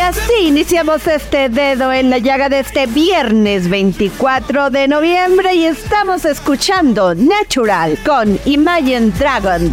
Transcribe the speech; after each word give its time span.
Y 0.00 0.02
así 0.02 0.32
iniciamos 0.46 1.06
este 1.06 1.50
dedo 1.50 1.92
en 1.92 2.08
la 2.08 2.16
llaga 2.16 2.48
de 2.48 2.60
este 2.60 2.86
viernes 2.86 3.68
24 3.68 4.70
de 4.70 4.88
noviembre 4.88 5.52
y 5.52 5.66
estamos 5.66 6.24
escuchando 6.24 7.14
Natural 7.14 7.98
con 8.02 8.40
Imagine 8.46 9.10
Dragon. 9.10 9.70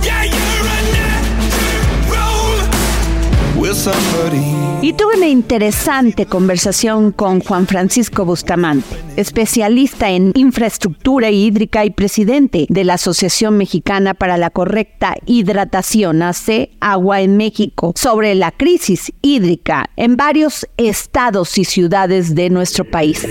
Y 4.83 4.93
tuve 4.93 5.17
una 5.17 5.27
interesante 5.27 6.27
conversación 6.27 7.11
con 7.11 7.39
Juan 7.39 7.65
Francisco 7.65 8.23
Bustamante, 8.23 8.95
especialista 9.15 10.11
en 10.11 10.31
infraestructura 10.35 11.31
hídrica 11.31 11.83
y 11.83 11.89
presidente 11.89 12.67
de 12.69 12.83
la 12.83 12.93
Asociación 12.93 13.57
Mexicana 13.57 14.13
para 14.13 14.37
la 14.37 14.51
Correcta 14.51 15.15
Hidratación, 15.25 16.21
AC 16.21 16.69
Agua 16.79 17.21
en 17.21 17.35
México, 17.35 17.93
sobre 17.95 18.35
la 18.35 18.51
crisis 18.51 19.11
hídrica 19.23 19.89
en 19.95 20.17
varios 20.17 20.67
estados 20.77 21.57
y 21.57 21.65
ciudades 21.65 22.35
de 22.35 22.51
nuestro 22.51 22.85
país. 22.85 23.25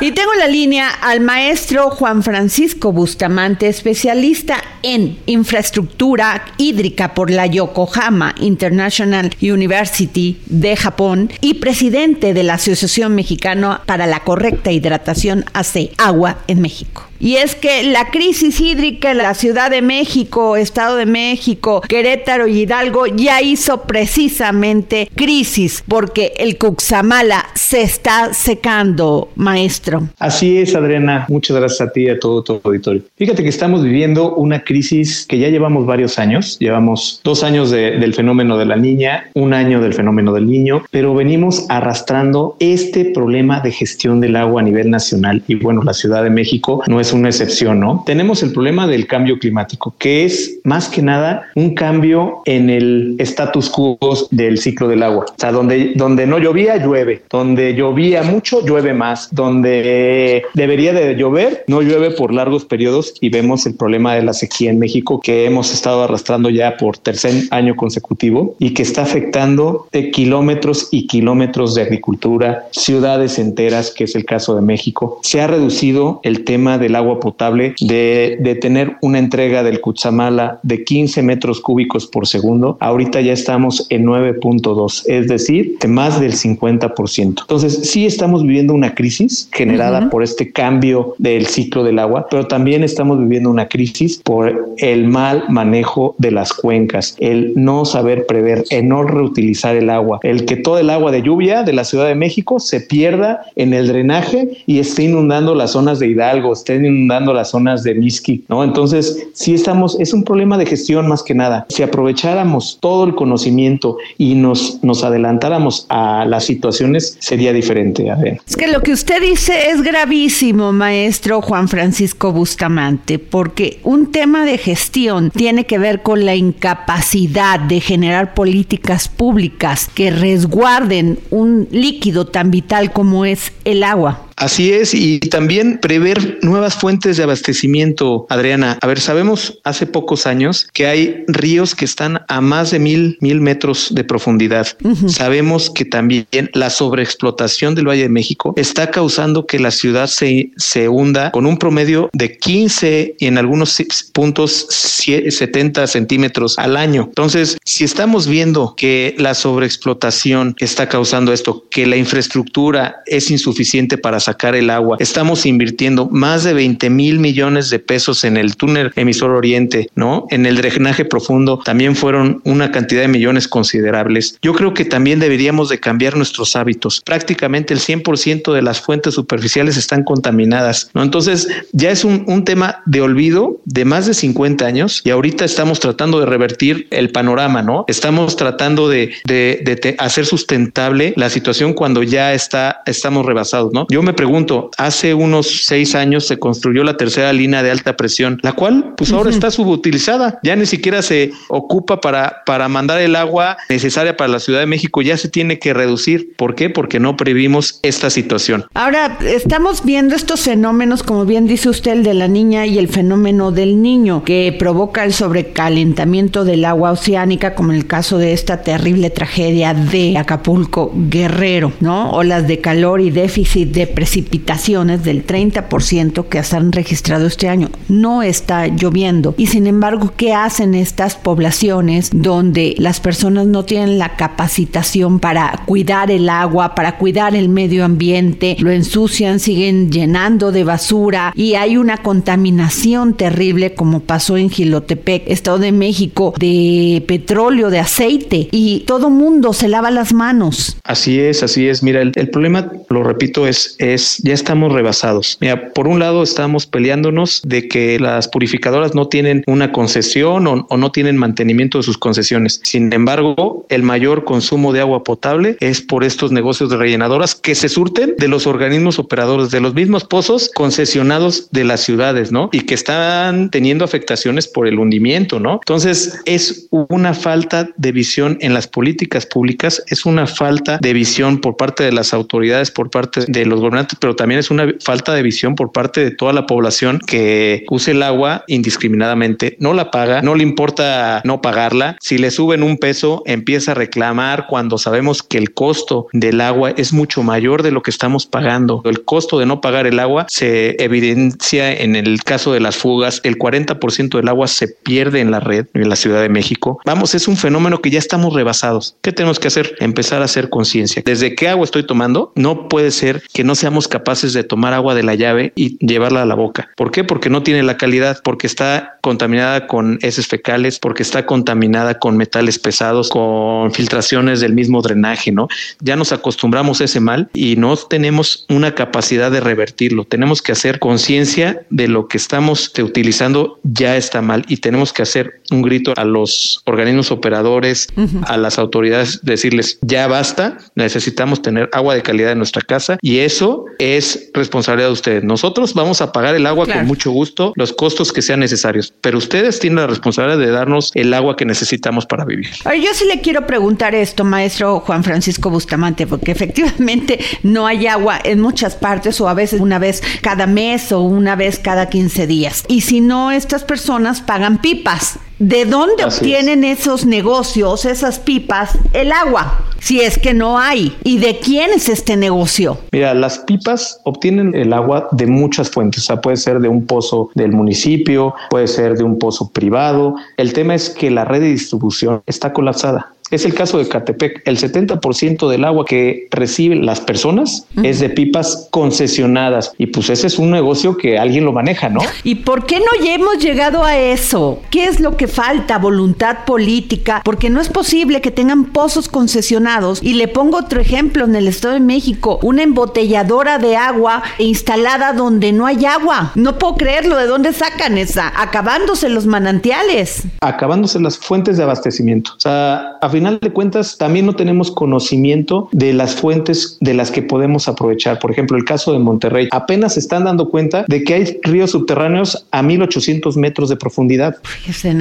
Y 0.00 0.12
tengo 0.12 0.32
en 0.34 0.38
la 0.38 0.48
línea 0.48 0.88
al 0.88 1.20
maestro 1.20 1.90
Juan 1.90 2.22
Francisco 2.22 2.92
Bustamante, 2.92 3.68
especialista 3.68 4.62
en 4.82 5.18
infraestructura 5.26 6.44
hídrica 6.58 7.14
por 7.14 7.30
la 7.30 7.46
Yokohama 7.46 8.34
International 8.40 9.34
University 9.40 10.38
de 10.46 10.76
Japón 10.76 11.30
y 11.40 11.54
presidente 11.54 12.34
de 12.34 12.42
la 12.42 12.54
Asociación 12.54 13.14
Mexicana 13.14 13.80
para 13.86 14.06
la 14.06 14.20
Correcta 14.20 14.70
Hidratación 14.70 15.44
AC 15.54 15.90
Agua 15.96 16.38
en 16.46 16.60
México. 16.60 17.04
Y 17.18 17.36
es 17.36 17.54
que 17.54 17.82
la 17.84 18.10
crisis 18.10 18.60
hídrica 18.60 19.12
en 19.12 19.18
la 19.18 19.34
Ciudad 19.34 19.70
de 19.70 19.82
México, 19.82 20.56
Estado 20.56 20.96
de 20.96 21.06
México, 21.06 21.80
Querétaro 21.88 22.46
y 22.46 22.62
Hidalgo 22.62 23.06
ya 23.06 23.40
hizo 23.40 23.82
precisamente 23.82 25.08
crisis 25.14 25.82
porque 25.86 26.32
el 26.36 26.58
Cuxamala 26.58 27.46
se 27.54 27.82
está 27.82 28.34
secando, 28.34 29.30
maestro. 29.36 30.08
Así 30.18 30.58
es, 30.58 30.74
Adriana. 30.74 31.26
Muchas 31.28 31.56
gracias 31.56 31.80
a 31.80 31.92
ti 31.92 32.02
y 32.02 32.08
a 32.08 32.18
todo 32.18 32.42
tu 32.42 32.60
auditorio. 32.62 33.02
Fíjate 33.16 33.42
que 33.42 33.48
estamos 33.48 33.82
viviendo 33.82 34.34
una 34.34 34.64
crisis 34.64 35.26
que 35.26 35.38
ya 35.38 35.48
llevamos 35.48 35.86
varios 35.86 36.18
años. 36.18 36.58
Llevamos 36.58 37.20
dos 37.24 37.42
años 37.42 37.70
de, 37.70 37.98
del 37.98 38.14
fenómeno 38.14 38.56
de 38.58 38.66
la 38.66 38.76
niña, 38.76 39.30
un 39.34 39.54
año 39.54 39.80
del 39.80 39.94
fenómeno 39.94 40.32
del 40.32 40.46
niño, 40.46 40.82
pero 40.90 41.14
venimos 41.14 41.66
arrastrando 41.68 42.56
este 42.60 43.04
problema 43.06 43.60
de 43.60 43.70
gestión 43.70 44.20
del 44.20 44.36
agua 44.36 44.60
a 44.60 44.64
nivel 44.64 44.90
nacional. 44.90 45.42
Y 45.46 45.56
bueno, 45.56 45.82
la 45.82 45.94
Ciudad 45.94 46.22
de 46.22 46.30
México 46.30 46.82
no 46.86 47.00
es 47.00 47.03
una 47.12 47.28
excepción, 47.28 47.80
¿no? 47.80 48.02
Tenemos 48.06 48.42
el 48.42 48.52
problema 48.52 48.86
del 48.86 49.06
cambio 49.06 49.38
climático, 49.38 49.94
que 49.98 50.24
es 50.24 50.58
más 50.64 50.88
que 50.88 51.02
nada 51.02 51.46
un 51.54 51.74
cambio 51.74 52.42
en 52.44 52.70
el 52.70 53.16
status 53.18 53.68
quo 53.68 53.98
del 54.30 54.58
ciclo 54.58 54.88
del 54.88 55.02
agua. 55.02 55.26
O 55.28 55.34
sea, 55.36 55.52
donde, 55.52 55.92
donde 55.94 56.26
no 56.26 56.38
llovía, 56.38 56.76
llueve. 56.76 57.22
Donde 57.30 57.74
llovía 57.74 58.22
mucho, 58.22 58.64
llueve 58.64 58.94
más. 58.94 59.28
Donde 59.30 60.44
debería 60.54 60.92
de 60.92 61.14
llover, 61.14 61.64
no 61.66 61.82
llueve 61.82 62.10
por 62.10 62.32
largos 62.32 62.64
periodos 62.64 63.14
y 63.20 63.28
vemos 63.28 63.66
el 63.66 63.74
problema 63.74 64.14
de 64.14 64.22
la 64.22 64.32
sequía 64.32 64.70
en 64.70 64.78
México 64.78 65.20
que 65.22 65.44
hemos 65.44 65.72
estado 65.72 66.02
arrastrando 66.04 66.50
ya 66.50 66.76
por 66.76 66.98
tercer 66.98 67.34
año 67.50 67.76
consecutivo 67.76 68.54
y 68.58 68.74
que 68.74 68.82
está 68.82 69.02
afectando 69.02 69.88
kilómetros 70.12 70.88
y 70.90 71.06
kilómetros 71.06 71.74
de 71.74 71.82
agricultura, 71.82 72.66
ciudades 72.70 73.38
enteras, 73.38 73.90
que 73.90 74.04
es 74.04 74.14
el 74.14 74.24
caso 74.24 74.54
de 74.54 74.62
México. 74.62 75.20
Se 75.22 75.40
ha 75.40 75.46
reducido 75.46 76.20
el 76.22 76.44
tema 76.44 76.78
del 76.78 76.93
agua 76.96 77.20
potable 77.20 77.74
de, 77.80 78.38
de 78.40 78.54
tener 78.54 78.96
una 79.02 79.18
entrega 79.18 79.62
del 79.62 79.80
Cutzamala 79.80 80.60
de 80.62 80.84
15 80.84 81.22
metros 81.22 81.60
cúbicos 81.60 82.06
por 82.06 82.26
segundo. 82.26 82.76
Ahorita 82.80 83.20
ya 83.20 83.32
estamos 83.32 83.86
en 83.90 84.04
9.2, 84.04 85.04
es 85.06 85.28
decir, 85.28 85.76
de 85.80 85.88
más 85.88 86.20
del 86.20 86.32
50%. 86.32 87.40
Entonces, 87.40 87.90
sí 87.90 88.06
estamos 88.06 88.42
viviendo 88.42 88.74
una 88.74 88.94
crisis 88.94 89.48
generada 89.52 90.10
por 90.10 90.22
este 90.22 90.52
cambio 90.52 91.14
del 91.18 91.46
ciclo 91.46 91.84
del 91.84 91.98
agua, 91.98 92.26
pero 92.30 92.46
también 92.46 92.84
estamos 92.84 93.18
viviendo 93.18 93.50
una 93.50 93.68
crisis 93.68 94.18
por 94.18 94.74
el 94.78 95.06
mal 95.06 95.44
manejo 95.48 96.14
de 96.18 96.30
las 96.30 96.52
cuencas, 96.52 97.16
el 97.18 97.52
no 97.56 97.84
saber 97.84 98.26
prever, 98.26 98.64
el 98.70 98.88
no 98.88 99.02
reutilizar 99.02 99.76
el 99.76 99.90
agua, 99.90 100.20
el 100.22 100.44
que 100.44 100.56
todo 100.56 100.78
el 100.78 100.90
agua 100.90 101.10
de 101.10 101.22
lluvia 101.22 101.62
de 101.62 101.72
la 101.72 101.84
Ciudad 101.84 102.06
de 102.06 102.14
México 102.14 102.60
se 102.60 102.80
pierda 102.80 103.44
en 103.56 103.72
el 103.72 103.88
drenaje 103.88 104.58
y 104.66 104.78
esté 104.78 105.04
inundando 105.04 105.54
las 105.54 105.72
zonas 105.72 105.98
de 105.98 106.08
Hidalgo, 106.08 106.52
esté 106.52 106.76
inundando 106.84 107.32
las 107.32 107.50
zonas 107.50 107.82
de 107.82 107.94
Miski, 107.94 108.44
¿no? 108.48 108.64
Entonces, 108.64 109.28
sí 109.32 109.54
estamos, 109.54 109.98
es 110.00 110.12
un 110.12 110.24
problema 110.24 110.58
de 110.58 110.66
gestión 110.66 111.08
más 111.08 111.22
que 111.22 111.34
nada. 111.34 111.66
Si 111.68 111.82
aprovecháramos 111.82 112.78
todo 112.80 113.04
el 113.04 113.14
conocimiento 113.14 113.98
y 114.18 114.34
nos, 114.34 114.82
nos 114.82 115.04
adelantáramos 115.04 115.86
a 115.88 116.24
las 116.24 116.44
situaciones, 116.44 117.16
sería 117.20 117.52
diferente. 117.52 118.10
A 118.10 118.16
ver. 118.16 118.40
Es 118.46 118.56
que 118.56 118.68
lo 118.68 118.82
que 118.82 118.92
usted 118.92 119.20
dice 119.20 119.70
es 119.70 119.82
gravísimo, 119.82 120.72
maestro 120.72 121.40
Juan 121.40 121.68
Francisco 121.68 122.32
Bustamante, 122.32 123.18
porque 123.18 123.80
un 123.82 124.10
tema 124.10 124.44
de 124.44 124.58
gestión 124.58 125.30
tiene 125.30 125.64
que 125.64 125.78
ver 125.78 126.02
con 126.02 126.24
la 126.24 126.34
incapacidad 126.34 127.60
de 127.60 127.80
generar 127.80 128.34
políticas 128.34 129.08
públicas 129.08 129.88
que 129.94 130.10
resguarden 130.10 131.18
un 131.30 131.68
líquido 131.70 132.26
tan 132.26 132.50
vital 132.50 132.92
como 132.92 133.24
es 133.24 133.52
el 133.64 133.82
agua. 133.82 134.20
Así 134.36 134.72
es, 134.72 134.94
y 134.94 135.20
también 135.20 135.78
prever 135.78 136.38
nuevas 136.42 136.74
fuentes 136.74 137.16
de 137.16 137.22
abastecimiento, 137.22 138.26
Adriana. 138.28 138.78
A 138.80 138.86
ver, 138.86 139.00
sabemos 139.00 139.60
hace 139.64 139.86
pocos 139.86 140.26
años 140.26 140.68
que 140.72 140.86
hay 140.86 141.24
ríos 141.28 141.74
que 141.74 141.84
están 141.84 142.22
a 142.28 142.40
más 142.40 142.70
de 142.70 142.78
mil, 142.78 143.18
mil 143.20 143.40
metros 143.40 143.88
de 143.94 144.04
profundidad. 144.04 144.66
Sabemos 145.06 145.70
que 145.70 145.84
también 145.84 146.26
la 146.52 146.70
sobreexplotación 146.70 147.74
del 147.74 147.88
Valle 147.88 148.02
de 148.02 148.08
México 148.08 148.54
está 148.56 148.90
causando 148.90 149.46
que 149.46 149.58
la 149.58 149.70
ciudad 149.70 150.06
se, 150.06 150.50
se 150.56 150.88
hunda 150.88 151.30
con 151.30 151.46
un 151.46 151.58
promedio 151.58 152.10
de 152.12 152.36
15 152.36 153.16
y 153.18 153.26
en 153.26 153.38
algunos 153.38 153.82
puntos 154.12 154.66
70 154.70 155.86
centímetros 155.86 156.58
al 156.58 156.76
año. 156.76 157.04
Entonces, 157.08 157.58
si 157.64 157.84
estamos 157.84 158.26
viendo 158.26 158.74
que 158.76 159.14
la 159.18 159.34
sobreexplotación 159.34 160.56
está 160.58 160.88
causando 160.88 161.32
esto, 161.32 161.64
que 161.70 161.86
la 161.86 161.96
infraestructura 161.96 163.02
es 163.06 163.30
insuficiente 163.30 163.98
para 163.98 164.20
sacar 164.24 164.54
el 164.54 164.70
agua. 164.70 164.96
Estamos 165.00 165.46
invirtiendo 165.46 166.08
más 166.10 166.44
de 166.44 166.54
20 166.54 166.90
mil 166.90 167.18
millones 167.18 167.70
de 167.70 167.78
pesos 167.78 168.24
en 168.24 168.36
el 168.36 168.56
túnel 168.56 168.92
emisor 168.96 169.30
oriente, 169.30 169.90
¿no? 169.94 170.26
En 170.30 170.46
el 170.46 170.56
drenaje 170.56 171.04
profundo 171.04 171.60
también 171.64 171.94
fueron 171.94 172.40
una 172.44 172.70
cantidad 172.70 173.02
de 173.02 173.08
millones 173.08 173.48
considerables. 173.48 174.38
Yo 174.42 174.54
creo 174.54 174.74
que 174.74 174.84
también 174.84 175.20
deberíamos 175.20 175.68
de 175.68 175.78
cambiar 175.78 176.16
nuestros 176.16 176.56
hábitos. 176.56 177.02
Prácticamente 177.04 177.74
el 177.74 177.80
100% 177.80 178.52
de 178.52 178.62
las 178.62 178.80
fuentes 178.80 179.14
superficiales 179.14 179.76
están 179.76 180.04
contaminadas, 180.04 180.90
¿no? 180.94 181.02
Entonces 181.02 181.48
ya 181.72 181.90
es 181.90 182.04
un, 182.04 182.24
un 182.26 182.44
tema 182.44 182.82
de 182.86 183.00
olvido 183.00 183.60
de 183.64 183.84
más 183.84 184.06
de 184.06 184.14
50 184.14 184.64
años 184.64 185.02
y 185.04 185.10
ahorita 185.10 185.44
estamos 185.44 185.80
tratando 185.80 186.20
de 186.20 186.26
revertir 186.26 186.88
el 186.90 187.10
panorama, 187.10 187.62
¿no? 187.62 187.84
Estamos 187.88 188.36
tratando 188.36 188.88
de, 188.88 189.12
de, 189.26 189.60
de 189.64 189.94
hacer 189.98 190.24
sustentable 190.24 191.12
la 191.16 191.28
situación 191.28 191.74
cuando 191.74 192.02
ya 192.02 192.32
está, 192.32 192.82
estamos 192.86 193.26
rebasados, 193.26 193.72
¿no? 193.72 193.86
Yo 193.90 194.02
me 194.02 194.13
pregunto, 194.16 194.70
hace 194.76 195.14
unos 195.14 195.66
seis 195.66 195.94
años 195.94 196.26
se 196.26 196.38
construyó 196.38 196.84
la 196.84 196.96
tercera 196.96 197.32
línea 197.32 197.62
de 197.62 197.70
alta 197.70 197.96
presión, 197.96 198.38
la 198.42 198.52
cual 198.52 198.94
pues 198.96 199.12
ahora 199.12 199.30
está 199.30 199.50
subutilizada, 199.50 200.38
ya 200.42 200.56
ni 200.56 200.66
siquiera 200.66 201.02
se 201.02 201.32
ocupa 201.48 202.00
para, 202.00 202.42
para 202.46 202.68
mandar 202.68 203.00
el 203.00 203.16
agua 203.16 203.56
necesaria 203.68 204.16
para 204.16 204.28
la 204.28 204.40
Ciudad 204.40 204.60
de 204.60 204.66
México, 204.66 205.02
ya 205.02 205.16
se 205.16 205.28
tiene 205.28 205.58
que 205.58 205.74
reducir. 205.74 206.34
¿Por 206.36 206.54
qué? 206.54 206.70
Porque 206.70 207.00
no 207.00 207.16
previmos 207.16 207.80
esta 207.82 208.10
situación. 208.10 208.66
Ahora, 208.74 209.18
estamos 209.24 209.84
viendo 209.84 210.14
estos 210.14 210.42
fenómenos, 210.42 211.02
como 211.02 211.24
bien 211.24 211.46
dice 211.46 211.68
usted, 211.68 211.92
el 211.92 212.02
de 212.02 212.14
la 212.14 212.28
niña 212.28 212.66
y 212.66 212.78
el 212.78 212.88
fenómeno 212.88 213.50
del 213.50 213.80
niño, 213.82 214.24
que 214.24 214.54
provoca 214.58 215.04
el 215.04 215.12
sobrecalentamiento 215.12 216.44
del 216.44 216.64
agua 216.64 216.92
oceánica, 216.92 217.54
como 217.54 217.72
en 217.72 217.78
el 217.78 217.86
caso 217.86 218.18
de 218.18 218.32
esta 218.32 218.62
terrible 218.62 219.10
tragedia 219.10 219.74
de 219.74 220.18
Acapulco 220.18 220.92
Guerrero, 220.94 221.72
¿no? 221.80 222.12
Olas 222.12 222.46
de 222.46 222.60
calor 222.60 223.00
y 223.00 223.10
déficit 223.10 223.70
de 223.72 223.86
precipitaciones 224.04 225.02
del 225.02 225.26
30% 225.26 226.28
que 226.28 226.42
se 226.42 226.56
han 226.56 226.72
registrado 226.72 227.26
este 227.26 227.48
año. 227.48 227.70
No 227.88 228.22
está 228.22 228.66
lloviendo. 228.66 229.34
Y 229.38 229.46
sin 229.46 229.66
embargo, 229.66 230.12
¿qué 230.14 230.34
hacen 230.34 230.74
estas 230.74 231.16
poblaciones 231.16 232.10
donde 232.12 232.74
las 232.76 233.00
personas 233.00 233.46
no 233.46 233.64
tienen 233.64 233.98
la 233.98 234.14
capacitación 234.16 235.20
para 235.20 235.62
cuidar 235.64 236.10
el 236.10 236.28
agua, 236.28 236.74
para 236.74 236.98
cuidar 236.98 237.34
el 237.34 237.48
medio 237.48 237.82
ambiente? 237.82 238.58
Lo 238.60 238.70
ensucian, 238.70 239.40
siguen 239.40 239.90
llenando 239.90 240.52
de 240.52 240.64
basura 240.64 241.32
y 241.34 241.54
hay 241.54 241.78
una 241.78 241.96
contaminación 241.96 243.16
terrible 243.16 243.72
como 243.72 244.00
pasó 244.00 244.36
en 244.36 244.50
Gilotepec, 244.50 245.30
Estado 245.30 245.60
de 245.60 245.72
México, 245.72 246.34
de 246.38 247.02
petróleo, 247.08 247.70
de 247.70 247.78
aceite 247.78 248.48
y 248.50 248.80
todo 248.80 249.08
mundo 249.08 249.54
se 249.54 249.68
lava 249.68 249.90
las 249.90 250.12
manos. 250.12 250.76
Así 250.84 251.18
es, 251.18 251.42
así 251.42 251.68
es. 251.68 251.82
Mira, 251.82 252.02
el, 252.02 252.12
el 252.16 252.28
problema, 252.28 252.70
lo 252.90 253.02
repito, 253.02 253.46
es, 253.46 253.76
es 253.78 253.93
ya 253.96 254.34
estamos 254.34 254.72
rebasados. 254.72 255.38
Mira, 255.40 255.72
por 255.72 255.88
un 255.88 255.98
lado 255.98 256.22
estamos 256.22 256.66
peleándonos 256.66 257.42
de 257.44 257.68
que 257.68 257.98
las 257.98 258.28
purificadoras 258.28 258.94
no 258.94 259.08
tienen 259.08 259.42
una 259.46 259.72
concesión 259.72 260.46
o, 260.46 260.66
o 260.68 260.76
no 260.76 260.92
tienen 260.92 261.16
mantenimiento 261.16 261.78
de 261.78 261.84
sus 261.84 261.98
concesiones. 261.98 262.60
Sin 262.64 262.92
embargo, 262.92 263.66
el 263.68 263.82
mayor 263.82 264.24
consumo 264.24 264.72
de 264.72 264.80
agua 264.80 265.04
potable 265.04 265.56
es 265.60 265.80
por 265.80 266.04
estos 266.04 266.32
negocios 266.32 266.70
de 266.70 266.76
rellenadoras 266.76 267.34
que 267.34 267.54
se 267.54 267.68
surten 267.68 268.14
de 268.18 268.28
los 268.28 268.46
organismos 268.46 268.98
operadores, 268.98 269.50
de 269.50 269.60
los 269.60 269.74
mismos 269.74 270.04
pozos 270.04 270.50
concesionados 270.54 271.48
de 271.50 271.64
las 271.64 271.80
ciudades, 271.80 272.32
¿no? 272.32 272.48
Y 272.52 272.60
que 272.60 272.74
están 272.74 273.50
teniendo 273.50 273.84
afectaciones 273.84 274.48
por 274.48 274.66
el 274.66 274.78
hundimiento, 274.78 275.40
¿no? 275.40 275.54
Entonces, 275.54 276.20
es 276.24 276.66
una 276.70 277.14
falta 277.14 277.68
de 277.76 277.92
visión 277.92 278.38
en 278.40 278.54
las 278.54 278.66
políticas 278.66 279.26
públicas, 279.26 279.82
es 279.88 280.06
una 280.06 280.26
falta 280.26 280.78
de 280.80 280.92
visión 280.92 281.40
por 281.40 281.56
parte 281.56 281.84
de 281.84 281.92
las 281.92 282.12
autoridades, 282.12 282.70
por 282.70 282.90
parte 282.90 283.24
de 283.26 283.46
los 283.46 283.60
gobernantes, 283.60 283.83
pero 283.98 284.16
también 284.16 284.38
es 284.38 284.50
una 284.50 284.72
falta 284.82 285.14
de 285.14 285.22
visión 285.22 285.54
por 285.54 285.72
parte 285.72 286.02
de 286.02 286.10
toda 286.10 286.32
la 286.32 286.46
población 286.46 287.00
que 287.06 287.64
use 287.70 287.92
el 287.92 288.02
agua 288.02 288.44
indiscriminadamente, 288.48 289.56
no 289.60 289.72
la 289.72 289.90
paga, 289.90 290.22
no 290.22 290.34
le 290.34 290.42
importa 290.42 291.20
no 291.24 291.40
pagarla. 291.40 291.96
Si 292.00 292.18
le 292.18 292.30
suben 292.30 292.62
un 292.62 292.78
peso, 292.78 293.22
empieza 293.26 293.72
a 293.72 293.74
reclamar 293.74 294.46
cuando 294.48 294.78
sabemos 294.78 295.22
que 295.22 295.38
el 295.38 295.52
costo 295.52 296.06
del 296.12 296.40
agua 296.40 296.70
es 296.76 296.92
mucho 296.92 297.22
mayor 297.22 297.62
de 297.62 297.70
lo 297.70 297.82
que 297.82 297.90
estamos 297.90 298.26
pagando. 298.26 298.82
El 298.84 299.04
costo 299.04 299.38
de 299.38 299.46
no 299.46 299.60
pagar 299.60 299.86
el 299.86 299.98
agua 299.98 300.26
se 300.28 300.82
evidencia 300.82 301.72
en 301.72 301.96
el 301.96 302.22
caso 302.22 302.52
de 302.52 302.60
las 302.60 302.76
fugas. 302.76 303.20
El 303.24 303.38
40% 303.38 304.16
del 304.16 304.28
agua 304.28 304.48
se 304.48 304.68
pierde 304.68 305.20
en 305.20 305.30
la 305.30 305.40
red 305.40 305.66
en 305.74 305.88
la 305.88 305.96
Ciudad 305.96 306.22
de 306.22 306.28
México. 306.28 306.80
Vamos, 306.84 307.14
es 307.14 307.28
un 307.28 307.36
fenómeno 307.36 307.80
que 307.80 307.90
ya 307.90 307.98
estamos 307.98 308.34
rebasados. 308.34 308.96
¿Qué 309.02 309.12
tenemos 309.12 309.38
que 309.38 309.48
hacer? 309.48 309.76
Empezar 309.80 310.22
a 310.22 310.26
hacer 310.26 310.48
conciencia. 310.48 311.02
¿Desde 311.04 311.34
qué 311.34 311.48
agua 311.48 311.64
estoy 311.64 311.86
tomando? 311.86 312.32
No 312.34 312.68
puede 312.68 312.90
ser 312.90 313.22
que 313.32 313.44
no 313.44 313.54
seamos 313.74 313.88
capaces 313.88 314.32
de 314.34 314.44
tomar 314.44 314.72
agua 314.72 314.94
de 314.94 315.02
la 315.02 315.16
llave 315.16 315.52
y 315.56 315.76
llevarla 315.84 316.22
a 316.22 316.26
la 316.26 316.36
boca. 316.36 316.70
¿Por 316.76 316.92
qué? 316.92 317.02
Porque 317.02 317.28
no 317.28 317.42
tiene 317.42 317.64
la 317.64 317.76
calidad, 317.76 318.20
porque 318.22 318.46
está 318.46 318.98
contaminada 319.00 319.66
con 319.66 319.98
heces 320.00 320.28
fecales, 320.28 320.78
porque 320.78 321.02
está 321.02 321.26
contaminada 321.26 321.98
con 321.98 322.16
metales 322.16 322.60
pesados, 322.60 323.08
con 323.08 323.72
filtraciones 323.72 324.38
del 324.38 324.52
mismo 324.52 324.80
drenaje, 324.80 325.32
¿no? 325.32 325.48
Ya 325.80 325.96
nos 325.96 326.12
acostumbramos 326.12 326.80
a 326.80 326.84
ese 326.84 327.00
mal 327.00 327.28
y 327.34 327.56
no 327.56 327.76
tenemos 327.76 328.46
una 328.48 328.76
capacidad 328.76 329.32
de 329.32 329.40
revertirlo. 329.40 330.04
Tenemos 330.04 330.40
que 330.40 330.52
hacer 330.52 330.78
conciencia 330.78 331.66
de 331.70 331.88
lo 331.88 332.06
que 332.06 332.16
estamos 332.16 332.72
utilizando 332.78 333.58
ya 333.64 333.96
está 333.96 334.22
mal 334.22 334.44
y 334.46 334.58
tenemos 334.58 334.92
que 334.92 335.02
hacer 335.02 335.40
un 335.50 335.62
grito 335.62 335.94
a 335.96 336.04
los 336.04 336.62
organismos 336.64 337.10
operadores, 337.10 337.88
uh 337.96 338.02
-huh. 338.02 338.24
a 338.28 338.36
las 338.36 338.56
autoridades, 338.60 339.18
decirles 339.24 339.78
ya 339.80 340.06
basta, 340.06 340.58
necesitamos 340.76 341.42
tener 341.42 341.68
agua 341.72 341.96
de 341.96 342.02
calidad 342.02 342.30
en 342.30 342.38
nuestra 342.38 342.62
casa 342.62 342.98
y 343.02 343.18
eso 343.18 343.63
es 343.78 344.30
responsabilidad 344.32 344.88
de 344.88 344.92
ustedes. 344.92 345.24
Nosotros 345.24 345.74
vamos 345.74 346.00
a 346.00 346.12
pagar 346.12 346.34
el 346.34 346.46
agua 346.46 346.64
claro. 346.64 346.80
con 346.80 346.88
mucho 346.88 347.10
gusto, 347.10 347.52
los 347.56 347.72
costos 347.72 348.12
que 348.12 348.22
sean 348.22 348.40
necesarios, 348.40 348.92
pero 349.00 349.18
ustedes 349.18 349.58
tienen 349.58 349.78
la 349.78 349.86
responsabilidad 349.86 350.38
de 350.38 350.50
darnos 350.50 350.90
el 350.94 351.12
agua 351.14 351.36
que 351.36 351.44
necesitamos 351.44 352.06
para 352.06 352.24
vivir. 352.24 352.50
Oye, 352.66 352.82
yo 352.82 352.94
sí 352.94 353.04
le 353.06 353.20
quiero 353.20 353.46
preguntar 353.46 353.94
esto, 353.94 354.24
maestro 354.24 354.80
Juan 354.80 355.04
Francisco 355.04 355.50
Bustamante, 355.50 356.06
porque 356.06 356.32
efectivamente 356.32 357.18
no 357.42 357.66
hay 357.66 357.86
agua 357.86 358.18
en 358.22 358.40
muchas 358.40 358.74
partes 358.74 359.20
o 359.20 359.28
a 359.28 359.34
veces 359.34 359.60
una 359.60 359.78
vez 359.78 360.02
cada 360.20 360.46
mes 360.46 360.92
o 360.92 361.00
una 361.00 361.36
vez 361.36 361.58
cada 361.58 361.88
15 361.88 362.26
días. 362.26 362.64
Y 362.68 362.82
si 362.82 363.00
no, 363.00 363.30
estas 363.30 363.64
personas 363.64 364.20
pagan 364.20 364.60
pipas. 364.60 365.18
¿De 365.38 365.64
dónde 365.64 366.04
Así 366.04 366.18
obtienen 366.18 366.62
es. 366.62 366.80
esos 366.80 367.06
negocios, 367.06 367.84
esas 367.84 368.20
pipas, 368.20 368.78
el 368.92 369.10
agua? 369.10 369.64
Si 369.84 370.00
es 370.00 370.16
que 370.16 370.32
no 370.32 370.58
hay. 370.58 370.96
¿Y 371.04 371.18
de 371.18 371.38
quién 371.38 371.70
es 371.70 371.90
este 371.90 372.16
negocio? 372.16 372.78
Mira, 372.90 373.12
las 373.12 373.40
pipas 373.40 374.00
obtienen 374.04 374.54
el 374.54 374.72
agua 374.72 375.08
de 375.12 375.26
muchas 375.26 375.68
fuentes. 375.68 376.04
O 376.04 376.06
sea, 376.06 376.22
puede 376.22 376.38
ser 376.38 376.60
de 376.60 376.68
un 376.68 376.86
pozo 376.86 377.28
del 377.34 377.52
municipio, 377.52 378.34
puede 378.48 378.66
ser 378.66 378.96
de 378.96 379.04
un 379.04 379.18
pozo 379.18 379.50
privado. 379.50 380.14
El 380.38 380.54
tema 380.54 380.74
es 380.74 380.88
que 380.88 381.10
la 381.10 381.26
red 381.26 381.40
de 381.40 381.48
distribución 381.48 382.22
está 382.24 382.54
colapsada. 382.54 383.12
Es 383.34 383.44
el 383.44 383.52
caso 383.52 383.78
de 383.78 383.88
Catepec. 383.88 384.42
El 384.46 384.58
70% 384.58 385.48
del 385.48 385.64
agua 385.64 385.84
que 385.84 386.28
reciben 386.30 386.86
las 386.86 387.00
personas 387.00 387.66
uh 387.76 387.80
-huh. 387.80 387.86
es 387.88 387.98
de 387.98 388.08
pipas 388.08 388.68
concesionadas. 388.70 389.72
Y 389.76 389.86
pues 389.86 390.08
ese 390.08 390.28
es 390.28 390.38
un 390.38 390.52
negocio 390.52 390.96
que 390.96 391.18
alguien 391.18 391.44
lo 391.44 391.52
maneja, 391.52 391.88
¿no? 391.88 392.00
¿Y 392.22 392.36
por 392.36 392.64
qué 392.64 392.78
no 392.78 393.04
hemos 393.04 393.38
llegado 393.38 393.82
a 393.82 393.98
eso? 393.98 394.60
¿Qué 394.70 394.84
es 394.84 395.00
lo 395.00 395.16
que 395.16 395.26
falta? 395.26 395.78
Voluntad 395.78 396.44
política. 396.46 397.22
Porque 397.24 397.50
no 397.50 397.60
es 397.60 397.68
posible 397.68 398.20
que 398.20 398.30
tengan 398.30 398.66
pozos 398.66 399.08
concesionados. 399.08 400.00
Y 400.00 400.14
le 400.14 400.28
pongo 400.28 400.58
otro 400.58 400.80
ejemplo 400.80 401.24
en 401.24 401.34
el 401.34 401.48
Estado 401.48 401.74
de 401.74 401.80
México. 401.80 402.38
Una 402.40 402.62
embotelladora 402.62 403.58
de 403.58 403.74
agua 403.74 404.22
instalada 404.38 405.12
donde 405.12 405.52
no 405.52 405.66
hay 405.66 405.84
agua. 405.86 406.30
No 406.36 406.56
puedo 406.56 406.76
creerlo. 406.76 407.16
¿De 407.16 407.26
dónde 407.26 407.52
sacan 407.52 407.98
esa? 407.98 408.32
Acabándose 408.40 409.08
los 409.08 409.26
manantiales. 409.26 410.22
Acabándose 410.40 411.00
las 411.00 411.18
fuentes 411.18 411.56
de 411.56 411.64
abastecimiento. 411.64 412.30
O 412.36 412.40
sea, 412.40 412.92
a 413.00 413.08
final 413.24 413.40
de 413.40 413.52
cuentas 413.52 413.96
también 413.96 414.26
no 414.26 414.36
tenemos 414.36 414.70
conocimiento 414.70 415.68
de 415.72 415.94
las 415.94 416.14
fuentes 416.14 416.76
de 416.80 416.92
las 416.92 417.10
que 417.10 417.22
podemos 417.22 417.68
aprovechar. 417.68 418.18
Por 418.18 418.30
ejemplo, 418.30 418.58
el 418.58 418.64
caso 418.64 418.92
de 418.92 418.98
Monterrey. 418.98 419.48
Apenas 419.50 419.94
se 419.94 420.00
están 420.00 420.24
dando 420.24 420.50
cuenta 420.50 420.84
de 420.88 421.04
que 421.04 421.14
hay 421.14 421.38
ríos 421.42 421.70
subterráneos 421.70 422.46
a 422.50 422.62
1800 422.62 423.38
metros 423.38 423.70
de 423.70 423.76
profundidad. 423.76 424.36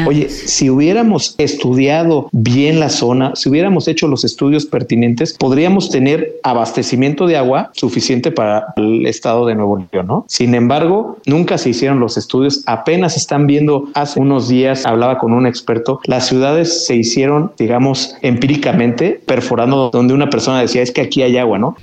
Oye, 0.07 0.29
si 0.29 0.69
hubiéramos 0.69 1.35
estudiado 1.37 2.29
bien 2.31 2.79
la 2.79 2.87
zona, 2.87 3.35
si 3.35 3.49
hubiéramos 3.49 3.89
hecho 3.89 4.07
los 4.07 4.23
estudios 4.23 4.65
pertinentes, 4.65 5.33
podríamos 5.33 5.89
tener 5.89 6.39
abastecimiento 6.43 7.27
de 7.27 7.35
agua 7.35 7.71
suficiente 7.73 8.31
para 8.31 8.67
el 8.77 9.05
estado 9.05 9.45
de 9.45 9.55
Nuevo 9.55 9.85
León, 9.91 10.07
¿no? 10.07 10.25
Sin 10.29 10.55
embargo, 10.55 11.17
nunca 11.25 11.57
se 11.57 11.71
hicieron 11.71 11.99
los 11.99 12.15
estudios. 12.15 12.63
Apenas 12.67 13.17
están 13.17 13.47
viendo 13.47 13.89
hace 13.95 14.21
unos 14.21 14.47
días, 14.47 14.85
hablaba 14.85 15.17
con 15.17 15.33
un 15.33 15.45
experto, 15.45 15.99
las 16.05 16.27
ciudades 16.27 16.85
se 16.85 16.95
hicieron, 16.95 17.51
digamos, 17.57 18.02
empíricamente, 18.21 19.21
perforando 19.25 19.89
donde 19.91 20.13
una 20.13 20.29
persona 20.29 20.61
decía, 20.61 20.81
es 20.81 20.91
que 20.91 21.01
aquí 21.01 21.21
hay 21.21 21.37
agua, 21.37 21.59
¿no? 21.59 21.75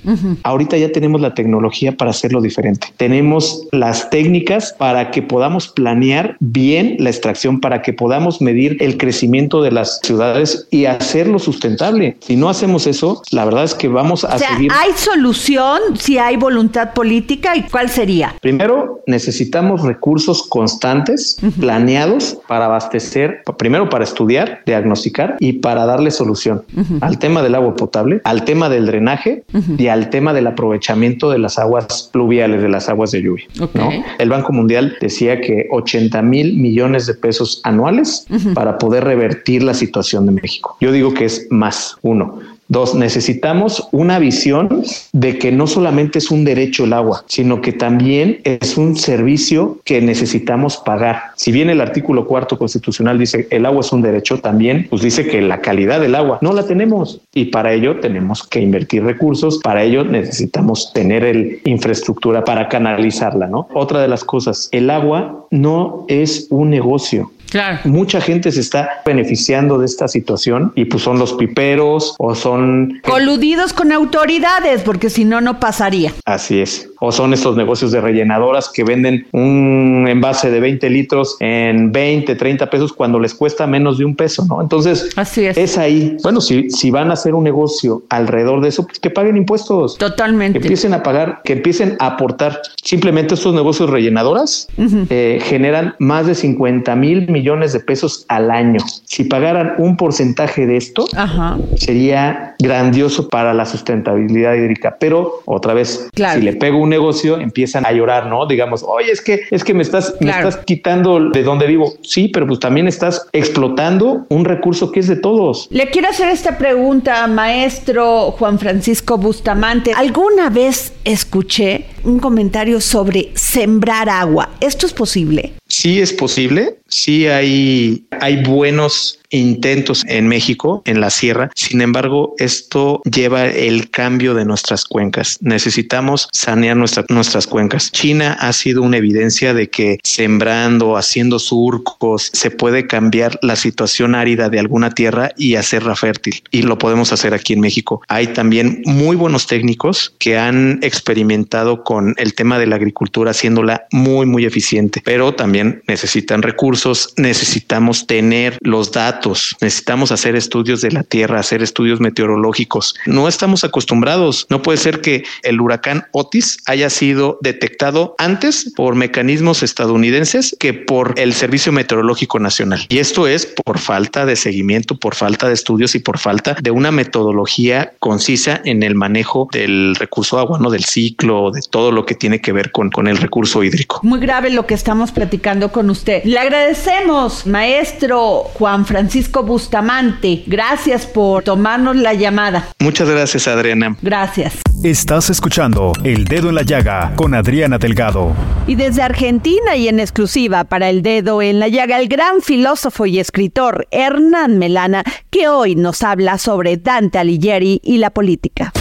Ahorita 0.43 0.77
ya 0.77 0.91
tenemos 0.91 1.21
la 1.21 1.33
tecnología 1.33 1.91
para 1.93 2.11
hacerlo 2.11 2.41
diferente. 2.41 2.87
Tenemos 2.97 3.67
las 3.71 4.09
técnicas 4.09 4.75
para 4.77 5.11
que 5.11 5.21
podamos 5.21 5.67
planear 5.67 6.37
bien 6.39 6.95
la 6.99 7.09
extracción, 7.09 7.59
para 7.59 7.81
que 7.81 7.93
podamos 7.93 8.41
medir 8.41 8.77
el 8.79 8.97
crecimiento 8.97 9.61
de 9.61 9.71
las 9.71 9.99
ciudades 10.03 10.67
y 10.71 10.85
hacerlo 10.85 11.39
sustentable. 11.39 12.17
Si 12.19 12.35
no 12.35 12.49
hacemos 12.49 12.87
eso, 12.87 13.21
la 13.31 13.45
verdad 13.45 13.63
es 13.63 13.73
que 13.73 13.87
vamos 13.87 14.23
a 14.23 14.35
o 14.35 14.39
sea, 14.39 14.49
seguir. 14.55 14.71
¿Hay 14.73 14.91
solución 14.93 15.79
si 15.97 16.17
hay 16.17 16.37
voluntad 16.37 16.93
política 16.93 17.55
y 17.55 17.63
cuál 17.63 17.89
sería? 17.89 18.35
Primero, 18.41 19.01
necesitamos 19.07 19.81
recursos 19.81 20.43
constantes, 20.43 21.37
planeados 21.59 22.37
para 22.47 22.65
abastecer, 22.65 23.41
primero 23.57 23.89
para 23.89 24.03
estudiar, 24.03 24.61
diagnosticar 24.65 25.37
y 25.39 25.53
para 25.53 25.85
darle 25.85 26.10
solución 26.11 26.63
al 27.01 27.19
tema 27.19 27.41
del 27.41 27.55
agua 27.55 27.75
potable, 27.75 28.21
al 28.23 28.45
tema 28.45 28.69
del 28.69 28.85
drenaje 28.85 29.43
y 29.77 29.87
al 29.87 30.09
tema 30.09 30.33
del 30.33 30.47
aprovechamiento 30.47 31.29
de 31.29 31.39
las 31.39 31.57
aguas 31.59 32.09
pluviales, 32.11 32.61
de 32.61 32.69
las 32.69 32.89
aguas 32.89 33.11
de 33.11 33.21
lluvia. 33.21 33.45
¿no? 33.73 33.89
El 34.19 34.29
Banco 34.29 34.53
Mundial 34.53 34.97
decía 35.01 35.41
que 35.41 35.67
80 35.71 36.21
mil 36.21 36.57
millones 36.57 37.05
de 37.07 37.13
pesos 37.13 37.61
anuales 37.63 38.25
para 38.53 38.77
poder 38.77 39.03
revertir 39.03 39.63
la 39.63 39.73
situación 39.73 40.25
de 40.25 40.33
México. 40.33 40.77
Yo 40.79 40.91
digo 40.91 41.13
que 41.13 41.25
es 41.25 41.47
más 41.49 41.97
uno. 42.01 42.39
Dos, 42.71 42.95
necesitamos 42.95 43.89
una 43.91 44.17
visión 44.17 44.85
de 45.11 45.37
que 45.37 45.51
no 45.51 45.67
solamente 45.67 46.19
es 46.19 46.31
un 46.31 46.45
derecho 46.45 46.85
el 46.85 46.93
agua, 46.93 47.25
sino 47.27 47.59
que 47.59 47.73
también 47.73 48.39
es 48.45 48.77
un 48.77 48.95
servicio 48.95 49.79
que 49.83 49.99
necesitamos 49.99 50.77
pagar. 50.77 51.21
Si 51.35 51.51
bien 51.51 51.69
el 51.69 51.81
artículo 51.81 52.25
cuarto 52.25 52.57
constitucional 52.57 53.19
dice 53.19 53.45
el 53.51 53.65
agua 53.65 53.81
es 53.81 53.91
un 53.91 54.01
derecho, 54.01 54.39
también 54.39 54.87
pues 54.89 55.01
dice 55.01 55.27
que 55.27 55.41
la 55.41 55.59
calidad 55.59 55.99
del 55.99 56.15
agua 56.15 56.39
no 56.41 56.53
la 56.53 56.65
tenemos 56.65 57.19
y 57.33 57.47
para 57.47 57.73
ello 57.73 57.99
tenemos 57.99 58.47
que 58.47 58.61
invertir 58.61 59.03
recursos, 59.03 59.59
para 59.61 59.83
ello 59.83 60.05
necesitamos 60.05 60.93
tener 60.93 61.25
el 61.25 61.59
infraestructura 61.65 62.45
para 62.45 62.69
canalizarla, 62.69 63.47
¿no? 63.47 63.67
Otra 63.73 64.01
de 64.01 64.07
las 64.07 64.23
cosas, 64.23 64.69
el 64.71 64.89
agua 64.91 65.45
no 65.51 66.05
es 66.07 66.47
un 66.49 66.69
negocio. 66.69 67.33
Claro. 67.51 67.79
Mucha 67.83 68.21
gente 68.21 68.49
se 68.49 68.61
está 68.61 69.01
beneficiando 69.05 69.77
de 69.77 69.85
esta 69.85 70.07
situación 70.07 70.71
y 70.73 70.85
pues 70.85 71.03
son 71.03 71.19
los 71.19 71.33
piperos 71.33 72.15
o 72.17 72.33
son... 72.33 73.01
Coludidos 73.03 73.73
con 73.73 73.91
autoridades, 73.91 74.83
porque 74.83 75.09
si 75.09 75.25
no, 75.25 75.41
no 75.41 75.59
pasaría. 75.59 76.13
Así 76.25 76.61
es. 76.61 76.90
O 77.03 77.11
son 77.11 77.33
estos 77.33 77.57
negocios 77.57 77.91
de 77.91 77.99
rellenadoras 77.99 78.69
que 78.69 78.83
venden 78.83 79.25
un 79.31 80.05
envase 80.07 80.51
de 80.51 80.59
20 80.59 80.87
litros 80.91 81.35
en 81.39 81.91
20, 81.91 82.35
30 82.35 82.69
pesos 82.69 82.93
cuando 82.93 83.19
les 83.19 83.33
cuesta 83.33 83.65
menos 83.65 83.97
de 83.97 84.05
un 84.05 84.15
peso, 84.15 84.45
¿no? 84.47 84.61
Entonces, 84.61 85.09
Así 85.15 85.45
es. 85.45 85.57
es 85.57 85.77
ahí. 85.79 86.15
Bueno, 86.21 86.41
si, 86.41 86.69
si 86.69 86.91
van 86.91 87.09
a 87.09 87.13
hacer 87.13 87.33
un 87.33 87.43
negocio 87.43 88.03
alrededor 88.09 88.61
de 88.61 88.69
eso, 88.69 88.85
pues 88.85 88.99
que 88.99 89.09
paguen 89.09 89.35
impuestos. 89.35 89.95
Que 89.97 90.05
Totalmente. 90.05 90.59
empiecen 90.59 90.93
a 90.93 91.01
pagar, 91.01 91.41
que 91.43 91.53
empiecen 91.53 91.95
a 91.99 92.05
aportar. 92.07 92.61
Simplemente 92.83 93.33
estos 93.33 93.55
negocios 93.55 93.89
rellenadoras 93.89 94.67
eh, 95.09 95.39
generan 95.43 95.95
más 95.97 96.27
de 96.27 96.35
50 96.35 96.95
mil 96.95 97.27
millones 97.31 97.73
de 97.73 97.79
pesos 97.79 98.25
al 98.27 98.51
año. 98.51 98.79
Si 99.05 99.23
pagaran 99.23 99.73
un 99.79 99.97
porcentaje 99.97 100.67
de 100.67 100.77
esto, 100.77 101.07
Ajá. 101.15 101.57
sería 101.77 102.53
grandioso 102.59 103.27
para 103.27 103.53
la 103.55 103.65
sustentabilidad 103.65 104.53
hídrica. 104.53 104.97
Pero 104.99 105.41
otra 105.45 105.73
vez, 105.73 106.09
Claro. 106.13 106.39
si 106.39 106.45
le 106.45 106.53
pego 106.53 106.77
un 106.77 106.90
negocio, 106.91 107.39
empiezan 107.39 107.85
a 107.87 107.91
llorar, 107.91 108.27
¿no? 108.27 108.45
Digamos, 108.45 108.83
oye, 108.87 109.11
es 109.11 109.21
que 109.21 109.41
es 109.49 109.63
que 109.63 109.73
me 109.73 109.81
estás, 109.81 110.11
Claro. 110.19 110.43
me 110.43 110.49
estás 110.49 110.63
quitando 110.65 111.29
de 111.31 111.41
donde 111.41 111.65
vivo. 111.65 111.93
Sí, 112.03 112.27
pero 112.27 112.45
pues 112.45 112.59
también 112.59 112.87
estás 112.87 113.27
explotando 113.33 114.25
un 114.29 114.45
recurso 114.45 114.91
que 114.91 114.99
es 114.99 115.07
de 115.07 115.15
todos. 115.15 115.67
Le 115.71 115.89
quiero 115.89 116.09
hacer 116.09 116.29
esta 116.29 116.57
pregunta, 116.59 117.25
maestro 117.27 118.31
Juan 118.31 118.59
Francisco 118.59 119.17
Bustamante. 119.17 119.93
¿Alguna 119.95 120.49
vez 120.49 120.93
escuché 121.03 121.85
un 122.03 122.19
comentario 122.19 122.81
sobre 122.81 123.31
sembrar 123.35 124.09
agua? 124.09 124.49
¿Esto 124.59 124.85
es 124.85 124.93
posible? 124.93 125.53
Sí 125.67 126.01
es 126.01 126.11
posible, 126.11 126.79
sí 126.87 127.27
hay, 127.27 128.05
hay 128.19 128.43
buenos 128.43 129.17
intentos 129.29 130.03
en 130.09 130.27
México, 130.27 130.81
en 130.85 130.99
la 130.99 131.09
sierra. 131.09 131.49
Sin 131.55 131.79
embargo, 131.79 132.35
esto 132.37 133.01
lleva 133.09 133.45
el 133.47 133.89
cambio 133.89 134.33
de 134.33 134.43
nuestras 134.43 134.83
cuencas. 134.83 135.37
Necesitamos 135.39 136.27
sanear 136.33 136.75
nuestra- 136.75 137.05
nuestras 137.07 137.47
cuencas. 137.47 137.89
China 137.93 138.33
ha 138.41 138.51
sido 138.51 138.81
una 138.81 138.97
evidencia 138.97 139.53
de 139.53 139.69
que 139.69 139.99
sembrando, 140.03 140.97
haciendo 140.97 141.39
surcos, 141.39 142.29
se 142.33 142.51
puede 142.51 142.87
cambiar 142.87 143.39
la 143.41 143.55
situación 143.55 144.13
árida 144.13 144.49
de 144.49 144.59
alguna 144.59 144.89
tierra 144.89 145.31
y 145.37 145.55
hacerla 145.55 145.95
fértil. 145.95 146.43
Y 146.51 146.63
lo 146.63 146.77
podemos 146.77 147.13
hacer 147.13 147.33
aquí 147.33 147.53
en 147.53 147.61
México. 147.61 148.01
Hay 148.09 148.27
también 148.27 148.81
muy 148.85 149.15
buenos 149.15 149.47
técnicos 149.47 150.13
que 150.19 150.37
han 150.37 150.79
experimentado 150.81 151.85
con 151.85 151.90
el 151.99 152.33
tema 152.33 152.59
de 152.59 152.67
la 152.67 152.75
agricultura, 152.75 153.31
haciéndola 153.31 153.87
muy, 153.91 154.25
muy 154.25 154.45
eficiente, 154.45 155.01
pero 155.03 155.33
también 155.33 155.83
necesitan 155.87 156.41
recursos, 156.41 157.13
necesitamos 157.17 158.07
tener 158.07 158.57
los 158.61 158.91
datos, 158.91 159.55
necesitamos 159.61 160.11
hacer 160.11 160.35
estudios 160.35 160.81
de 160.81 160.91
la 160.91 161.03
tierra, 161.03 161.39
hacer 161.39 161.61
estudios 161.61 161.99
meteorológicos. 161.99 162.95
No 163.05 163.27
estamos 163.27 163.63
acostumbrados. 163.63 164.45
No 164.49 164.61
puede 164.61 164.77
ser 164.77 165.01
que 165.01 165.23
el 165.43 165.59
huracán 165.59 166.05
Otis 166.11 166.57
haya 166.65 166.89
sido 166.89 167.37
detectado 167.41 168.15
antes 168.17 168.71
por 168.75 168.95
mecanismos 168.95 169.63
estadounidenses 169.63 170.55
que 170.59 170.73
por 170.73 171.13
el 171.17 171.33
Servicio 171.33 171.71
Meteorológico 171.71 172.39
Nacional. 172.39 172.85
Y 172.89 172.99
esto 172.99 173.27
es 173.27 173.45
por 173.45 173.79
falta 173.79 174.25
de 174.25 174.35
seguimiento, 174.35 174.97
por 174.97 175.15
falta 175.15 175.47
de 175.47 175.53
estudios 175.53 175.95
y 175.95 175.99
por 175.99 176.17
falta 176.17 176.55
de 176.61 176.71
una 176.71 176.91
metodología 176.91 177.93
concisa 177.99 178.61
en 178.65 178.83
el 178.83 178.95
manejo 178.95 179.47
del 179.51 179.95
recurso 179.95 180.39
agua, 180.39 180.59
no 180.59 180.69
del 180.69 180.85
ciclo, 180.85 181.51
de 181.51 181.61
todo 181.69 181.80
lo 181.89 182.05
que 182.05 182.13
tiene 182.13 182.39
que 182.41 182.51
ver 182.51 182.71
con, 182.71 182.91
con 182.91 183.07
el 183.07 183.17
recurso 183.17 183.63
hídrico. 183.63 184.01
Muy 184.03 184.19
grave 184.19 184.51
lo 184.51 184.67
que 184.67 184.75
estamos 184.75 185.11
platicando 185.11 185.71
con 185.71 185.89
usted. 185.89 186.23
Le 186.25 186.37
agradecemos, 186.37 187.47
maestro 187.47 188.43
Juan 188.53 188.85
Francisco 188.85 189.43
Bustamante. 189.43 190.43
Gracias 190.45 191.07
por 191.07 191.43
tomarnos 191.43 191.95
la 191.95 192.13
llamada. 192.13 192.67
Muchas 192.79 193.09
gracias, 193.09 193.47
Adriana. 193.47 193.95
Gracias. 194.01 194.59
Estás 194.83 195.29
escuchando 195.29 195.93
El 196.03 196.25
Dedo 196.25 196.49
en 196.49 196.55
la 196.55 196.63
Llaga 196.63 197.13
con 197.15 197.35
Adriana 197.35 197.77
Delgado. 197.77 198.33
Y 198.67 198.75
desde 198.75 199.01
Argentina 199.01 199.75
y 199.75 199.87
en 199.87 199.99
exclusiva 199.99 200.63
para 200.63 200.89
el 200.89 201.01
dedo 201.01 201.41
en 201.41 201.59
la 201.59 201.67
llaga, 201.67 201.99
el 201.99 202.07
gran 202.07 202.41
filósofo 202.41 203.05
y 203.05 203.19
escritor 203.19 203.87
Hernán 203.91 204.57
Melana, 204.57 205.03
que 205.29 205.47
hoy 205.47 205.75
nos 205.75 206.03
habla 206.03 206.37
sobre 206.37 206.77
Dante 206.77 207.19
Alighieri 207.19 207.79
y 207.83 207.97
la 207.97 208.09
política. 208.09 208.71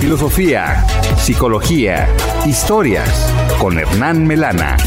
Filosofía, 0.00 0.86
psicología, 1.18 2.08
historias 2.46 3.30
con 3.58 3.78
Hernán 3.78 4.26
Melana. 4.26 4.78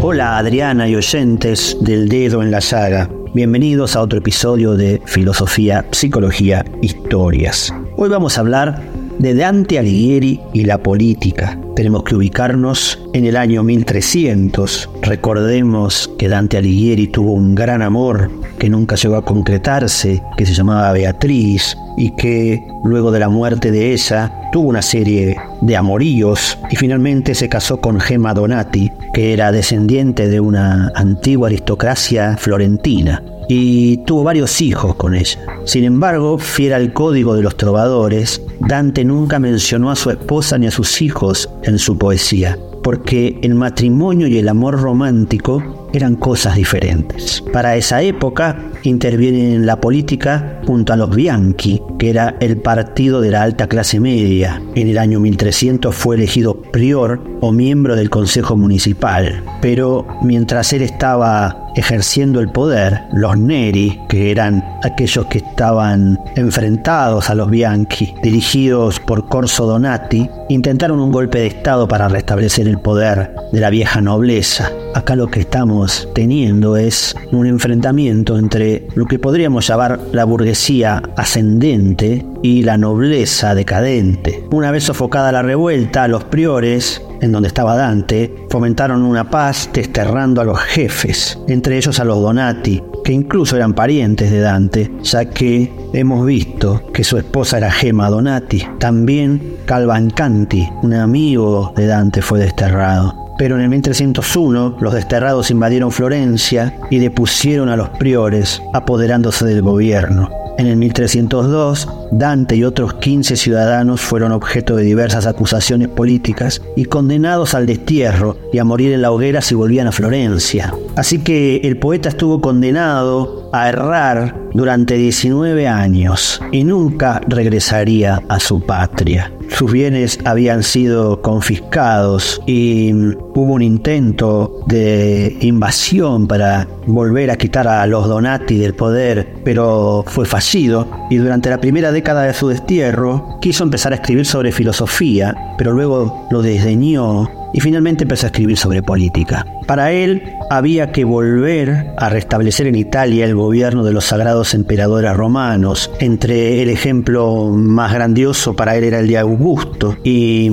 Hola 0.00 0.38
Adriana 0.38 0.88
y 0.88 0.96
oyentes 0.96 1.76
del 1.82 2.08
dedo 2.08 2.42
en 2.42 2.50
la 2.50 2.60
llaga. 2.60 3.10
Bienvenidos 3.34 3.96
a 3.96 4.00
otro 4.00 4.18
episodio 4.18 4.76
de 4.76 5.02
Filosofía, 5.04 5.84
Psicología, 5.90 6.64
Historias. 6.80 7.70
Hoy 7.98 8.08
vamos 8.08 8.38
a 8.38 8.40
hablar 8.40 8.82
de 9.18 9.34
Dante 9.34 9.78
Alighieri 9.78 10.40
y 10.54 10.64
la 10.64 10.82
política. 10.82 11.60
Tenemos 11.80 12.04
que 12.04 12.14
ubicarnos 12.14 12.98
en 13.14 13.24
el 13.24 13.38
año 13.38 13.62
1300. 13.62 14.90
Recordemos 15.00 16.12
que 16.18 16.28
Dante 16.28 16.58
Alighieri 16.58 17.06
tuvo 17.06 17.32
un 17.32 17.54
gran 17.54 17.80
amor 17.80 18.30
que 18.58 18.68
nunca 18.68 18.96
llegó 18.96 19.16
a 19.16 19.24
concretarse, 19.24 20.22
que 20.36 20.44
se 20.44 20.52
llamaba 20.52 20.92
Beatriz, 20.92 21.74
y 21.96 22.14
que 22.16 22.62
luego 22.84 23.10
de 23.10 23.20
la 23.20 23.30
muerte 23.30 23.70
de 23.70 23.94
ella 23.94 24.30
tuvo 24.52 24.68
una 24.68 24.82
serie 24.82 25.36
de 25.60 25.76
amoríos 25.76 26.58
y 26.70 26.76
finalmente 26.76 27.34
se 27.34 27.48
casó 27.48 27.80
con 27.80 28.00
Gemma 28.00 28.34
Donati, 28.34 28.90
que 29.12 29.32
era 29.32 29.52
descendiente 29.52 30.28
de 30.28 30.40
una 30.40 30.92
antigua 30.94 31.48
aristocracia 31.48 32.36
florentina 32.36 33.22
y 33.48 33.96
tuvo 34.04 34.22
varios 34.22 34.60
hijos 34.60 34.94
con 34.94 35.14
ella. 35.14 35.40
Sin 35.64 35.84
embargo, 35.84 36.38
fiel 36.38 36.72
al 36.72 36.92
código 36.92 37.34
de 37.34 37.42
los 37.42 37.56
trovadores, 37.56 38.40
Dante 38.60 39.04
nunca 39.04 39.40
mencionó 39.40 39.90
a 39.90 39.96
su 39.96 40.10
esposa 40.10 40.56
ni 40.56 40.68
a 40.68 40.70
sus 40.70 41.02
hijos 41.02 41.50
en 41.64 41.78
su 41.78 41.98
poesía, 41.98 42.56
porque 42.84 43.38
el 43.42 43.56
matrimonio 43.56 44.28
y 44.28 44.38
el 44.38 44.48
amor 44.48 44.80
romántico 44.80 45.88
eran 45.92 46.14
cosas 46.14 46.54
diferentes. 46.54 47.42
Para 47.52 47.74
esa 47.74 48.02
época 48.02 48.69
interviene 48.84 49.54
en 49.54 49.66
la 49.66 49.80
política 49.80 50.60
junto 50.66 50.92
a 50.92 50.96
los 50.96 51.14
Bianchi, 51.14 51.80
que 51.98 52.10
era 52.10 52.36
el 52.40 52.56
partido 52.58 53.20
de 53.20 53.30
la 53.30 53.42
alta 53.42 53.66
clase 53.68 54.00
media. 54.00 54.62
En 54.74 54.88
el 54.88 54.98
año 54.98 55.20
1300 55.20 55.94
fue 55.94 56.16
elegido 56.16 56.60
prior 56.60 57.20
o 57.40 57.52
miembro 57.52 57.96
del 57.96 58.10
Consejo 58.10 58.56
Municipal, 58.56 59.42
pero 59.60 60.06
mientras 60.22 60.72
él 60.72 60.82
estaba 60.82 61.68
ejerciendo 61.76 62.40
el 62.40 62.50
poder, 62.50 63.02
los 63.12 63.38
Neri, 63.38 64.00
que 64.08 64.30
eran 64.30 64.64
aquellos 64.82 65.26
que 65.26 65.38
estaban 65.38 66.18
enfrentados 66.36 67.30
a 67.30 67.34
los 67.34 67.50
Bianchi, 67.50 68.14
dirigidos 68.22 69.00
por 69.00 69.28
Corso 69.28 69.66
Donati, 69.66 70.28
intentaron 70.48 71.00
un 71.00 71.12
golpe 71.12 71.38
de 71.38 71.46
Estado 71.46 71.86
para 71.86 72.08
restablecer 72.08 72.66
el 72.68 72.78
poder 72.78 73.34
de 73.52 73.60
la 73.60 73.70
vieja 73.70 74.00
nobleza. 74.00 74.70
Acá 74.94 75.16
lo 75.16 75.28
que 75.28 75.40
estamos 75.40 76.08
teniendo 76.14 76.76
es 76.76 77.14
un 77.32 77.46
enfrentamiento 77.46 78.38
entre 78.38 78.88
lo 78.94 79.06
que 79.06 79.18
podríamos 79.18 79.66
llamar 79.66 80.00
la 80.12 80.24
burguesía 80.24 81.02
ascendente 81.16 82.24
y 82.42 82.62
la 82.62 82.78
nobleza 82.78 83.54
decadente. 83.54 84.44
Una 84.50 84.70
vez 84.70 84.84
sofocada 84.84 85.32
la 85.32 85.42
revuelta, 85.42 86.08
los 86.08 86.24
priores 86.24 87.02
en 87.20 87.32
donde 87.32 87.48
estaba 87.48 87.76
Dante, 87.76 88.46
fomentaron 88.48 89.02
una 89.02 89.28
paz 89.28 89.68
desterrando 89.72 90.40
a 90.40 90.44
los 90.44 90.58
jefes, 90.58 91.38
entre 91.48 91.76
ellos 91.76 92.00
a 92.00 92.04
los 92.04 92.20
Donati, 92.20 92.82
que 93.04 93.12
incluso 93.12 93.56
eran 93.56 93.74
parientes 93.74 94.30
de 94.30 94.40
Dante, 94.40 94.90
ya 95.02 95.26
que 95.26 95.70
hemos 95.92 96.24
visto 96.26 96.82
que 96.92 97.04
su 97.04 97.18
esposa 97.18 97.58
era 97.58 97.70
Gema 97.70 98.08
Donati. 98.08 98.66
También 98.78 99.56
Calvancanti, 99.66 100.68
un 100.82 100.94
amigo 100.94 101.72
de 101.76 101.86
Dante, 101.86 102.22
fue 102.22 102.38
desterrado. 102.38 103.29
Pero 103.40 103.56
en 103.56 103.62
el 103.62 103.70
1301 103.70 104.76
los 104.82 104.92
desterrados 104.92 105.50
invadieron 105.50 105.92
Florencia 105.92 106.78
y 106.90 106.98
depusieron 106.98 107.70
a 107.70 107.76
los 107.76 107.88
priores, 107.88 108.60
apoderándose 108.74 109.46
del 109.46 109.62
gobierno. 109.62 110.28
En 110.58 110.66
el 110.66 110.76
1302, 110.76 111.88
Dante 112.12 112.56
y 112.56 112.64
otros 112.64 112.92
15 112.92 113.36
ciudadanos 113.36 114.02
fueron 114.02 114.32
objeto 114.32 114.76
de 114.76 114.84
diversas 114.84 115.26
acusaciones 115.26 115.88
políticas 115.88 116.60
y 116.76 116.84
condenados 116.84 117.54
al 117.54 117.64
destierro 117.64 118.36
y 118.52 118.58
a 118.58 118.64
morir 118.64 118.92
en 118.92 119.00
la 119.00 119.10
hoguera 119.10 119.40
si 119.40 119.54
volvían 119.54 119.86
a 119.86 119.92
Florencia. 119.92 120.74
Así 120.96 121.20
que 121.20 121.62
el 121.64 121.78
poeta 121.78 122.10
estuvo 122.10 122.42
condenado 122.42 123.48
a 123.54 123.70
errar 123.70 124.36
durante 124.52 124.98
19 124.98 125.66
años 125.66 126.42
y 126.52 126.64
nunca 126.64 127.22
regresaría 127.26 128.20
a 128.28 128.38
su 128.38 128.60
patria. 128.60 129.32
Sus 129.50 129.72
bienes 129.72 130.18
habían 130.24 130.62
sido 130.62 131.20
confiscados 131.20 132.40
y 132.46 132.92
hubo 132.92 133.54
un 133.54 133.62
intento 133.62 134.62
de 134.66 135.36
invasión 135.40 136.26
para 136.26 136.66
volver 136.86 137.30
a 137.30 137.36
quitar 137.36 137.68
a 137.68 137.86
los 137.86 138.08
Donati 138.08 138.56
del 138.56 138.74
poder, 138.74 139.34
pero 139.44 140.04
fue 140.06 140.24
fallido 140.24 140.88
y 141.10 141.16
durante 141.16 141.50
la 141.50 141.60
primera 141.60 141.92
década 141.92 142.22
de 142.22 142.34
su 142.34 142.48
destierro 142.48 143.38
quiso 143.40 143.64
empezar 143.64 143.92
a 143.92 143.96
escribir 143.96 144.24
sobre 144.24 144.52
filosofía, 144.52 145.54
pero 145.58 145.72
luego 145.72 146.26
lo 146.30 146.42
desdeñó 146.42 147.39
y 147.52 147.60
finalmente 147.60 148.04
empezó 148.04 148.26
a 148.26 148.28
escribir 148.28 148.56
sobre 148.56 148.82
política. 148.82 149.46
Para 149.66 149.92
él 149.92 150.34
había 150.50 150.92
que 150.92 151.04
volver 151.04 151.92
a 151.96 152.08
restablecer 152.08 152.66
en 152.66 152.74
Italia 152.74 153.24
el 153.24 153.34
gobierno 153.34 153.84
de 153.84 153.92
los 153.92 154.06
sagrados 154.06 154.54
emperadores 154.54 155.14
romanos. 155.16 155.90
Entre 156.00 156.62
el 156.62 156.70
ejemplo 156.70 157.50
más 157.52 157.92
grandioso 157.92 158.54
para 158.54 158.76
él 158.76 158.84
era 158.84 159.00
el 159.00 159.08
de 159.08 159.18
Augusto 159.18 159.96
y 160.02 160.50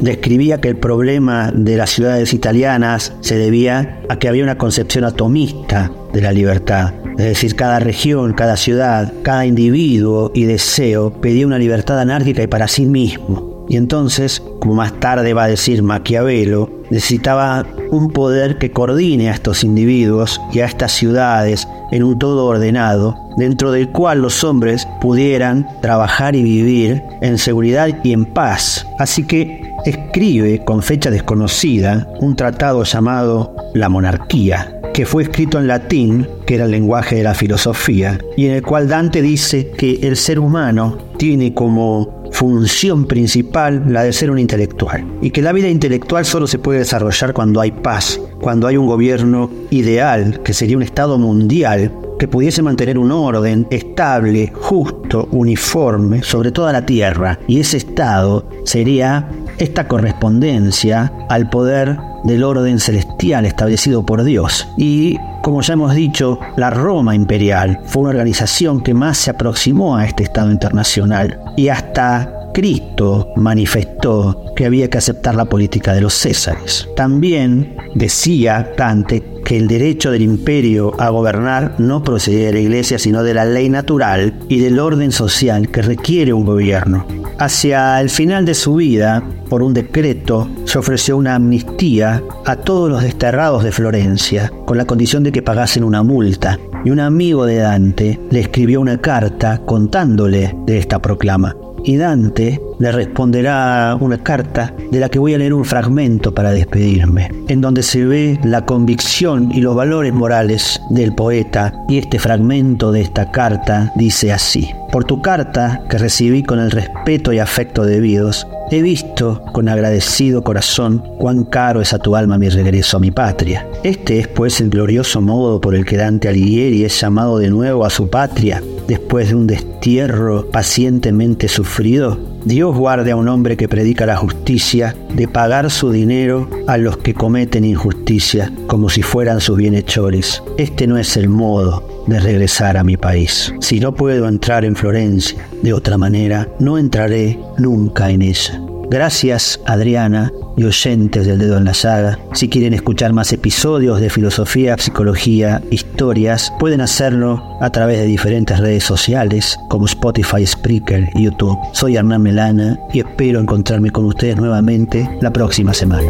describía 0.00 0.60
que 0.60 0.68
el 0.68 0.76
problema 0.76 1.52
de 1.52 1.76
las 1.76 1.90
ciudades 1.90 2.34
italianas 2.34 3.12
se 3.20 3.38
debía 3.38 4.00
a 4.08 4.18
que 4.18 4.28
había 4.28 4.42
una 4.42 4.58
concepción 4.58 5.04
atomista 5.04 5.90
de 6.12 6.20
la 6.20 6.32
libertad. 6.32 6.94
Es 7.18 7.24
decir, 7.24 7.56
cada 7.56 7.78
región, 7.78 8.34
cada 8.34 8.56
ciudad, 8.56 9.12
cada 9.22 9.46
individuo 9.46 10.32
y 10.34 10.44
deseo 10.44 11.12
pedía 11.20 11.46
una 11.46 11.58
libertad 11.58 11.98
anárquica 11.98 12.42
y 12.42 12.46
para 12.46 12.68
sí 12.68 12.84
mismo. 12.84 13.55
Y 13.68 13.76
entonces, 13.76 14.42
como 14.60 14.74
más 14.74 14.92
tarde 15.00 15.34
va 15.34 15.44
a 15.44 15.48
decir 15.48 15.82
Maquiavelo, 15.82 16.70
necesitaba 16.90 17.66
un 17.90 18.10
poder 18.10 18.58
que 18.58 18.70
coordine 18.70 19.30
a 19.30 19.34
estos 19.34 19.64
individuos 19.64 20.40
y 20.52 20.60
a 20.60 20.66
estas 20.66 20.92
ciudades 20.92 21.66
en 21.90 22.02
un 22.02 22.18
todo 22.18 22.46
ordenado, 22.46 23.16
dentro 23.36 23.72
del 23.72 23.90
cual 23.90 24.22
los 24.22 24.44
hombres 24.44 24.86
pudieran 25.00 25.66
trabajar 25.82 26.34
y 26.36 26.42
vivir 26.42 27.02
en 27.20 27.38
seguridad 27.38 27.88
y 28.02 28.12
en 28.12 28.24
paz. 28.24 28.86
Así 28.98 29.24
que 29.24 29.62
escribe 29.84 30.64
con 30.64 30.82
fecha 30.82 31.10
desconocida 31.10 32.08
un 32.20 32.36
tratado 32.36 32.82
llamado 32.84 33.54
La 33.74 33.88
monarquía, 33.88 34.80
que 34.92 35.06
fue 35.06 35.24
escrito 35.24 35.58
en 35.58 35.68
latín, 35.68 36.26
que 36.46 36.56
era 36.56 36.64
el 36.64 36.70
lenguaje 36.70 37.16
de 37.16 37.22
la 37.22 37.34
filosofía, 37.34 38.18
y 38.36 38.46
en 38.46 38.52
el 38.52 38.62
cual 38.62 38.88
Dante 38.88 39.22
dice 39.22 39.70
que 39.76 40.00
el 40.02 40.16
ser 40.16 40.38
humano 40.38 40.98
tiene 41.18 41.54
como 41.54 42.15
función 42.32 43.06
principal 43.06 43.84
la 43.88 44.02
de 44.02 44.12
ser 44.12 44.30
un 44.30 44.38
intelectual, 44.38 45.04
y 45.20 45.30
que 45.30 45.42
la 45.42 45.52
vida 45.52 45.68
intelectual 45.68 46.24
solo 46.24 46.46
se 46.46 46.58
puede 46.58 46.80
desarrollar 46.80 47.32
cuando 47.32 47.60
hay 47.60 47.70
paz, 47.70 48.20
cuando 48.40 48.66
hay 48.66 48.76
un 48.76 48.86
gobierno 48.86 49.50
ideal, 49.70 50.40
que 50.42 50.52
sería 50.54 50.76
un 50.76 50.82
Estado 50.82 51.18
mundial, 51.18 51.92
que 52.18 52.28
pudiese 52.28 52.62
mantener 52.62 52.98
un 52.98 53.12
orden 53.12 53.66
estable, 53.70 54.52
justo, 54.54 55.28
uniforme 55.32 56.22
sobre 56.22 56.50
toda 56.50 56.72
la 56.72 56.86
tierra, 56.86 57.38
y 57.46 57.60
ese 57.60 57.76
Estado 57.76 58.48
sería 58.64 59.28
esta 59.58 59.88
correspondencia 59.88 61.12
al 61.28 61.48
poder 61.50 61.98
del 62.24 62.42
orden 62.42 62.78
celestial 62.78 63.46
establecido 63.46 64.04
por 64.04 64.24
Dios. 64.24 64.66
Y 64.76 65.16
como 65.46 65.60
ya 65.60 65.74
hemos 65.74 65.94
dicho, 65.94 66.40
la 66.56 66.70
Roma 66.70 67.14
imperial 67.14 67.78
fue 67.84 68.02
una 68.02 68.10
organización 68.10 68.80
que 68.80 68.94
más 68.94 69.16
se 69.16 69.30
aproximó 69.30 69.96
a 69.96 70.04
este 70.04 70.24
Estado 70.24 70.50
internacional. 70.50 71.40
Y 71.56 71.68
hasta 71.68 72.35
Cristo 72.56 73.34
manifestó 73.36 74.54
que 74.56 74.64
había 74.64 74.88
que 74.88 74.96
aceptar 74.96 75.34
la 75.34 75.44
política 75.44 75.92
de 75.92 76.00
los 76.00 76.14
Césares. 76.14 76.88
También 76.96 77.76
decía 77.94 78.72
Dante 78.78 79.22
que 79.44 79.58
el 79.58 79.68
derecho 79.68 80.10
del 80.10 80.22
imperio 80.22 80.98
a 80.98 81.10
gobernar 81.10 81.74
no 81.76 82.02
procedía 82.02 82.46
de 82.46 82.54
la 82.54 82.60
iglesia, 82.60 82.98
sino 82.98 83.22
de 83.22 83.34
la 83.34 83.44
ley 83.44 83.68
natural 83.68 84.38
y 84.48 84.60
del 84.60 84.78
orden 84.78 85.12
social 85.12 85.68
que 85.68 85.82
requiere 85.82 86.32
un 86.32 86.46
gobierno. 86.46 87.06
Hacia 87.38 88.00
el 88.00 88.08
final 88.08 88.46
de 88.46 88.54
su 88.54 88.76
vida, 88.76 89.22
por 89.50 89.62
un 89.62 89.74
decreto, 89.74 90.48
se 90.64 90.78
ofreció 90.78 91.18
una 91.18 91.34
amnistía 91.34 92.22
a 92.46 92.56
todos 92.56 92.88
los 92.88 93.02
desterrados 93.02 93.64
de 93.64 93.72
Florencia, 93.72 94.50
con 94.64 94.78
la 94.78 94.86
condición 94.86 95.22
de 95.24 95.30
que 95.30 95.42
pagasen 95.42 95.84
una 95.84 96.02
multa. 96.02 96.58
Y 96.86 96.90
un 96.90 97.00
amigo 97.00 97.44
de 97.44 97.56
Dante 97.56 98.18
le 98.30 98.40
escribió 98.40 98.80
una 98.80 98.98
carta 98.98 99.60
contándole 99.66 100.56
de 100.64 100.78
esta 100.78 101.02
proclama 101.02 101.54
y 101.86 101.96
Dante 101.96 102.60
le 102.78 102.92
responderá 102.92 103.96
una 103.98 104.18
carta 104.18 104.74
de 104.90 105.00
la 105.00 105.08
que 105.08 105.18
voy 105.18 105.34
a 105.34 105.38
leer 105.38 105.54
un 105.54 105.64
fragmento 105.64 106.34
para 106.34 106.50
despedirme, 106.50 107.30
en 107.48 107.60
donde 107.60 107.82
se 107.82 108.04
ve 108.04 108.38
la 108.44 108.66
convicción 108.66 109.50
y 109.52 109.60
los 109.60 109.76
valores 109.76 110.12
morales 110.12 110.80
del 110.90 111.14
poeta 111.14 111.72
y 111.88 111.98
este 111.98 112.18
fragmento 112.18 112.92
de 112.92 113.02
esta 113.02 113.30
carta 113.30 113.92
dice 113.94 114.32
así. 114.32 114.68
Por 114.90 115.04
tu 115.04 115.22
carta, 115.22 115.84
que 115.88 115.98
recibí 115.98 116.42
con 116.42 116.58
el 116.58 116.70
respeto 116.70 117.32
y 117.32 117.38
afecto 117.38 117.84
debidos, 117.84 118.46
he 118.70 118.82
visto 118.82 119.42
con 119.52 119.68
agradecido 119.68 120.42
corazón 120.42 121.02
cuán 121.18 121.44
caro 121.44 121.80
es 121.80 121.92
a 121.92 121.98
tu 121.98 122.16
alma 122.16 122.38
mi 122.38 122.48
regreso 122.48 122.96
a 122.96 123.00
mi 123.00 123.10
patria. 123.10 123.66
Este 123.84 124.18
es 124.18 124.28
pues 124.28 124.60
el 124.60 124.70
glorioso 124.70 125.20
modo 125.20 125.60
por 125.60 125.74
el 125.74 125.84
que 125.84 125.96
Dante 125.96 126.28
Alighieri 126.28 126.84
es 126.84 127.00
llamado 127.00 127.38
de 127.38 127.50
nuevo 127.50 127.84
a 127.84 127.90
su 127.90 128.10
patria, 128.10 128.62
después 128.88 129.28
de 129.28 129.34
un 129.34 129.46
destierro 129.46 130.50
pacientemente 130.50 131.48
sufrido. 131.48 132.35
Dios 132.46 132.76
guarde 132.76 133.10
a 133.10 133.16
un 133.16 133.26
hombre 133.26 133.56
que 133.56 133.68
predica 133.68 134.06
la 134.06 134.16
justicia 134.16 134.94
de 135.12 135.26
pagar 135.26 135.68
su 135.68 135.90
dinero 135.90 136.48
a 136.68 136.76
los 136.76 136.96
que 136.96 137.12
cometen 137.12 137.64
injusticia 137.64 138.52
como 138.68 138.88
si 138.88 139.02
fueran 139.02 139.40
sus 139.40 139.56
bienhechores. 139.56 140.44
Este 140.56 140.86
no 140.86 140.96
es 140.96 141.16
el 141.16 141.28
modo 141.28 142.04
de 142.06 142.20
regresar 142.20 142.76
a 142.76 142.84
mi 142.84 142.96
país. 142.96 143.52
Si 143.58 143.80
no 143.80 143.96
puedo 143.96 144.28
entrar 144.28 144.64
en 144.64 144.76
Florencia 144.76 145.44
de 145.60 145.72
otra 145.72 145.98
manera, 145.98 146.48
no 146.60 146.78
entraré 146.78 147.36
nunca 147.58 148.10
en 148.10 148.22
ella. 148.22 148.62
Gracias, 148.90 149.60
Adriana, 149.66 150.32
y 150.56 150.64
oyentes 150.64 151.26
del 151.26 151.38
dedo 151.38 151.58
en 151.58 151.64
la 151.64 151.74
saga. 151.74 152.18
Si 152.32 152.48
quieren 152.48 152.72
escuchar 152.72 153.12
más 153.12 153.32
episodios 153.32 154.00
de 154.00 154.10
filosofía, 154.10 154.76
psicología, 154.78 155.62
historias, 155.70 156.52
pueden 156.58 156.80
hacerlo 156.80 157.42
a 157.60 157.70
través 157.70 157.98
de 157.98 158.06
diferentes 158.06 158.58
redes 158.58 158.84
sociales 158.84 159.58
como 159.68 159.86
Spotify, 159.86 160.46
Spreaker 160.46 161.08
y 161.14 161.24
YouTube. 161.24 161.58
Soy 161.72 161.96
Hernán 161.96 162.22
Melana 162.22 162.78
y 162.92 163.00
espero 163.00 163.40
encontrarme 163.40 163.90
con 163.90 164.06
ustedes 164.06 164.36
nuevamente 164.36 165.08
la 165.20 165.32
próxima 165.32 165.74
semana. 165.74 166.08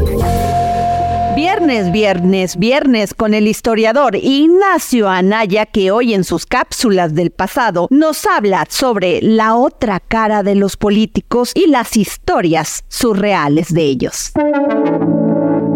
Viernes, 1.36 1.92
viernes, 1.92 2.56
viernes 2.56 3.12
con 3.12 3.34
el 3.34 3.46
historiador 3.46 4.16
Ignacio 4.16 5.06
Anaya 5.06 5.66
que 5.66 5.90
hoy 5.90 6.14
en 6.14 6.24
sus 6.24 6.46
cápsulas 6.46 7.14
del 7.14 7.30
pasado 7.30 7.88
nos 7.90 8.24
habla 8.24 8.64
sobre 8.70 9.20
la 9.20 9.54
otra 9.54 10.00
cara 10.00 10.42
de 10.42 10.54
los 10.54 10.78
políticos 10.78 11.52
y 11.54 11.66
las 11.66 11.94
historias 11.98 12.84
surreales 12.88 13.74
de 13.74 13.82
ellos. 13.82 14.32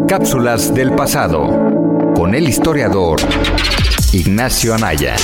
Cápsulas 0.08 0.72
del 0.72 0.92
pasado 0.92 1.48
con 2.16 2.34
el 2.34 2.48
historiador 2.48 3.20
Ignacio 4.14 4.74
Anaya. 4.74 5.16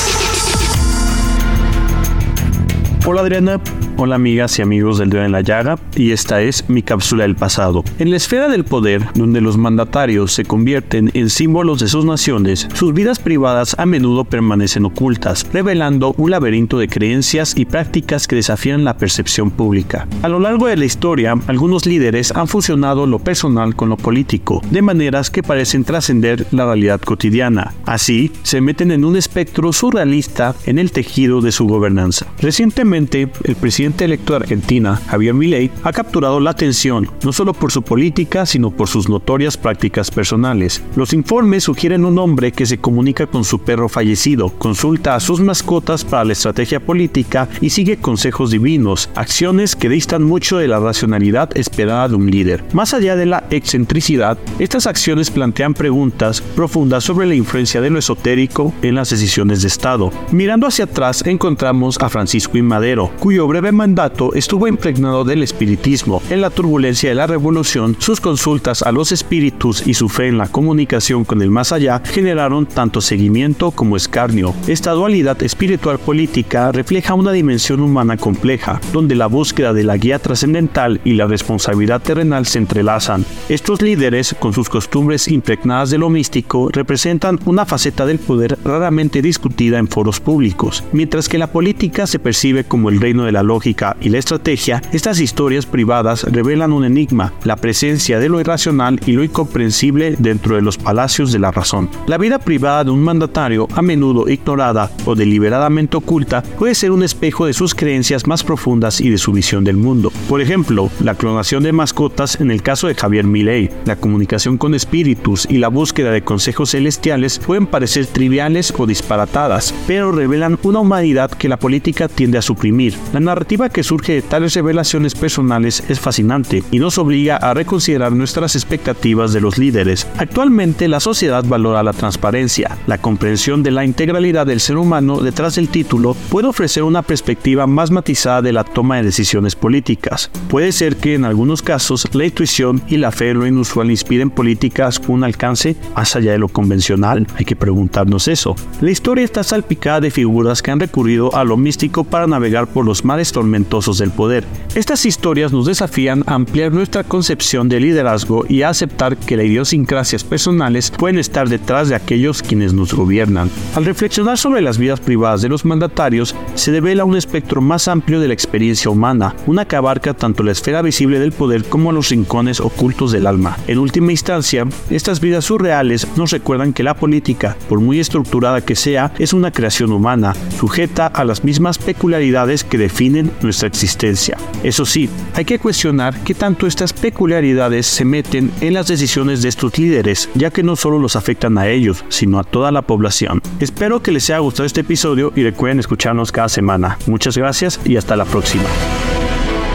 Hola 3.06 3.22
Adriana, 3.22 3.58
Hola 3.98 4.16
amigas 4.16 4.58
y 4.58 4.62
amigos 4.62 4.98
del 4.98 5.08
Dedo 5.08 5.24
en 5.24 5.32
la 5.32 5.40
Llaga 5.40 5.78
y 5.94 6.10
esta 6.10 6.42
es 6.42 6.68
mi 6.68 6.82
cápsula 6.82 7.22
del 7.22 7.34
pasado. 7.34 7.82
En 7.98 8.10
la 8.10 8.18
esfera 8.18 8.46
del 8.46 8.62
poder, 8.62 9.02
donde 9.14 9.40
los 9.40 9.56
mandatarios 9.56 10.32
se 10.32 10.44
convierten 10.44 11.10
en 11.14 11.30
símbolos 11.30 11.80
de 11.80 11.88
sus 11.88 12.04
naciones, 12.04 12.68
sus 12.74 12.92
vidas 12.92 13.18
privadas 13.18 13.74
a 13.78 13.86
menudo 13.86 14.26
permanecen 14.26 14.84
ocultas, 14.84 15.46
revelando 15.50 16.14
un 16.18 16.30
laberinto 16.30 16.76
de 16.76 16.88
creencias 16.88 17.56
y 17.56 17.64
prácticas 17.64 18.28
que 18.28 18.36
desafían 18.36 18.84
la 18.84 18.98
percepción 18.98 19.50
pública. 19.50 20.06
A 20.20 20.28
lo 20.28 20.40
largo 20.40 20.66
de 20.66 20.76
la 20.76 20.84
historia, 20.84 21.34
algunos 21.46 21.86
líderes 21.86 22.32
han 22.32 22.48
fusionado 22.48 23.06
lo 23.06 23.18
personal 23.18 23.76
con 23.76 23.88
lo 23.88 23.96
político, 23.96 24.60
de 24.70 24.82
maneras 24.82 25.30
que 25.30 25.42
parecen 25.42 25.84
trascender 25.84 26.46
la 26.50 26.66
realidad 26.66 27.00
cotidiana. 27.00 27.72
Así, 27.86 28.30
se 28.42 28.60
meten 28.60 28.90
en 28.90 29.06
un 29.06 29.16
espectro 29.16 29.72
surrealista 29.72 30.54
en 30.66 30.78
el 30.78 30.92
tejido 30.92 31.40
de 31.40 31.50
su 31.50 31.66
gobernanza. 31.66 32.26
Recientemente, 32.42 33.30
el 33.44 33.56
presidente 33.56 33.85
electo 33.94 34.32
de 34.32 34.38
Argentina, 34.38 35.00
Javier 35.08 35.34
Milei, 35.34 35.70
ha 35.82 35.92
capturado 35.92 36.40
la 36.40 36.50
atención 36.50 37.08
no 37.22 37.32
solo 37.32 37.52
por 37.52 37.72
su 37.72 37.82
política, 37.82 38.46
sino 38.46 38.70
por 38.70 38.88
sus 38.88 39.08
notorias 39.08 39.56
prácticas 39.56 40.10
personales. 40.10 40.82
Los 40.96 41.12
informes 41.12 41.64
sugieren 41.64 42.04
un 42.04 42.18
hombre 42.18 42.52
que 42.52 42.66
se 42.66 42.78
comunica 42.78 43.26
con 43.26 43.44
su 43.44 43.60
perro 43.60 43.88
fallecido, 43.88 44.50
consulta 44.50 45.14
a 45.14 45.20
sus 45.20 45.40
mascotas 45.40 46.04
para 46.04 46.24
la 46.24 46.32
estrategia 46.32 46.80
política 46.80 47.48
y 47.60 47.70
sigue 47.70 47.98
consejos 47.98 48.50
divinos, 48.50 49.10
acciones 49.14 49.76
que 49.76 49.88
distan 49.88 50.22
mucho 50.22 50.58
de 50.58 50.68
la 50.68 50.78
racionalidad 50.78 51.56
esperada 51.56 52.08
de 52.08 52.14
un 52.14 52.30
líder. 52.30 52.64
Más 52.72 52.94
allá 52.94 53.16
de 53.16 53.26
la 53.26 53.44
excentricidad, 53.50 54.38
estas 54.58 54.86
acciones 54.86 55.30
plantean 55.30 55.74
preguntas 55.74 56.40
profundas 56.40 57.04
sobre 57.04 57.26
la 57.26 57.34
influencia 57.34 57.80
de 57.80 57.90
lo 57.90 57.98
esotérico 57.98 58.72
en 58.82 58.94
las 58.94 59.10
decisiones 59.10 59.62
de 59.62 59.68
Estado. 59.68 60.10
Mirando 60.32 60.66
hacia 60.66 60.86
atrás 60.86 61.24
encontramos 61.26 61.98
a 62.00 62.08
Francisco 62.08 62.56
I. 62.58 62.62
Madero, 62.62 63.10
cuyo 63.18 63.46
breve 63.46 63.72
mandato 63.76 64.34
estuvo 64.34 64.66
impregnado 64.66 65.24
del 65.24 65.42
espiritismo. 65.42 66.22
En 66.30 66.40
la 66.40 66.50
turbulencia 66.50 67.10
de 67.10 67.14
la 67.14 67.26
revolución, 67.26 67.96
sus 67.98 68.20
consultas 68.20 68.82
a 68.82 68.92
los 68.92 69.12
espíritus 69.12 69.86
y 69.86 69.94
su 69.94 70.08
fe 70.08 70.28
en 70.28 70.38
la 70.38 70.48
comunicación 70.48 71.24
con 71.24 71.42
el 71.42 71.50
más 71.50 71.72
allá 71.72 72.02
generaron 72.04 72.66
tanto 72.66 73.00
seguimiento 73.00 73.70
como 73.70 73.96
escarnio. 73.96 74.54
Esta 74.66 74.92
dualidad 74.92 75.42
espiritual 75.42 75.98
política 75.98 76.72
refleja 76.72 77.14
una 77.14 77.32
dimensión 77.32 77.80
humana 77.80 78.16
compleja, 78.16 78.80
donde 78.92 79.14
la 79.14 79.26
búsqueda 79.26 79.72
de 79.72 79.84
la 79.84 79.96
guía 79.96 80.18
trascendental 80.18 81.00
y 81.04 81.14
la 81.14 81.26
responsabilidad 81.26 82.02
terrenal 82.02 82.46
se 82.46 82.58
entrelazan. 82.58 83.24
Estos 83.48 83.82
líderes, 83.82 84.34
con 84.38 84.52
sus 84.52 84.68
costumbres 84.68 85.28
impregnadas 85.28 85.90
de 85.90 85.98
lo 85.98 86.08
místico, 86.08 86.70
representan 86.72 87.38
una 87.44 87.66
faceta 87.66 88.06
del 88.06 88.18
poder 88.18 88.58
raramente 88.64 89.22
discutida 89.22 89.78
en 89.78 89.88
foros 89.88 90.20
públicos. 90.20 90.82
Mientras 90.92 91.28
que 91.28 91.38
la 91.38 91.52
política 91.52 92.06
se 92.06 92.18
percibe 92.18 92.64
como 92.64 92.88
el 92.88 93.00
reino 93.00 93.24
de 93.24 93.32
la 93.32 93.42
lógica 93.42 93.65
y 94.00 94.08
la 94.10 94.18
estrategia, 94.18 94.80
estas 94.92 95.18
historias 95.18 95.66
privadas 95.66 96.22
revelan 96.22 96.72
un 96.72 96.84
enigma, 96.84 97.32
la 97.42 97.56
presencia 97.56 98.20
de 98.20 98.28
lo 98.28 98.38
irracional 98.38 99.00
y 99.06 99.12
lo 99.12 99.24
incomprensible 99.24 100.14
dentro 100.18 100.54
de 100.54 100.62
los 100.62 100.78
palacios 100.78 101.32
de 101.32 101.40
la 101.40 101.50
razón. 101.50 101.88
La 102.06 102.16
vida 102.16 102.38
privada 102.38 102.84
de 102.84 102.92
un 102.92 103.02
mandatario, 103.02 103.66
a 103.74 103.82
menudo 103.82 104.28
ignorada 104.28 104.90
o 105.04 105.16
deliberadamente 105.16 105.96
oculta, 105.96 106.42
puede 106.42 106.76
ser 106.76 106.92
un 106.92 107.02
espejo 107.02 107.46
de 107.46 107.54
sus 107.54 107.74
creencias 107.74 108.28
más 108.28 108.44
profundas 108.44 109.00
y 109.00 109.10
de 109.10 109.18
su 109.18 109.32
visión 109.32 109.64
del 109.64 109.76
mundo. 109.76 110.12
Por 110.28 110.40
ejemplo, 110.40 110.88
la 111.00 111.16
clonación 111.16 111.64
de 111.64 111.72
mascotas 111.72 112.40
en 112.40 112.52
el 112.52 112.62
caso 112.62 112.86
de 112.86 112.94
Javier 112.94 113.24
Milei, 113.24 113.70
la 113.84 113.96
comunicación 113.96 114.58
con 114.58 114.74
espíritus 114.74 115.46
y 115.50 115.58
la 115.58 115.68
búsqueda 115.68 116.12
de 116.12 116.22
consejos 116.22 116.70
celestiales 116.70 117.40
pueden 117.40 117.66
parecer 117.66 118.06
triviales 118.06 118.72
o 118.78 118.86
disparatadas, 118.86 119.74
pero 119.88 120.12
revelan 120.12 120.56
una 120.62 120.80
humanidad 120.80 121.32
que 121.32 121.48
la 121.48 121.58
política 121.58 122.06
tiende 122.08 122.38
a 122.38 122.42
suprimir. 122.42 122.94
La 123.12 123.20
narrativa 123.20 123.55
que 123.56 123.82
surge 123.82 124.12
de 124.12 124.22
tales 124.22 124.54
revelaciones 124.54 125.14
personales 125.14 125.82
es 125.88 125.98
fascinante 125.98 126.62
y 126.70 126.78
nos 126.78 126.98
obliga 126.98 127.36
a 127.36 127.54
reconsiderar 127.54 128.12
nuestras 128.12 128.54
expectativas 128.54 129.32
de 129.32 129.40
los 129.40 129.56
líderes. 129.56 130.06
Actualmente 130.18 130.88
la 130.88 131.00
sociedad 131.00 131.42
valora 131.42 131.82
la 131.82 131.94
transparencia, 131.94 132.76
la 132.86 132.98
comprensión 132.98 133.62
de 133.62 133.70
la 133.70 133.84
integralidad 133.84 134.46
del 134.46 134.60
ser 134.60 134.76
humano 134.76 135.20
detrás 135.20 135.56
del 135.56 135.70
título 135.70 136.14
puede 136.28 136.48
ofrecer 136.48 136.82
una 136.82 137.00
perspectiva 137.00 137.66
más 137.66 137.90
matizada 137.90 138.42
de 138.42 138.52
la 138.52 138.62
toma 138.62 138.96
de 138.96 139.04
decisiones 139.04 139.56
políticas. 139.56 140.30
Puede 140.48 140.70
ser 140.70 140.96
que 140.96 141.14
en 141.14 141.24
algunos 141.24 141.62
casos 141.62 142.06
la 142.12 142.26
intuición 142.26 142.82
y 142.88 142.98
la 142.98 143.10
fe 143.10 143.30
en 143.30 143.38
lo 143.38 143.46
inusual 143.46 143.90
inspiren 143.90 144.28
políticas 144.28 145.00
con 145.00 145.16
un 145.16 145.24
alcance 145.24 145.76
más 145.96 146.14
allá 146.14 146.32
de 146.32 146.38
lo 146.38 146.48
convencional. 146.48 147.26
Hay 147.36 147.46
que 147.46 147.56
preguntarnos 147.56 148.28
eso. 148.28 148.54
La 148.82 148.90
historia 148.90 149.24
está 149.24 149.42
salpicada 149.42 150.00
de 150.00 150.10
figuras 150.10 150.62
que 150.62 150.70
han 150.70 150.80
recurrido 150.80 151.34
a 151.34 151.42
lo 151.42 151.56
místico 151.56 152.04
para 152.04 152.26
navegar 152.26 152.66
por 152.66 152.84
los 152.84 153.02
mares 153.04 153.32
tormentosos 153.32 153.45
del 153.46 154.10
poder. 154.10 154.44
Estas 154.74 155.06
historias 155.06 155.52
nos 155.52 155.66
desafían 155.66 156.24
a 156.26 156.34
ampliar 156.34 156.72
nuestra 156.72 157.04
concepción 157.04 157.68
de 157.68 157.80
liderazgo 157.80 158.44
y 158.48 158.62
a 158.62 158.68
aceptar 158.68 159.16
que 159.16 159.36
las 159.36 159.46
idiosincrasias 159.46 160.24
personales 160.24 160.90
pueden 160.90 161.18
estar 161.18 161.48
detrás 161.48 161.88
de 161.88 161.94
aquellos 161.94 162.42
quienes 162.42 162.72
nos 162.72 162.92
gobiernan. 162.92 163.50
Al 163.74 163.84
reflexionar 163.84 164.36
sobre 164.36 164.60
las 164.60 164.78
vidas 164.78 165.00
privadas 165.00 165.42
de 165.42 165.48
los 165.48 165.64
mandatarios, 165.64 166.34
se 166.54 166.72
devela 166.72 167.04
un 167.04 167.16
espectro 167.16 167.60
más 167.60 167.88
amplio 167.88 168.20
de 168.20 168.28
la 168.28 168.34
experiencia 168.34 168.90
humana, 168.90 169.34
una 169.46 169.64
que 169.64 169.76
abarca 169.76 170.14
tanto 170.14 170.42
la 170.42 170.52
esfera 170.52 170.82
visible 170.82 171.18
del 171.18 171.32
poder 171.32 171.64
como 171.64 171.92
los 171.92 172.10
rincones 172.10 172.60
ocultos 172.60 173.12
del 173.12 173.26
alma. 173.26 173.56
En 173.66 173.78
última 173.78 174.10
instancia, 174.10 174.66
estas 174.90 175.20
vidas 175.20 175.44
surreales 175.44 176.06
nos 176.16 176.32
recuerdan 176.32 176.72
que 176.72 176.82
la 176.82 176.94
política, 176.94 177.56
por 177.68 177.80
muy 177.80 178.00
estructurada 178.00 178.60
que 178.60 178.76
sea, 178.76 179.12
es 179.18 179.32
una 179.32 179.52
creación 179.52 179.92
humana, 179.92 180.34
sujeta 180.58 181.06
a 181.06 181.24
las 181.24 181.44
mismas 181.44 181.78
peculiaridades 181.78 182.64
que 182.64 182.78
definen 182.78 183.30
nuestra 183.42 183.68
existencia. 183.68 184.36
Eso 184.62 184.84
sí, 184.84 185.08
hay 185.34 185.44
que 185.44 185.58
cuestionar 185.58 186.14
qué 186.24 186.34
tanto 186.34 186.66
estas 186.66 186.92
peculiaridades 186.92 187.86
se 187.86 188.04
meten 188.04 188.50
en 188.60 188.74
las 188.74 188.88
decisiones 188.88 189.42
de 189.42 189.48
estos 189.48 189.78
líderes, 189.78 190.28
ya 190.34 190.50
que 190.50 190.62
no 190.62 190.76
solo 190.76 190.98
los 190.98 191.16
afectan 191.16 191.58
a 191.58 191.68
ellos, 191.68 192.04
sino 192.08 192.38
a 192.38 192.44
toda 192.44 192.72
la 192.72 192.82
población. 192.82 193.42
Espero 193.60 194.02
que 194.02 194.12
les 194.12 194.28
haya 194.30 194.38
gustado 194.38 194.66
este 194.66 194.80
episodio 194.80 195.32
y 195.34 195.42
recuerden 195.42 195.80
escucharnos 195.80 196.32
cada 196.32 196.48
semana. 196.48 196.98
Muchas 197.06 197.36
gracias 197.36 197.80
y 197.84 197.96
hasta 197.96 198.16
la 198.16 198.24
próxima. 198.24 198.64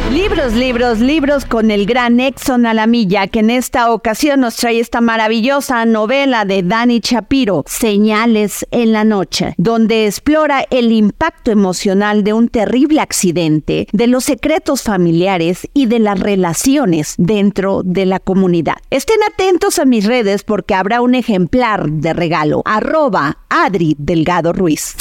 Libros, 0.10 0.54
libros, 0.54 1.00
libros 1.00 1.46
con 1.46 1.72
el 1.72 1.86
gran 1.86 2.20
Exxon 2.20 2.66
Alamilla, 2.66 3.28
que 3.28 3.40
en 3.40 3.50
esta 3.50 3.92
ocasión 3.92 4.42
nos 4.42 4.56
trae 4.58 4.80
esta 4.80 5.00
maravillosa 5.00 5.86
novela 5.86 6.44
de 6.46 6.64
Dani 6.64 7.00
Shapiro, 7.00 7.64
Señales 7.68 8.66
en 8.72 8.92
la 8.92 9.04
Noche, 9.04 9.54
donde 9.58 10.08
explora 10.08 10.66
el 10.70 10.92
impacto 10.92 11.52
emocional 11.52 12.24
de 12.24 12.34
un 12.34 12.50
terrible 12.50 13.00
accidente, 13.00 13.88
de 13.94 14.08
los 14.08 14.26
secretos 14.26 14.84
familiares 14.84 15.70
y 15.74 15.86
de 15.86 16.00
las 16.00 16.20
relaciones 16.20 17.16
dentro 17.18 17.82
de 17.84 18.06
la 18.06 18.20
comunidad. 18.20 18.76
Estén 18.90 19.20
atentos 19.32 19.80
a 19.80 19.86
mis 19.86 20.06
redes 20.06 20.44
porque 20.44 20.76
habrá 20.76 21.02
un 21.02 21.16
ejemplar 21.16 21.90
de 21.90 22.14
regalo. 22.14 22.62
Arroba 22.66 23.38
Adri 23.50 23.96
Delgado 23.98 24.52
Ruiz. 24.52 24.96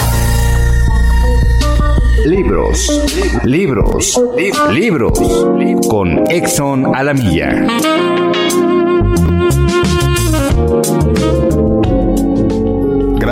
Libros, 2.24 2.86
libros, 3.44 4.20
libros 4.70 5.18
con 5.88 6.30
Exxon 6.30 6.94
Alamilla. 6.94 7.66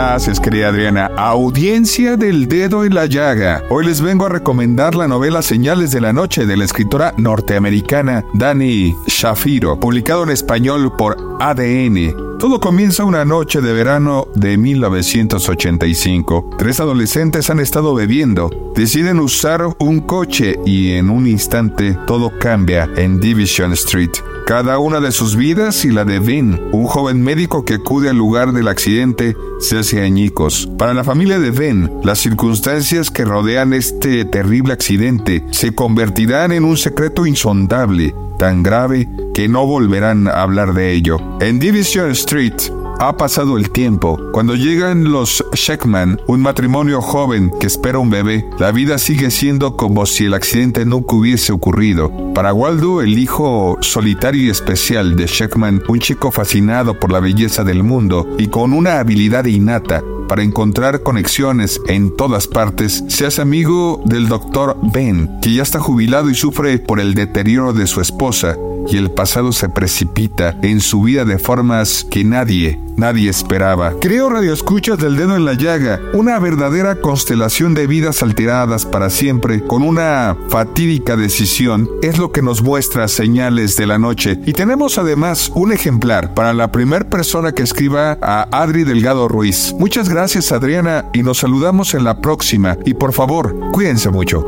Gracias, 0.01 0.39
querida 0.39 0.69
Adriana. 0.69 1.11
Audiencia 1.17 2.17
del 2.17 2.47
dedo 2.47 2.85
en 2.85 2.95
la 2.95 3.07
llaga. 3.07 3.65
Hoy 3.69 3.85
les 3.85 4.01
vengo 4.01 4.27
a 4.27 4.29
recomendar 4.29 4.95
la 4.95 5.09
novela 5.09 5.43
Señales 5.43 5.91
de 5.91 6.01
la 6.01 6.13
Noche 6.13 6.47
de 6.47 6.57
la 6.57 6.65
escritora 6.65 7.15
norteamericana 7.17 8.25
Dani 8.33 8.95
Shafiro, 9.09 9.81
publicado 9.81 10.23
en 10.23 10.31
español 10.31 10.93
por 10.97 11.17
ADN. 11.41 12.39
Todo 12.39 12.61
comienza 12.61 13.03
una 13.03 13.25
noche 13.25 13.61
de 13.61 13.73
verano 13.73 14.29
de 14.37 14.57
1985. 14.57 16.51
Tres 16.57 16.79
adolescentes 16.79 17.51
han 17.51 17.59
estado 17.59 17.93
bebiendo, 17.93 18.73
deciden 18.77 19.19
usar 19.19 19.67
un 19.81 19.99
coche 20.03 20.61
y 20.65 20.93
en 20.93 21.11
un 21.11 21.27
instante 21.27 21.99
todo 22.07 22.31
cambia 22.39 22.89
en 22.97 23.19
Division 23.19 23.73
Street. 23.73 24.13
Cada 24.49 24.79
una 24.79 25.01
de 25.01 25.13
sus 25.13 25.37
vidas 25.37 25.85
y 25.85 25.91
la 25.91 26.07
de 26.07 26.21
Vin, 26.21 26.59
un 26.73 26.87
joven 26.87 27.21
médico 27.23 27.67
que 27.67 27.75
acude 27.75 28.09
al 28.09 28.17
lugar 28.17 28.53
del 28.55 28.69
accidente, 28.69 29.37
se 29.61 29.81
hace 29.81 30.01
añicos. 30.01 30.67
Para 30.79 30.95
la 30.95 31.05
familia 31.05 31.39
de 31.39 31.51
Ben, 31.51 31.93
las 32.03 32.21
circunstancias 32.21 33.11
que 33.11 33.27
rodean 33.27 33.75
este 33.75 34.25
terrible 34.25 34.73
accidente 34.73 35.45
se 35.51 35.75
convertirán 35.75 36.53
en 36.53 36.65
un 36.65 36.79
secreto 36.79 37.27
insondable, 37.27 38.15
tan 38.39 38.63
grave 38.63 39.07
que 39.35 39.49
no 39.49 39.67
volverán 39.67 40.29
a 40.29 40.41
hablar 40.41 40.73
de 40.73 40.95
ello. 40.95 41.19
En 41.41 41.59
Division 41.59 42.11
Street, 42.13 42.55
ha 42.99 43.17
pasado 43.17 43.57
el 43.57 43.71
tiempo. 43.71 44.19
Cuando 44.33 44.55
llegan 44.55 45.05
los 45.05 45.45
Sheckman, 45.55 46.21
un 46.27 46.41
matrimonio 46.41 47.01
joven 47.01 47.51
que 47.61 47.67
espera 47.67 47.99
un 47.99 48.11
bebé, 48.11 48.49
la 48.59 48.73
vida 48.73 48.99
sigue 48.99 49.31
siendo 49.31 49.77
como 49.77 50.05
si 50.07 50.27
el 50.27 50.35
accidente 50.35 50.85
nunca 50.85 51.17
hubiese 51.17 51.53
ocurrido. 51.53 52.11
Para 52.35 52.53
Waldo, 52.53 53.01
el 53.01 53.19
hijo 53.19 53.79
solitario 53.81 54.43
y 54.43 54.51
especial 54.51 55.17
de 55.17 55.27
Sheckman, 55.27 55.83
un 55.89 56.01
chico 56.01 56.31
fascinado 56.31 56.99
por 56.99 57.13
la 57.13 57.21
belleza 57.21 57.65
del 57.65 57.83
mundo 57.83 58.27
y 58.39 58.49
con 58.49 58.73
una 58.73 58.99
habilidad 58.99 59.45
innata, 59.45 60.03
para 60.29 60.43
encontrar 60.43 61.03
conexiones 61.03 61.81
en 61.89 62.15
todas 62.15 62.47
partes, 62.47 63.03
seas 63.09 63.39
amigo 63.39 64.03
del 64.05 64.29
doctor 64.29 64.77
Ben, 64.93 65.41
que 65.41 65.55
ya 65.55 65.63
está 65.63 65.81
jubilado 65.81 66.29
y 66.29 66.35
sufre 66.35 66.79
por 66.79 67.01
el 67.01 67.15
deterioro 67.15 67.73
de 67.73 67.87
su 67.87 68.03
esposa, 68.03 68.57
y 68.91 68.97
el 68.97 69.11
pasado 69.11 69.53
se 69.53 69.69
precipita 69.69 70.57
en 70.63 70.81
su 70.81 71.03
vida 71.03 71.25
de 71.25 71.39
formas 71.39 72.07
que 72.11 72.25
nadie, 72.25 72.81
nadie 72.97 73.31
esperaba. 73.31 73.95
Creo 74.01 74.31
radioescuchas 74.31 74.99
del 74.99 75.17
dedo 75.17 75.37
en 75.37 75.45
la 75.45 75.55
llaga, 75.55 76.01
una 76.15 76.39
verdadera 76.39 77.01
constelación 77.01 77.75
de 77.75 77.87
vidas 77.87 78.23
alteradas 78.23 78.87
para 78.87 79.11
siempre, 79.11 79.63
con 79.63 79.83
una 79.83 80.37
fatídica 80.49 81.17
decisión, 81.17 81.89
es 82.03 82.19
lo 82.19 82.33
que 82.33 82.43
nos 82.43 82.63
muestra 82.63 83.09
señales 83.09 83.77
de 83.77 83.87
la 83.87 83.99
noche. 83.99 84.39
Y 84.47 84.53
tenemos 84.53 84.99
además 84.99 85.51
un 85.55 85.73
ejemplar 85.73 86.35
para 86.35 86.53
la 86.53 86.73
primera 86.73 87.09
persona 87.09 87.53
que 87.53 87.63
escriba 87.63 88.19
a 88.23 88.49
Adri 88.51 88.85
Delgado 88.85 89.29
Ruiz. 89.29 89.75
Muchas 89.79 90.09
gracias 90.09 90.53
Adriana 90.53 91.07
y 91.13 91.23
nos 91.23 91.39
saludamos 91.39 91.95
en 91.95 92.05
la 92.05 92.21
próxima. 92.21 92.77
Y 92.85 92.95
por 92.95 93.13
favor, 93.13 93.55
cuídense 93.73 94.11
mucho. 94.11 94.45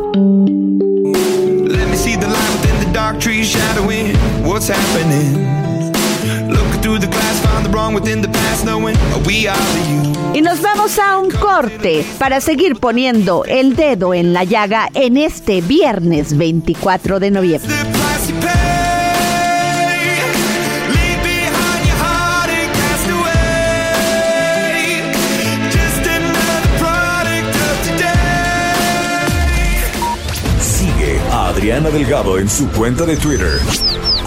Y 10.35 10.42
nos 10.42 10.61
vamos 10.61 10.99
a 10.99 11.18
un 11.18 11.31
corte 11.31 12.05
para 12.18 12.40
seguir 12.42 12.77
poniendo 12.77 13.44
el 13.46 13.75
dedo 13.75 14.12
en 14.12 14.35
la 14.35 14.44
llaga 14.44 14.88
en 14.92 15.16
este 15.16 15.62
viernes 15.62 16.37
24 16.37 17.20
de 17.20 17.31
noviembre. 17.31 17.75
Sigue 30.61 31.18
a 31.31 31.49
Adriana 31.49 31.88
Delgado 31.88 32.38
en 32.38 32.49
su 32.49 32.68
cuenta 32.68 33.07
de 33.07 33.16
Twitter. 33.16 33.59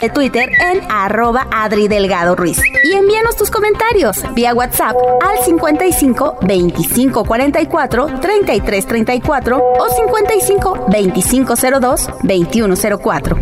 de 0.00 0.08
Twitter 0.08 0.50
en 0.72 0.80
arroba 0.90 1.46
Adri 1.50 1.88
Delgado 1.88 2.34
Ruiz. 2.34 2.60
Y 2.84 2.94
envíanos 2.94 3.36
tus 3.36 3.50
comentarios 3.50 4.22
vía 4.34 4.54
WhatsApp 4.54 4.96
al 5.22 5.44
55 5.44 6.38
25 6.42 7.24
44 7.24 8.20
33 8.20 8.86
34 8.86 9.58
o 9.58 9.88
55 9.88 10.86
25 10.88 11.54
02 11.80 12.08
21 12.22 12.74
04. 13.02 13.36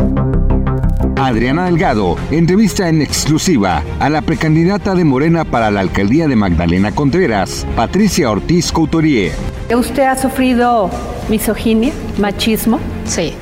Adriana 1.17 1.65
Delgado 1.65 2.15
entrevista 2.31 2.87
en 2.87 3.01
exclusiva 3.01 3.83
a 3.99 4.09
la 4.09 4.21
precandidata 4.21 4.95
de 4.95 5.03
Morena 5.03 5.43
para 5.43 5.69
la 5.69 5.81
alcaldía 5.81 6.27
de 6.27 6.35
Magdalena 6.35 6.93
Contreras, 6.93 7.67
Patricia 7.75 8.31
Ortiz 8.31 8.71
Couturier. 8.71 9.33
¿Usted 9.75 10.03
ha 10.03 10.15
sufrido 10.15 10.89
misoginia, 11.27 11.91
machismo? 12.17 12.79
Sí, 13.05 13.33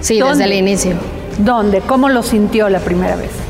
sí, 0.00 0.18
¿Dónde? 0.18 0.38
desde 0.38 0.44
el 0.44 0.58
inicio. 0.58 1.17
¿Dónde? 1.38 1.80
¿Cómo 1.82 2.08
lo 2.08 2.22
sintió 2.22 2.68
la 2.68 2.80
primera 2.80 3.14
vez? 3.14 3.47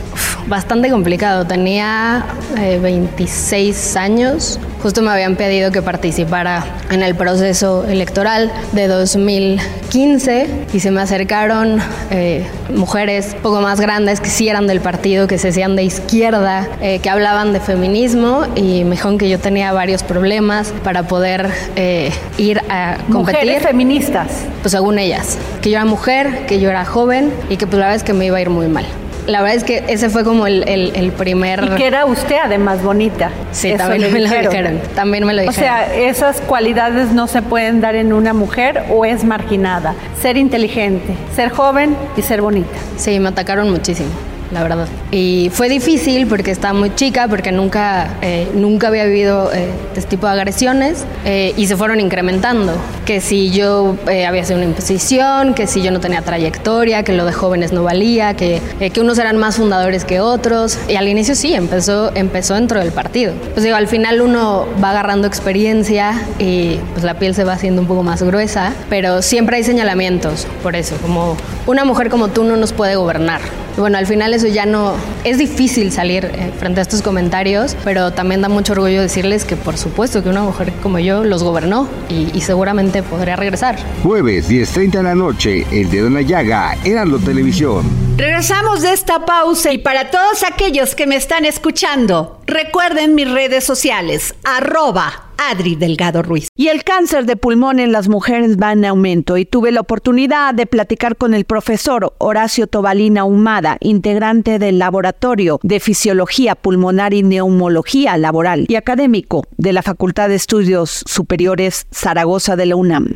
Bastante 0.49 0.89
complicado. 0.89 1.47
Tenía 1.47 2.25
eh, 2.57 2.79
26 2.81 3.97
años. 3.97 4.59
Justo 4.83 5.03
me 5.03 5.11
habían 5.11 5.37
pedido 5.37 5.71
que 5.73 5.83
participara 5.83 6.65
en 6.91 7.03
el 7.03 7.15
proceso 7.15 7.85
electoral 7.87 8.51
de 8.73 8.87
2015 8.87 10.67
y 10.73 10.81
se 10.81 10.91
me 10.91 11.03
acercaron 11.03 11.81
eh, 12.11 12.47
mujeres 12.75 13.37
poco 13.43 13.61
más 13.61 13.81
grandes 13.81 14.21
que 14.21 14.31
sí 14.31 14.49
eran 14.49 14.67
del 14.67 14.81
partido, 14.81 15.27
que 15.27 15.37
se 15.37 15.49
decían 15.49 15.77
de 15.77 15.83
izquierda, 15.83 16.67
eh, 16.81 17.01
que 17.01 17.11
hablaban 17.11 17.53
de 17.53 17.61
feminismo 17.61 18.47
y 18.55 18.85
me 18.85 18.93
dijeron 18.93 19.19
que 19.19 19.29
yo 19.29 19.39
tenía 19.39 19.73
varios 19.73 20.03
problemas 20.03 20.73
para 20.83 21.03
poder 21.03 21.51
eh, 21.77 22.11
ir 22.39 22.61
a 22.71 22.97
competir. 23.11 23.41
Mujeres 23.43 23.63
feministas. 23.65 24.29
Pues 24.63 24.73
según 24.73 24.99
ellas, 24.99 25.37
que 25.61 25.71
yo 25.71 25.77
era 25.77 25.85
mujer, 25.85 26.47
que 26.47 26.59
yo 26.61 26.71
era 26.71 26.87
joven 26.87 27.33
y 27.51 27.57
que 27.57 27.67
pues 27.67 27.81
la 27.81 27.87
verdad 27.87 27.97
es 27.97 28.03
que 28.05 28.15
me 28.15 28.27
iba 28.27 28.39
a 28.39 28.41
ir 28.41 28.49
muy 28.49 28.69
mal. 28.69 28.87
La 29.29 29.43
verdad 29.43 29.57
es 29.59 29.64
que 29.64 29.85
ese 29.88 30.09
fue 30.09 30.25
como 30.25 30.47
el, 30.47 30.67
el- 30.69 30.93
el 30.97 31.12
primer... 31.12 31.62
Y 31.62 31.69
que 31.77 31.87
era 31.87 32.07
usted 32.07 32.37
además 32.43 32.83
bonita. 32.83 33.31
Sí, 33.53 33.69
Eso 33.69 33.77
también 33.79 34.12
me 34.12 34.21
lo 34.21 34.29
dijeron. 34.31 34.81
También 34.95 35.25
me 35.27 35.35
lo 35.35 35.43
O 35.43 35.45
dijeron. 35.45 35.61
sea, 35.62 35.95
esas 35.95 36.41
cualidades 36.41 37.12
no 37.12 37.27
se 37.27 37.43
pueden 37.43 37.81
dar 37.81 37.95
en 37.95 38.12
una 38.12 38.33
mujer 38.33 38.85
o 38.91 39.05
es 39.05 39.25
marginada. 39.25 39.95
Ser 40.21 40.37
inteligente, 40.38 41.14
ser 41.37 41.51
joven 41.51 41.95
y 42.17 42.23
ser 42.23 42.41
bonita. 42.41 42.71
Sí, 42.97 43.21
me 43.21 43.29
atacaron 43.29 43.71
muchísimo, 43.71 44.09
la 44.51 44.63
verdad. 44.63 44.89
Y 45.11 45.51
fue 45.53 45.69
difícil 45.69 46.27
porque 46.27 46.51
estaba 46.51 46.75
muy 46.75 46.95
chica, 46.95 47.29
porque 47.29 47.53
nunca, 47.53 48.17
eh, 48.23 48.49
nunca 48.55 48.89
había 48.89 49.05
vivido 49.05 49.51
eh, 49.53 49.69
este 49.97 50.11
tipo 50.11 50.27
de 50.27 50.33
agresiones 50.33 51.05
eh, 51.25 51.53
y 51.57 51.67
se 51.67 51.77
fueron 51.77 52.01
incrementando. 52.01 52.73
Que 53.05 53.21
si 53.21 53.51
yo 53.51 53.97
eh, 54.09 54.27
había 54.27 54.45
sido 54.45 54.59
una 54.59 54.67
imposición, 54.67 55.55
que 55.55 55.67
si 55.67 55.83
yo 55.83 55.91
no 55.91 56.01
tenía 56.01 56.23
trayectoria, 56.23 57.03
que 57.03 57.13
lo 57.13 57.25
de 57.25 57.33
jóvenes 57.33 57.73
no 57.73 57.83
valía, 57.83 58.35
que, 58.35 58.61
eh, 58.81 58.91
que 58.91 59.01
unos 59.01 59.19
eran 59.19 59.37
más 59.37 59.57
fundadores 59.57 60.05
que 60.05 60.21
otros. 60.21 60.79
Y 60.89 60.97
al 60.97 61.09
inicio 61.09 61.35
sí, 61.35 61.55
empezó, 61.55 62.13
empezó 62.15 62.55
dentro 62.55 62.81
del 62.81 62.93
partido. 62.93 63.33
Pues 63.55 63.65
digo, 63.65 63.77
al 63.77 63.89
final 63.89 64.21
uno 64.21 64.67
va 64.83 64.91
agarrando 64.91 65.27
experiencia 65.27 66.15
y 66.39 66.79
pues 66.93 67.05
la 67.05 67.15
piel 67.15 67.35
se 67.35 67.45
va 67.45 67.55
haciendo 67.55 67.83
un 67.83 67.89
poco 67.89 68.03
más 68.03 68.23
gruesa, 68.23 68.73
pero 68.89 69.23
siempre 69.23 69.57
hay 69.57 69.65
señalamientos 69.65 70.47
por 70.63 70.77
eso, 70.77 70.97
como 71.03 71.37
una 71.67 71.85
mujer 71.85 72.09
como 72.09 72.29
tú 72.29 72.45
no 72.45 72.57
nos 72.57 72.73
puede 72.73 72.97
gobernar. 72.97 73.41
Y 73.79 73.81
bueno, 73.81 73.97
al 73.97 74.09
final 74.09 74.35
eso 74.35 74.49
ya 74.49 74.67
no... 74.67 74.97
Es 75.23 75.38
difícil 75.38 75.93
salir 75.93 76.25
eh, 76.25 76.51
frente 76.59 76.81
a 76.81 76.83
estos 76.83 77.01
comentarios, 77.01 77.77
pero 77.85 78.11
también 78.12 78.43
da 78.43 78.49
mucho 78.49 78.73
orgullo 78.73 79.01
decirles 79.01 79.45
que 79.45 79.55
por 79.55 79.79
supuesto 79.79 80.21
que 80.21 80.29
una 80.29 80.43
mujer 80.43 80.73
como 80.83 80.99
yo 80.99 81.23
los 81.23 81.45
gobernó 81.45 81.88
y, 82.09 82.41
seguramente 82.41 83.05
podría 83.05 83.37
regresar. 83.37 83.77
Jueves 84.03 84.51
10.30 84.51 84.91
de 84.91 85.03
la 85.05 85.14
noche, 85.14 85.64
El 85.71 85.91
Dedo 85.91 86.09
en 86.09 86.14
la 86.14 86.23
Llaga, 86.23 86.77
Heraldo 86.85 87.21
Televisión. 87.21 88.08
Regresamos 88.19 88.83
de 88.83 88.93
esta 88.93 89.25
pausa 89.25 89.73
y 89.73 89.79
para 89.79 90.11
todos 90.11 90.43
aquellos 90.43 90.97
que 90.97 91.07
me 91.07 91.15
están 91.15 91.45
escuchando, 91.45 92.41
recuerden 92.47 93.15
mis 93.15 93.31
redes 93.31 93.63
sociales, 93.63 94.35
arroba 94.43 95.31
Adri 95.39 95.77
Delgado 95.77 96.25
Ruiz. 96.25 96.49
Y 96.57 96.67
el 96.67 96.83
cáncer 96.83 97.27
de 97.27 97.37
pulmón 97.37 97.79
en 97.79 97.93
las 97.93 98.09
mujeres 98.09 98.57
va 98.61 98.73
en 98.73 98.85
aumento 98.85 99.37
y 99.37 99.45
tuve 99.45 99.71
la 99.71 99.83
oportunidad 99.83 100.53
de 100.53 100.67
platicar 100.67 101.15
con 101.15 101.33
el 101.33 101.45
profesor 101.45 102.13
Horacio 102.19 102.67
Tobalina 102.67 103.23
Humada, 103.23 103.77
integrante 103.79 104.59
del 104.59 104.81
Laboratorio 104.81 105.61
de 105.63 105.79
Fisiología 105.79 106.57
Pulmonar 106.57 107.15
y 107.15 107.23
Neumología 107.23 108.17
Laboral 108.17 108.67
y 108.67 108.75
académico 108.75 109.45
de 109.59 109.73
la 109.73 109.83
Facultad 109.83 110.29
de 110.29 110.35
Estudios 110.35 111.05
Superiores 111.07 111.87
Zaragoza 111.95 112.57
de 112.57 112.67
la 112.67 112.75
UNAM. 112.75 113.15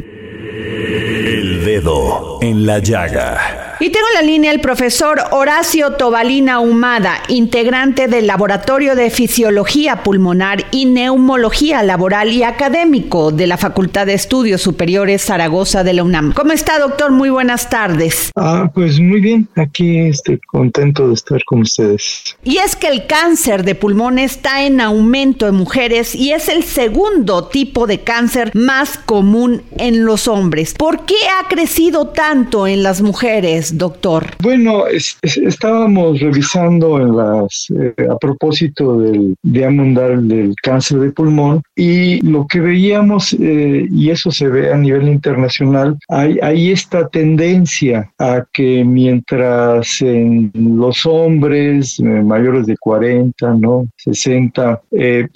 El 0.54 1.64
dedo 1.64 2.38
en 2.40 2.66
la 2.66 2.78
llaga. 2.78 3.61
Y 3.82 3.90
tengo 3.90 4.06
en 4.10 4.14
la 4.14 4.32
línea 4.32 4.52
el 4.52 4.60
profesor 4.60 5.20
Horacio 5.32 5.94
Tobalina 5.94 6.60
Humada, 6.60 7.20
integrante 7.26 8.06
del 8.06 8.28
Laboratorio 8.28 8.94
de 8.94 9.10
Fisiología 9.10 10.04
Pulmonar 10.04 10.66
y 10.70 10.84
Neumología 10.84 11.82
Laboral 11.82 12.30
y 12.30 12.44
Académico 12.44 13.32
de 13.32 13.48
la 13.48 13.56
Facultad 13.56 14.06
de 14.06 14.14
Estudios 14.14 14.62
Superiores 14.62 15.22
Zaragoza 15.22 15.82
de 15.82 15.94
la 15.94 16.04
UNAM. 16.04 16.32
¿Cómo 16.32 16.52
está, 16.52 16.78
doctor? 16.78 17.10
Muy 17.10 17.28
buenas 17.28 17.70
tardes. 17.70 18.30
Ah, 18.36 18.70
pues 18.72 19.00
muy 19.00 19.20
bien. 19.20 19.48
Aquí 19.56 19.98
estoy 19.98 20.38
contento 20.46 21.08
de 21.08 21.14
estar 21.14 21.42
con 21.44 21.62
ustedes. 21.62 22.36
Y 22.44 22.58
es 22.58 22.76
que 22.76 22.86
el 22.86 23.08
cáncer 23.08 23.64
de 23.64 23.74
pulmón 23.74 24.20
está 24.20 24.64
en 24.64 24.80
aumento 24.80 25.48
en 25.48 25.56
mujeres 25.56 26.14
y 26.14 26.30
es 26.30 26.48
el 26.48 26.62
segundo 26.62 27.48
tipo 27.48 27.88
de 27.88 27.98
cáncer 27.98 28.52
más 28.54 28.96
común 28.96 29.64
en 29.76 30.04
los 30.04 30.28
hombres. 30.28 30.74
¿Por 30.74 31.04
qué 31.04 31.16
ha 31.40 31.48
crecido 31.48 32.06
tanto 32.06 32.68
en 32.68 32.84
las 32.84 33.02
mujeres? 33.02 33.71
Doctor? 33.72 34.26
Bueno, 34.42 34.84
estábamos 35.22 36.20
revisando 36.20 37.00
en 37.00 37.16
las, 37.16 37.68
eh, 37.70 37.94
a 38.08 38.16
propósito 38.16 39.00
del 39.00 39.34
Día 39.42 39.70
Mundial 39.70 40.28
del 40.28 40.54
Cáncer 40.62 41.00
de 41.00 41.10
Pulmón 41.10 41.62
y 41.74 42.20
lo 42.26 42.46
que 42.46 42.60
veíamos, 42.60 43.34
eh, 43.34 43.86
y 43.90 44.10
eso 44.10 44.30
se 44.30 44.48
ve 44.48 44.72
a 44.72 44.76
nivel 44.76 45.08
internacional, 45.08 45.98
hay, 46.08 46.38
esta 46.72 47.08
tendencia 47.08 48.10
a 48.18 48.44
que 48.52 48.84
mientras 48.84 50.00
en 50.00 50.50
los 50.54 51.04
hombres 51.06 51.98
eh, 51.98 52.04
mayores 52.04 52.66
de 52.66 52.76
40, 52.78 53.54
¿no? 53.54 53.86
60, 53.96 54.80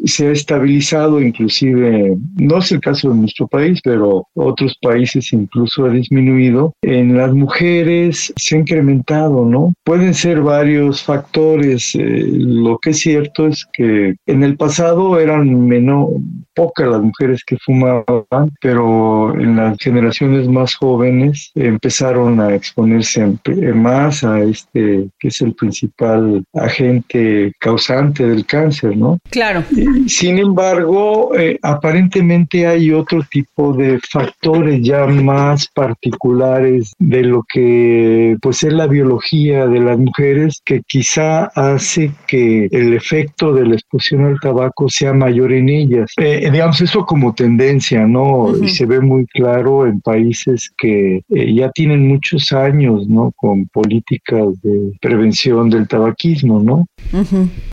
se 0.05 0.29
ha 0.29 0.33
estabilizado, 0.33 1.21
inclusive, 1.21 2.17
no 2.37 2.59
es 2.59 2.73
el 2.73 2.81
caso 2.81 3.11
de 3.11 3.17
nuestro 3.17 3.47
país, 3.49 3.81
pero 3.83 4.27
otros 4.35 4.77
países 4.81 5.33
incluso 5.33 5.85
ha 5.85 5.91
disminuido, 5.91 6.75
en 6.83 7.17
las 7.17 7.33
mujeres 7.33 8.16
se 8.37 8.57
ha 8.57 8.59
incrementado, 8.59 9.45
¿no? 9.45 9.73
Pueden 9.85 10.15
ser 10.15 10.41
varios 10.41 11.03
factores. 11.03 11.95
Eh, 11.95 12.25
lo 12.27 12.79
que 12.79 12.91
es 12.91 12.99
cierto 13.01 13.47
es 13.47 13.67
que 13.73 14.15
en 14.27 14.43
el 14.43 14.57
pasado 14.57 15.19
eran 15.21 15.67
menos, 15.67 16.11
pocas 16.55 16.89
las 16.89 17.03
mujeres 17.03 17.43
que 17.45 17.57
fumaban, 17.59 18.51
pero 18.61 19.39
en 19.39 19.57
las 19.57 19.77
generaciones 19.79 20.49
más 20.49 20.75
jóvenes 20.75 21.51
empezaron 21.55 22.41
a 22.41 22.55
exponerse 22.55 23.37
más 23.75 24.25
a 24.25 24.41
este, 24.41 25.09
que 25.19 25.29
es 25.29 25.41
el 25.43 25.55
principal 25.55 26.45
agente 26.55 27.53
causante 27.61 28.27
del 28.27 28.47
cáncer, 28.47 28.97
¿no? 28.97 29.19
Claro. 29.31 29.63
Sin 30.07 30.39
embargo, 30.39 31.37
eh, 31.37 31.59
aparentemente 31.63 32.67
hay 32.67 32.91
otro 32.93 33.23
tipo 33.31 33.73
de 33.73 34.01
factores 34.11 34.81
ya 34.83 35.07
más 35.07 35.69
particulares 35.69 36.93
de 36.99 37.23
lo 37.23 37.43
que 37.43 38.06
pues 38.41 38.63
es 38.63 38.73
la 38.73 38.87
biología 38.87 39.67
de 39.67 39.81
las 39.81 39.99
mujeres 39.99 40.61
que 40.65 40.83
quizá 40.87 41.45
hace 41.55 42.11
que 42.27 42.69
el 42.71 42.95
efecto 42.95 43.53
de 43.53 43.67
la 43.67 43.75
exposición 43.75 44.25
al 44.25 44.41
tabaco 44.41 44.89
sea 44.89 45.13
mayor 45.13 45.53
en 45.53 45.69
ellas. 45.69 46.13
Eh, 46.19 46.49
digamos, 46.51 46.81
eso 46.81 47.05
como 47.05 47.35
tendencia, 47.35 48.07
¿no? 48.07 48.53
Y 48.63 48.69
se 48.69 48.87
ve 48.87 49.01
muy 49.01 49.27
claro 49.27 49.87
en 49.87 50.01
países 50.01 50.71
que 50.77 51.23
eh, 51.29 51.55
ya 51.55 51.71
tienen 51.71 52.07
muchos 52.09 52.53
años, 52.53 53.07
¿no? 53.09 53.33
Con 53.37 53.67
políticas 53.67 54.61
de 54.63 54.93
prevención 55.01 55.71
del 55.71 55.89
tabaquismo, 55.89 56.63
¿no? 56.63 56.87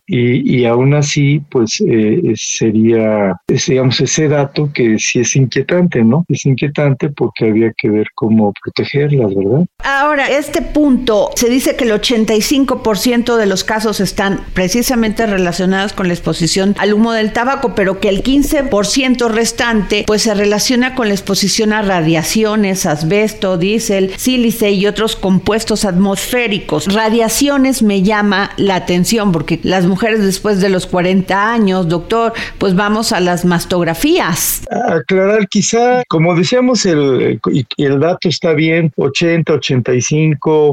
y, 0.06 0.60
y, 0.60 0.66
aún 0.66 0.94
así, 0.94 1.42
pues 1.50 1.82
eh, 1.88 2.34
sería, 2.36 3.36
digamos, 3.48 4.00
ese 4.00 4.28
dato 4.28 4.70
que 4.74 5.00
sí 5.00 5.20
es 5.20 5.36
inquietante, 5.36 6.04
¿no? 6.04 6.26
Es 6.28 6.46
inquietante 6.46 7.10
porque 7.10 7.46
había 7.46 7.72
que 7.76 7.90
ver 7.90 8.08
cómo 8.16 8.54
protegerlas, 8.64 9.34
¿verdad? 9.34 9.66
Ahora, 9.84 10.23
este 10.30 10.62
punto, 10.62 11.32
se 11.36 11.50
dice 11.50 11.76
que 11.76 11.84
el 11.84 11.92
85% 11.92 13.36
de 13.36 13.46
los 13.46 13.64
casos 13.64 14.00
están 14.00 14.42
precisamente 14.54 15.26
relacionados 15.26 15.94
con 15.94 16.08
la 16.08 16.14
exposición 16.14 16.76
al 16.78 16.94
humo 16.94 17.12
del 17.14 17.34
tabaco, 17.34 17.76
pero 17.76 18.00
que 18.00 18.10
el 18.10 18.24
15% 18.24 19.30
restante 19.30 20.04
pues 20.08 20.24
se 20.24 20.34
relaciona 20.34 20.96
con 20.96 21.08
la 21.08 21.14
exposición 21.14 21.74
a 21.74 21.82
radiaciones, 21.82 22.86
asbesto, 22.86 23.58
diésel, 23.58 24.14
sílice 24.18 24.72
y 24.72 24.86
otros 24.88 25.16
compuestos 25.16 25.86
atmosféricos. 25.86 26.94
Radiaciones 26.94 27.84
me 27.84 28.02
llama 28.02 28.52
la 28.58 28.76
atención 28.76 29.32
porque 29.32 29.60
las 29.64 29.86
mujeres 29.86 30.24
después 30.24 30.60
de 30.62 30.70
los 30.70 30.88
40 30.88 31.52
años, 31.52 31.88
doctor, 31.88 32.34
pues 32.58 32.76
vamos 32.76 33.12
a 33.12 33.20
las 33.20 33.46
mastografías. 33.46 34.64
Aclarar 34.70 35.48
quizá, 35.48 36.04
como 36.08 36.36
decíamos, 36.36 36.86
el, 36.86 37.40
el 37.78 38.00
dato 38.00 38.30
está 38.30 38.54
bien, 38.54 38.92
80, 38.96 39.54
85 39.54 40.13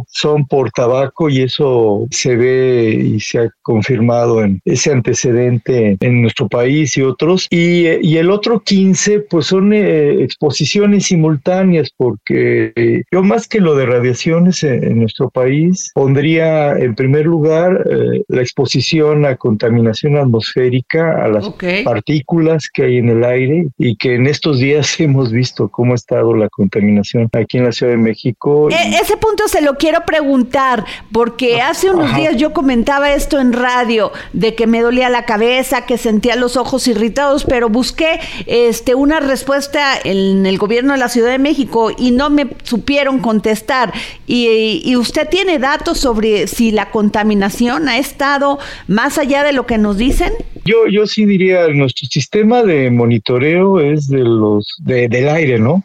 son 0.09 0.47
por 0.47 0.71
tabaco 0.71 1.29
y 1.29 1.43
eso 1.43 2.07
se 2.11 2.37
ve 2.37 3.01
y 3.03 3.21
se 3.21 3.39
ha 3.39 3.51
confirmado 3.63 4.43
en 4.43 4.61
ese 4.65 4.93
antecedente 4.93 5.97
en 6.01 6.23
nuestro 6.23 6.49
país 6.49 6.97
y 6.97 7.03
otros. 7.03 7.47
Y, 7.51 7.87
y 8.07 8.17
el 8.17 8.31
otro 8.31 8.61
15 8.61 9.21
pues 9.21 9.47
son 9.47 9.73
eh, 9.73 10.23
exposiciones 10.23 11.07
simultáneas 11.07 11.91
porque 11.97 12.73
eh, 12.77 13.03
yo 13.11 13.23
más 13.23 13.49
que 13.49 13.61
lo 13.61 13.75
de 13.75 13.87
radiaciones 13.87 14.63
en, 14.63 15.01
nuestro 15.01 15.31
país 15.31 15.91
pondría 15.95 16.73
en 16.73 16.95
primer 16.95 17.27
lugar 17.27 17.87
eh, 17.91 18.23
la 18.29 18.43
exposición 18.43 19.25
a 19.25 19.37
contaminación 19.37 20.17
atmosférica, 20.17 21.25
a 21.25 21.29
las 21.29 21.49
partículas 21.85 22.69
que 22.73 22.85
hay 22.85 22.97
en 22.99 23.09
el 23.09 23.25
aire 23.25 23.69
y 23.79 23.97
que 23.97 24.15
en 24.15 24.27
estos 24.27 24.59
días 24.59 24.99
hemos 25.01 25.33
visto 25.33 25.69
cómo 25.69 25.93
ha 25.93 25.97
estado 25.97 26.35
la 26.35 26.49
contaminación 26.49 27.29
aquí 27.33 27.59
en 27.59 27.65
la 27.65 27.73
Ciudad 27.73 27.93
de 27.93 27.99
México. 27.99 28.69
E, 28.71 28.97
ese 29.01 29.17
punto 29.17 29.30
se 29.47 29.63
lo 29.63 29.75
quiero 29.75 30.05
preguntar 30.05 30.85
porque 31.13 31.61
ah, 31.61 31.71
hace 31.71 31.91
unos 31.91 32.15
días 32.17 32.37
yo 32.37 32.53
comentaba 32.53 33.13
esto 33.13 33.41
en 33.41 33.53
radio 33.53 34.13
de 34.33 34.55
que 34.55 34.67
me 34.67 34.81
dolía 34.81 35.09
la 35.09 35.25
cabeza, 35.25 35.87
que 35.87 35.99
sentía 35.99 36.37
los 36.37 36.57
ojos 36.57 36.87
irritados, 36.89 37.45
pero 37.45 37.69
busqué 37.69 38.21
este 38.47 38.95
una 38.95 39.21
respuesta 39.21 39.95
en 40.03 40.47
el 40.47 40.59
gobierno 40.59 40.93
de 40.93 40.99
la 40.99 41.09
Ciudad 41.09 41.31
de 41.31 41.39
México 41.39 41.91
y 41.97 42.11
no 42.11 42.31
me 42.31 42.49
supieron 42.63 43.21
contestar. 43.21 43.93
Y, 44.27 44.83
y 44.85 44.97
usted 44.97 45.29
tiene 45.29 45.59
datos 45.59 45.99
sobre 45.99 46.47
si 46.47 46.71
la 46.71 46.91
contaminación 46.91 47.89
ha 47.89 47.99
estado 47.99 48.59
más 48.87 49.19
allá 49.19 49.43
de 49.43 49.53
lo 49.53 49.67
que 49.67 49.79
nos 49.79 49.97
dicen? 49.97 50.33
Yo, 50.65 50.87
yo 50.87 51.07
sí 51.07 51.25
diría, 51.25 51.69
nuestro 51.69 52.07
sistema 52.09 52.63
de 52.63 52.91
monitoreo 52.91 53.81
es 53.81 54.09
de 54.09 54.19
los 54.19 54.77
de, 54.79 55.09
del 55.09 55.29
aire, 55.29 55.59
¿no? 55.59 55.85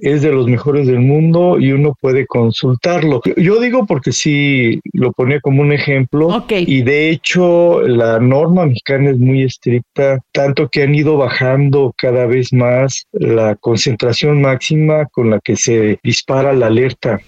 Es 0.00 0.22
de 0.22 0.32
los 0.32 0.46
mejores 0.46 0.86
del 0.86 1.00
mundo 1.00 1.58
y 1.58 1.72
uno 1.72 1.96
puede 2.00 2.26
consultarlo. 2.82 3.20
Yo 3.36 3.60
digo 3.60 3.86
porque 3.86 4.12
sí 4.12 4.80
lo 4.92 5.12
ponía 5.12 5.40
como 5.40 5.62
un 5.62 5.72
ejemplo 5.72 6.44
y 6.48 6.82
de 6.82 7.10
hecho 7.10 7.80
la 7.82 8.18
norma 8.18 8.66
mexicana 8.66 9.10
es 9.10 9.18
muy 9.18 9.42
estricta, 9.42 10.18
tanto 10.32 10.68
que 10.68 10.82
han 10.82 10.94
ido 10.94 11.16
bajando 11.16 11.94
cada 11.96 12.26
vez 12.26 12.52
más 12.52 13.06
la 13.12 13.54
concentración 13.56 14.40
máxima 14.40 15.06
con 15.06 15.30
la 15.30 15.40
que 15.40 15.56
se 15.56 15.98
dispara 16.02 16.52
la 16.52 16.66
alerta 16.66 17.20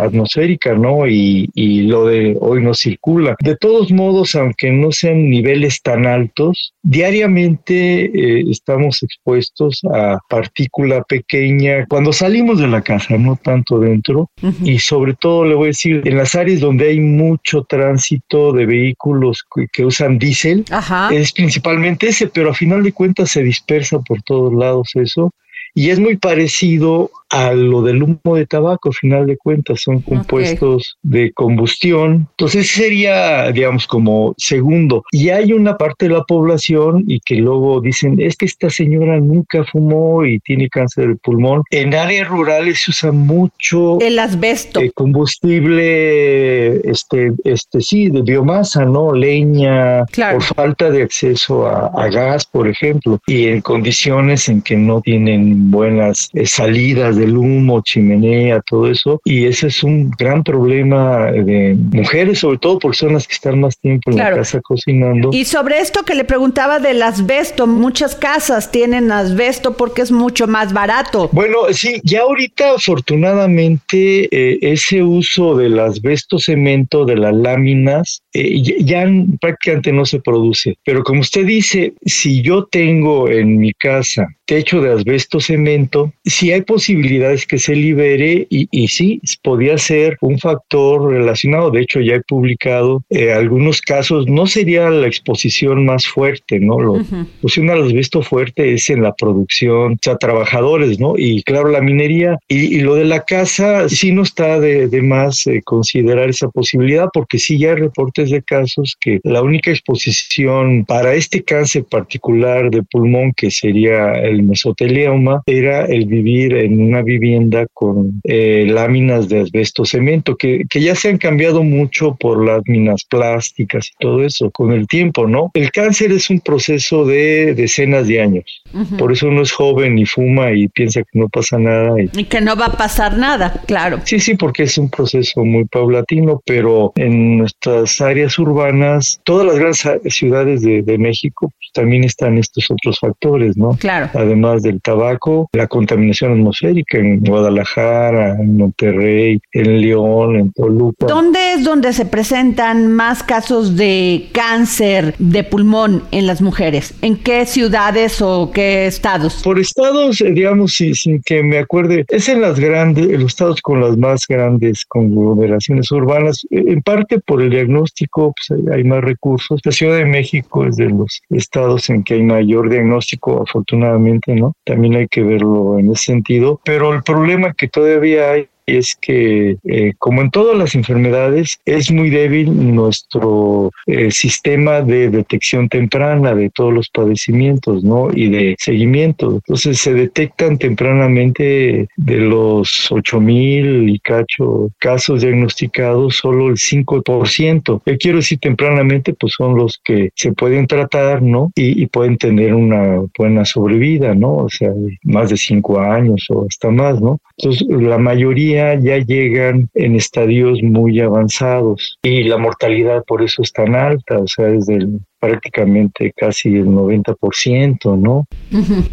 atmosférica, 0.00 0.74
¿no? 0.74 1.06
Y, 1.06 1.48
y 1.54 1.82
lo 1.82 2.06
de 2.06 2.36
hoy 2.40 2.62
no 2.62 2.74
circula. 2.74 3.36
De 3.40 3.56
todos 3.56 3.90
modos, 3.92 4.34
aunque 4.34 4.70
no 4.70 4.92
sean 4.92 5.28
niveles 5.28 5.82
tan 5.82 6.06
altos, 6.06 6.74
diariamente 6.82 8.04
eh, 8.04 8.44
estamos 8.50 9.02
expuestos 9.02 9.80
a 9.92 10.18
partícula 10.28 11.02
pequeña 11.02 11.86
cuando 11.88 12.12
salimos 12.12 12.58
de 12.58 12.68
la 12.68 12.82
casa, 12.82 13.16
no 13.18 13.38
tanto 13.42 13.78
dentro. 13.78 14.30
Y 14.64 14.78
sobre 14.78 15.01
todo, 15.14 15.44
le 15.44 15.54
voy 15.54 15.64
a 15.64 15.66
decir, 15.68 16.02
en 16.04 16.16
las 16.16 16.34
áreas 16.34 16.60
donde 16.60 16.88
hay 16.88 17.00
mucho 17.00 17.64
tránsito 17.64 18.52
de 18.52 18.66
vehículos 18.66 19.44
que, 19.72 19.84
usan 19.84 20.18
diésel, 20.18 20.64
es 21.10 21.32
principalmente 21.32 22.08
ese, 22.08 22.28
pero 22.28 22.50
a 22.50 22.54
final 22.54 22.82
de 22.82 22.92
cuentas 22.92 23.30
se 23.30 23.42
dispersa 23.42 23.98
por 24.00 24.22
todos 24.22 24.52
lados 24.52 24.90
eso. 24.94 25.32
Y 25.74 25.90
es 25.90 25.98
muy 25.98 26.16
parecido 26.16 27.10
a 27.32 27.52
lo 27.54 27.80
del 27.80 28.02
humo 28.02 28.36
de 28.36 28.46
tabaco, 28.46 28.90
al 28.90 28.94
final 28.94 29.26
de 29.26 29.38
cuentas, 29.38 29.80
son 29.80 30.02
compuestos 30.02 30.98
de 31.02 31.32
combustión. 31.32 32.28
Entonces 32.32 32.70
sería, 32.70 33.50
digamos, 33.50 33.86
como 33.86 34.34
segundo. 34.36 35.02
Y 35.12 35.30
hay 35.30 35.54
una 35.54 35.78
parte 35.78 36.08
de 36.08 36.14
la 36.14 36.24
población 36.24 37.04
y 37.06 37.20
que 37.20 37.36
luego 37.36 37.80
dicen, 37.80 38.20
es 38.20 38.36
que 38.36 38.44
esta 38.44 38.68
señora 38.68 39.18
nunca 39.18 39.64
fumó 39.64 40.26
y 40.26 40.40
tiene 40.40 40.68
cáncer 40.68 41.08
de 41.08 41.14
pulmón. 41.16 41.62
En 41.70 41.94
áreas 41.94 42.28
rurales 42.28 42.82
se 42.82 42.90
usa 42.90 43.12
mucho 43.12 43.98
el 44.00 44.18
asbesto. 44.18 44.80
Eh, 44.80 44.90
combustible, 44.94 46.86
este, 46.86 47.32
este, 47.44 47.80
sí, 47.80 48.10
de 48.10 48.20
biomasa, 48.20 48.84
¿no? 48.84 49.14
Leña, 49.14 50.04
por 50.04 50.42
falta 50.42 50.90
de 50.90 51.02
acceso 51.02 51.66
a, 51.66 52.08
gas, 52.10 52.44
por 52.44 52.68
ejemplo, 52.68 53.18
y 53.26 53.46
en 53.46 53.62
condiciones 53.62 54.50
en 54.50 54.60
que 54.60 54.76
no 54.76 55.00
tienen 55.00 55.70
buenas 55.70 56.28
eh, 56.34 56.44
salidas 56.44 57.16
de 57.16 57.21
del 57.22 57.36
humo, 57.36 57.82
chimenea, 57.82 58.60
todo 58.60 58.90
eso. 58.90 59.20
Y 59.24 59.46
ese 59.46 59.68
es 59.68 59.82
un 59.82 60.10
gran 60.10 60.42
problema 60.42 61.30
de 61.30 61.76
mujeres, 61.92 62.40
sobre 62.40 62.58
todo 62.58 62.78
porque 62.78 62.98
son 62.98 63.12
las 63.14 63.26
que 63.26 63.34
están 63.34 63.60
más 63.60 63.78
tiempo 63.78 64.10
en 64.10 64.18
la 64.18 64.34
casa 64.34 64.60
cocinando. 64.60 65.30
Y 65.32 65.44
sobre 65.44 65.78
esto 65.78 66.02
que 66.04 66.14
le 66.14 66.24
preguntaba 66.24 66.78
del 66.80 67.02
asbesto, 67.02 67.66
muchas 67.66 68.16
casas 68.16 68.70
tienen 68.70 69.12
asbesto 69.12 69.76
porque 69.76 70.02
es 70.02 70.10
mucho 70.10 70.46
más 70.46 70.72
barato. 70.72 71.30
Bueno, 71.32 71.58
sí, 71.70 72.00
ya 72.04 72.22
ahorita 72.22 72.74
afortunadamente 72.74 74.28
eh, 74.30 74.58
ese 74.62 75.02
uso 75.02 75.56
del 75.56 75.78
asbesto 75.78 76.38
cemento, 76.38 77.04
de 77.04 77.16
las 77.16 77.34
láminas, 77.34 78.21
eh, 78.34 78.62
ya 78.62 79.06
prácticamente 79.40 79.92
no 79.92 80.04
se 80.04 80.20
produce. 80.20 80.76
Pero 80.84 81.02
como 81.02 81.20
usted 81.20 81.46
dice, 81.46 81.94
si 82.04 82.42
yo 82.42 82.64
tengo 82.64 83.28
en 83.28 83.58
mi 83.58 83.72
casa 83.72 84.28
techo 84.46 84.82
de 84.82 84.92
asbesto 84.92 85.40
cemento, 85.40 86.12
si 86.24 86.52
hay 86.52 86.62
posibilidades 86.62 87.46
que 87.46 87.58
se 87.58 87.74
libere 87.74 88.46
y, 88.50 88.68
y 88.70 88.88
sí, 88.88 89.20
podría 89.42 89.78
ser 89.78 90.18
un 90.20 90.38
factor 90.38 91.10
relacionado. 91.10 91.70
De 91.70 91.80
hecho, 91.80 92.00
ya 92.00 92.16
he 92.16 92.20
publicado 92.22 93.02
eh, 93.10 93.32
algunos 93.32 93.80
casos, 93.80 94.26
no 94.28 94.46
sería 94.46 94.90
la 94.90 95.06
exposición 95.06 95.86
más 95.86 96.06
fuerte, 96.06 96.60
¿no? 96.60 96.78
Lo, 96.78 97.02
pues 97.40 97.56
un 97.56 97.70
asbesto 97.70 98.22
fuerte 98.22 98.74
es 98.74 98.90
en 98.90 99.02
la 99.02 99.14
producción, 99.14 99.94
o 99.94 99.98
sea, 100.02 100.16
trabajadores, 100.16 100.98
¿no? 100.98 101.14
Y 101.16 101.42
claro, 101.42 101.68
la 101.68 101.80
minería 101.80 102.38
y, 102.48 102.80
lo 102.80 102.94
de 102.94 103.04
la 103.04 103.24
casa, 103.24 103.88
sí 103.88 104.12
no 104.12 104.22
está 104.22 104.60
de, 104.60 105.02
más 105.02 105.46
eh, 105.46 105.60
considerar 105.64 106.28
esa 106.28 106.48
posibilidad, 106.48 107.08
porque 107.12 107.38
sí 107.38 107.58
ya 107.58 107.70
hay 107.70 107.76
reportes 107.76 108.21
de 108.30 108.42
casos 108.42 108.96
que 109.00 109.20
la 109.24 109.42
única 109.42 109.70
exposición 109.70 110.84
para 110.84 111.14
este 111.14 111.42
cáncer 111.42 111.84
particular 111.84 112.70
de 112.70 112.82
pulmón, 112.82 113.32
que 113.36 113.50
sería 113.50 114.12
el 114.12 114.42
mesotelioma, 114.42 115.42
era 115.46 115.84
el 115.86 116.06
vivir 116.06 116.54
en 116.54 116.80
una 116.80 117.02
vivienda 117.02 117.66
con 117.72 118.20
eh, 118.24 118.66
láminas 118.68 119.28
de 119.28 119.40
asbesto 119.40 119.84
cemento, 119.84 120.36
que, 120.36 120.64
que 120.68 120.80
ya 120.80 120.94
se 120.94 121.08
han 121.08 121.18
cambiado 121.18 121.62
mucho 121.62 122.14
por 122.14 122.44
las 122.44 122.62
minas 122.66 123.04
plásticas 123.04 123.88
y 123.88 123.92
todo 123.98 124.24
eso 124.24 124.50
con 124.50 124.72
el 124.72 124.86
tiempo, 124.86 125.26
¿no? 125.26 125.50
El 125.54 125.70
cáncer 125.70 126.12
es 126.12 126.30
un 126.30 126.40
proceso 126.40 127.04
de 127.04 127.54
decenas 127.54 128.08
de 128.08 128.20
años. 128.20 128.62
Por 128.98 129.12
eso 129.12 129.28
uno 129.28 129.42
es 129.42 129.52
joven 129.52 129.98
y 129.98 130.06
fuma 130.06 130.52
y 130.52 130.68
piensa 130.68 131.02
que 131.02 131.18
no 131.18 131.28
pasa 131.28 131.58
nada. 131.58 131.94
Y... 132.00 132.24
que 132.24 132.40
no 132.40 132.56
va 132.56 132.66
a 132.66 132.72
pasar 132.72 133.16
nada, 133.16 133.62
claro. 133.66 134.00
Sí, 134.04 134.18
sí, 134.18 134.34
porque 134.34 134.64
es 134.64 134.78
un 134.78 134.90
proceso 134.90 135.44
muy 135.44 135.64
paulatino, 135.66 136.40
pero 136.44 136.92
en 136.96 137.38
nuestras 137.38 138.00
áreas 138.12 138.38
urbanas, 138.38 139.20
todas 139.24 139.46
las 139.46 139.56
grandes 139.56 140.14
ciudades 140.14 140.62
de, 140.62 140.98
México, 140.98 141.50
pues, 141.58 141.70
también 141.72 142.04
están 142.04 142.38
estos 142.38 142.70
otros 142.70 142.98
factores, 143.00 143.56
¿no? 143.56 143.70
Claro. 143.80 144.10
Además 144.14 144.62
del 144.62 144.80
tabaco, 144.80 145.48
la 145.52 145.66
contaminación 145.66 146.32
atmosférica 146.32 146.98
en 146.98 147.20
Guadalajara, 147.20 148.36
en 148.38 148.56
Monterrey, 148.56 149.40
en 149.52 149.80
León, 149.80 150.36
en 150.36 150.52
Toluca. 150.52 151.06
¿Dónde 151.06 151.54
es 151.54 151.64
donde 151.64 151.92
se 151.92 152.06
presentan 152.06 152.92
más 152.92 153.22
casos 153.22 153.76
de 153.76 154.28
cáncer 154.32 155.14
de 155.18 155.44
pulmón 155.44 156.04
en 156.10 156.26
las 156.26 156.42
mujeres? 156.42 156.94
¿En 157.02 157.16
qué 157.16 157.46
ciudades 157.46 158.20
o 158.20 158.50
qué 158.52 158.86
estados? 158.86 159.42
Por 159.42 159.58
estados, 159.58 160.20
eh, 160.20 160.30
digamos, 160.32 160.74
sin, 160.74 161.22
que 161.22 161.42
me 161.42 161.58
acuerde, 161.58 162.04
es 162.08 162.28
en 162.28 162.40
las 162.40 162.60
grandes, 162.60 163.06
los 163.06 163.32
estados 163.32 163.62
con 163.62 163.80
las 163.80 163.96
más 163.96 164.26
grandes 164.26 164.84
conglomeraciones 164.84 165.90
urbanas, 165.90 166.46
eh, 166.50 166.62
en 166.66 166.82
parte 166.82 167.18
por 167.18 167.42
el 167.42 167.50
diagnóstico, 167.50 168.01
pues 168.10 168.60
hay 168.72 168.84
más 168.84 169.02
recursos. 169.02 169.60
La 169.64 169.72
Ciudad 169.72 169.96
de 169.96 170.04
México 170.04 170.64
es 170.64 170.76
de 170.76 170.88
los 170.88 171.20
estados 171.30 171.90
en 171.90 172.02
que 172.02 172.14
hay 172.14 172.22
mayor 172.22 172.68
diagnóstico, 172.68 173.42
afortunadamente, 173.42 174.34
¿no? 174.34 174.54
También 174.64 174.96
hay 174.96 175.08
que 175.08 175.22
verlo 175.22 175.78
en 175.78 175.90
ese 175.92 176.04
sentido, 176.04 176.60
pero 176.64 176.92
el 176.92 177.02
problema 177.02 177.54
que 177.54 177.68
todavía 177.68 178.30
hay 178.30 178.48
es 178.66 178.96
que, 179.00 179.56
eh, 179.64 179.92
como 179.98 180.22
en 180.22 180.30
todas 180.30 180.56
las 180.56 180.74
enfermedades, 180.74 181.58
es 181.64 181.90
muy 181.90 182.10
débil 182.10 182.74
nuestro 182.74 183.70
eh, 183.86 184.10
sistema 184.10 184.80
de 184.80 185.10
detección 185.10 185.68
temprana 185.68 186.34
de 186.34 186.50
todos 186.50 186.72
los 186.72 186.88
padecimientos, 186.88 187.82
¿no? 187.84 188.08
Y 188.14 188.28
de 188.28 188.56
seguimiento. 188.58 189.34
Entonces 189.34 189.78
se 189.78 189.94
detectan 189.94 190.58
tempranamente 190.58 191.88
de 191.96 192.16
los 192.16 192.90
8000 192.90 193.88
y 193.88 193.98
cacho 193.98 194.70
casos 194.78 195.22
diagnosticados, 195.22 196.16
solo 196.16 196.48
el 196.48 196.56
5%. 196.56 197.82
¿Qué 197.84 197.96
quiero 197.96 198.18
decir 198.18 198.38
tempranamente? 198.38 199.14
Pues 199.14 199.34
son 199.36 199.56
los 199.56 199.80
que 199.84 200.10
se 200.14 200.32
pueden 200.32 200.66
tratar, 200.66 201.22
¿no? 201.22 201.50
Y, 201.54 201.86
pueden 201.86 202.16
tener 202.16 202.54
una 202.54 203.02
buena 203.18 203.44
sobrevida, 203.44 204.14
¿no? 204.14 204.36
O 204.36 204.48
sea, 204.48 204.72
más 205.02 205.30
de 205.30 205.36
5 205.36 205.80
años 205.80 206.26
o 206.30 206.46
hasta 206.48 206.70
más, 206.70 207.00
¿no? 207.00 207.20
Entonces, 207.36 207.66
la 207.68 207.98
mayoría 207.98 208.51
ya 208.52 208.98
llegan 208.98 209.68
en 209.74 209.96
estadios 209.96 210.62
muy 210.62 211.00
avanzados 211.00 211.98
y 212.02 212.24
la 212.24 212.38
mortalidad 212.38 213.04
por 213.04 213.22
eso 213.22 213.42
es 213.42 213.52
tan 213.52 213.74
alta, 213.74 214.18
o 214.18 214.26
sea, 214.26 214.48
es 214.48 214.66
del 214.66 215.00
prácticamente 215.20 216.12
casi 216.16 216.48
el 216.56 216.66
90%, 216.66 217.96
¿no? 217.96 218.26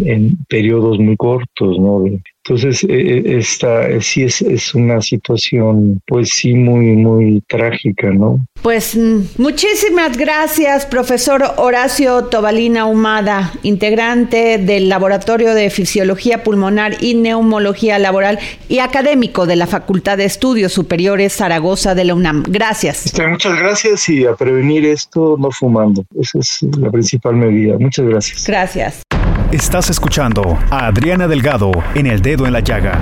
En 0.05 0.37
periodos 0.47 0.99
muy 0.99 1.17
cortos, 1.17 1.79
¿no? 1.79 2.03
Entonces, 2.49 2.83
eh, 2.85 2.87
eh, 2.89 3.37
esta 3.37 3.87
eh, 3.87 4.01
sí 4.01 4.23
es, 4.23 4.41
es 4.41 4.73
una 4.73 5.01
situación, 5.01 6.01
pues 6.07 6.29
sí, 6.29 6.55
muy, 6.55 6.95
muy 6.95 7.43
trágica, 7.47 8.09
¿no? 8.09 8.43
Pues 8.63 8.97
mm, 8.97 9.19
muchísimas 9.37 10.17
gracias, 10.17 10.87
profesor 10.87 11.43
Horacio 11.57 12.25
Tobalina 12.25 12.87
Humada, 12.87 13.53
integrante 13.61 14.57
del 14.57 14.89
Laboratorio 14.89 15.53
de 15.53 15.69
Fisiología 15.69 16.43
Pulmonar 16.43 16.97
y 17.03 17.13
Neumología 17.13 17.99
Laboral 17.99 18.39
y 18.67 18.79
académico 18.79 19.45
de 19.45 19.55
la 19.55 19.67
Facultad 19.67 20.17
de 20.17 20.25
Estudios 20.25 20.73
Superiores 20.73 21.33
Zaragoza 21.33 21.93
de 21.93 22.05
la 22.05 22.15
UNAM. 22.15 22.45
Gracias. 22.47 23.05
Este, 23.05 23.27
muchas 23.27 23.59
gracias 23.59 24.09
y 24.09 24.25
a 24.25 24.33
prevenir 24.33 24.85
esto 24.85 25.35
no 25.37 25.51
fumando. 25.51 26.03
Esa 26.19 26.39
es 26.39 26.63
la 26.79 26.89
principal 26.89 27.35
medida. 27.35 27.77
Muchas 27.77 28.07
gracias. 28.07 28.47
Gracias. 28.47 29.03
Estás 29.51 29.89
escuchando 29.89 30.59
a 30.69 30.85
Adriana 30.85 31.27
Delgado 31.27 31.71
en 31.95 32.05
El 32.05 32.21
Dedo 32.21 32.45
en 32.45 32.53
la 32.53 32.59
Llaga. 32.59 32.99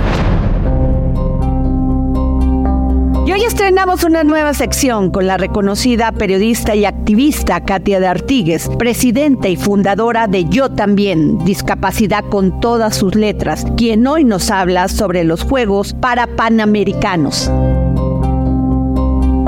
Y 3.26 3.32
hoy 3.32 3.42
estrenamos 3.42 4.02
una 4.02 4.24
nueva 4.24 4.54
sección 4.54 5.10
con 5.10 5.26
la 5.26 5.36
reconocida 5.36 6.10
periodista 6.10 6.74
y 6.74 6.86
activista 6.86 7.60
Katia 7.60 8.00
de 8.00 8.06
Artigues, 8.06 8.70
presidenta 8.78 9.48
y 9.48 9.56
fundadora 9.56 10.26
de 10.26 10.46
Yo 10.46 10.70
también, 10.70 11.36
Discapacidad 11.44 12.24
con 12.24 12.60
todas 12.60 12.96
sus 12.96 13.14
letras, 13.14 13.66
quien 13.76 14.06
hoy 14.06 14.24
nos 14.24 14.50
habla 14.50 14.88
sobre 14.88 15.24
los 15.24 15.42
Juegos 15.42 15.92
para 15.92 16.26
Panamericanos. 16.28 17.50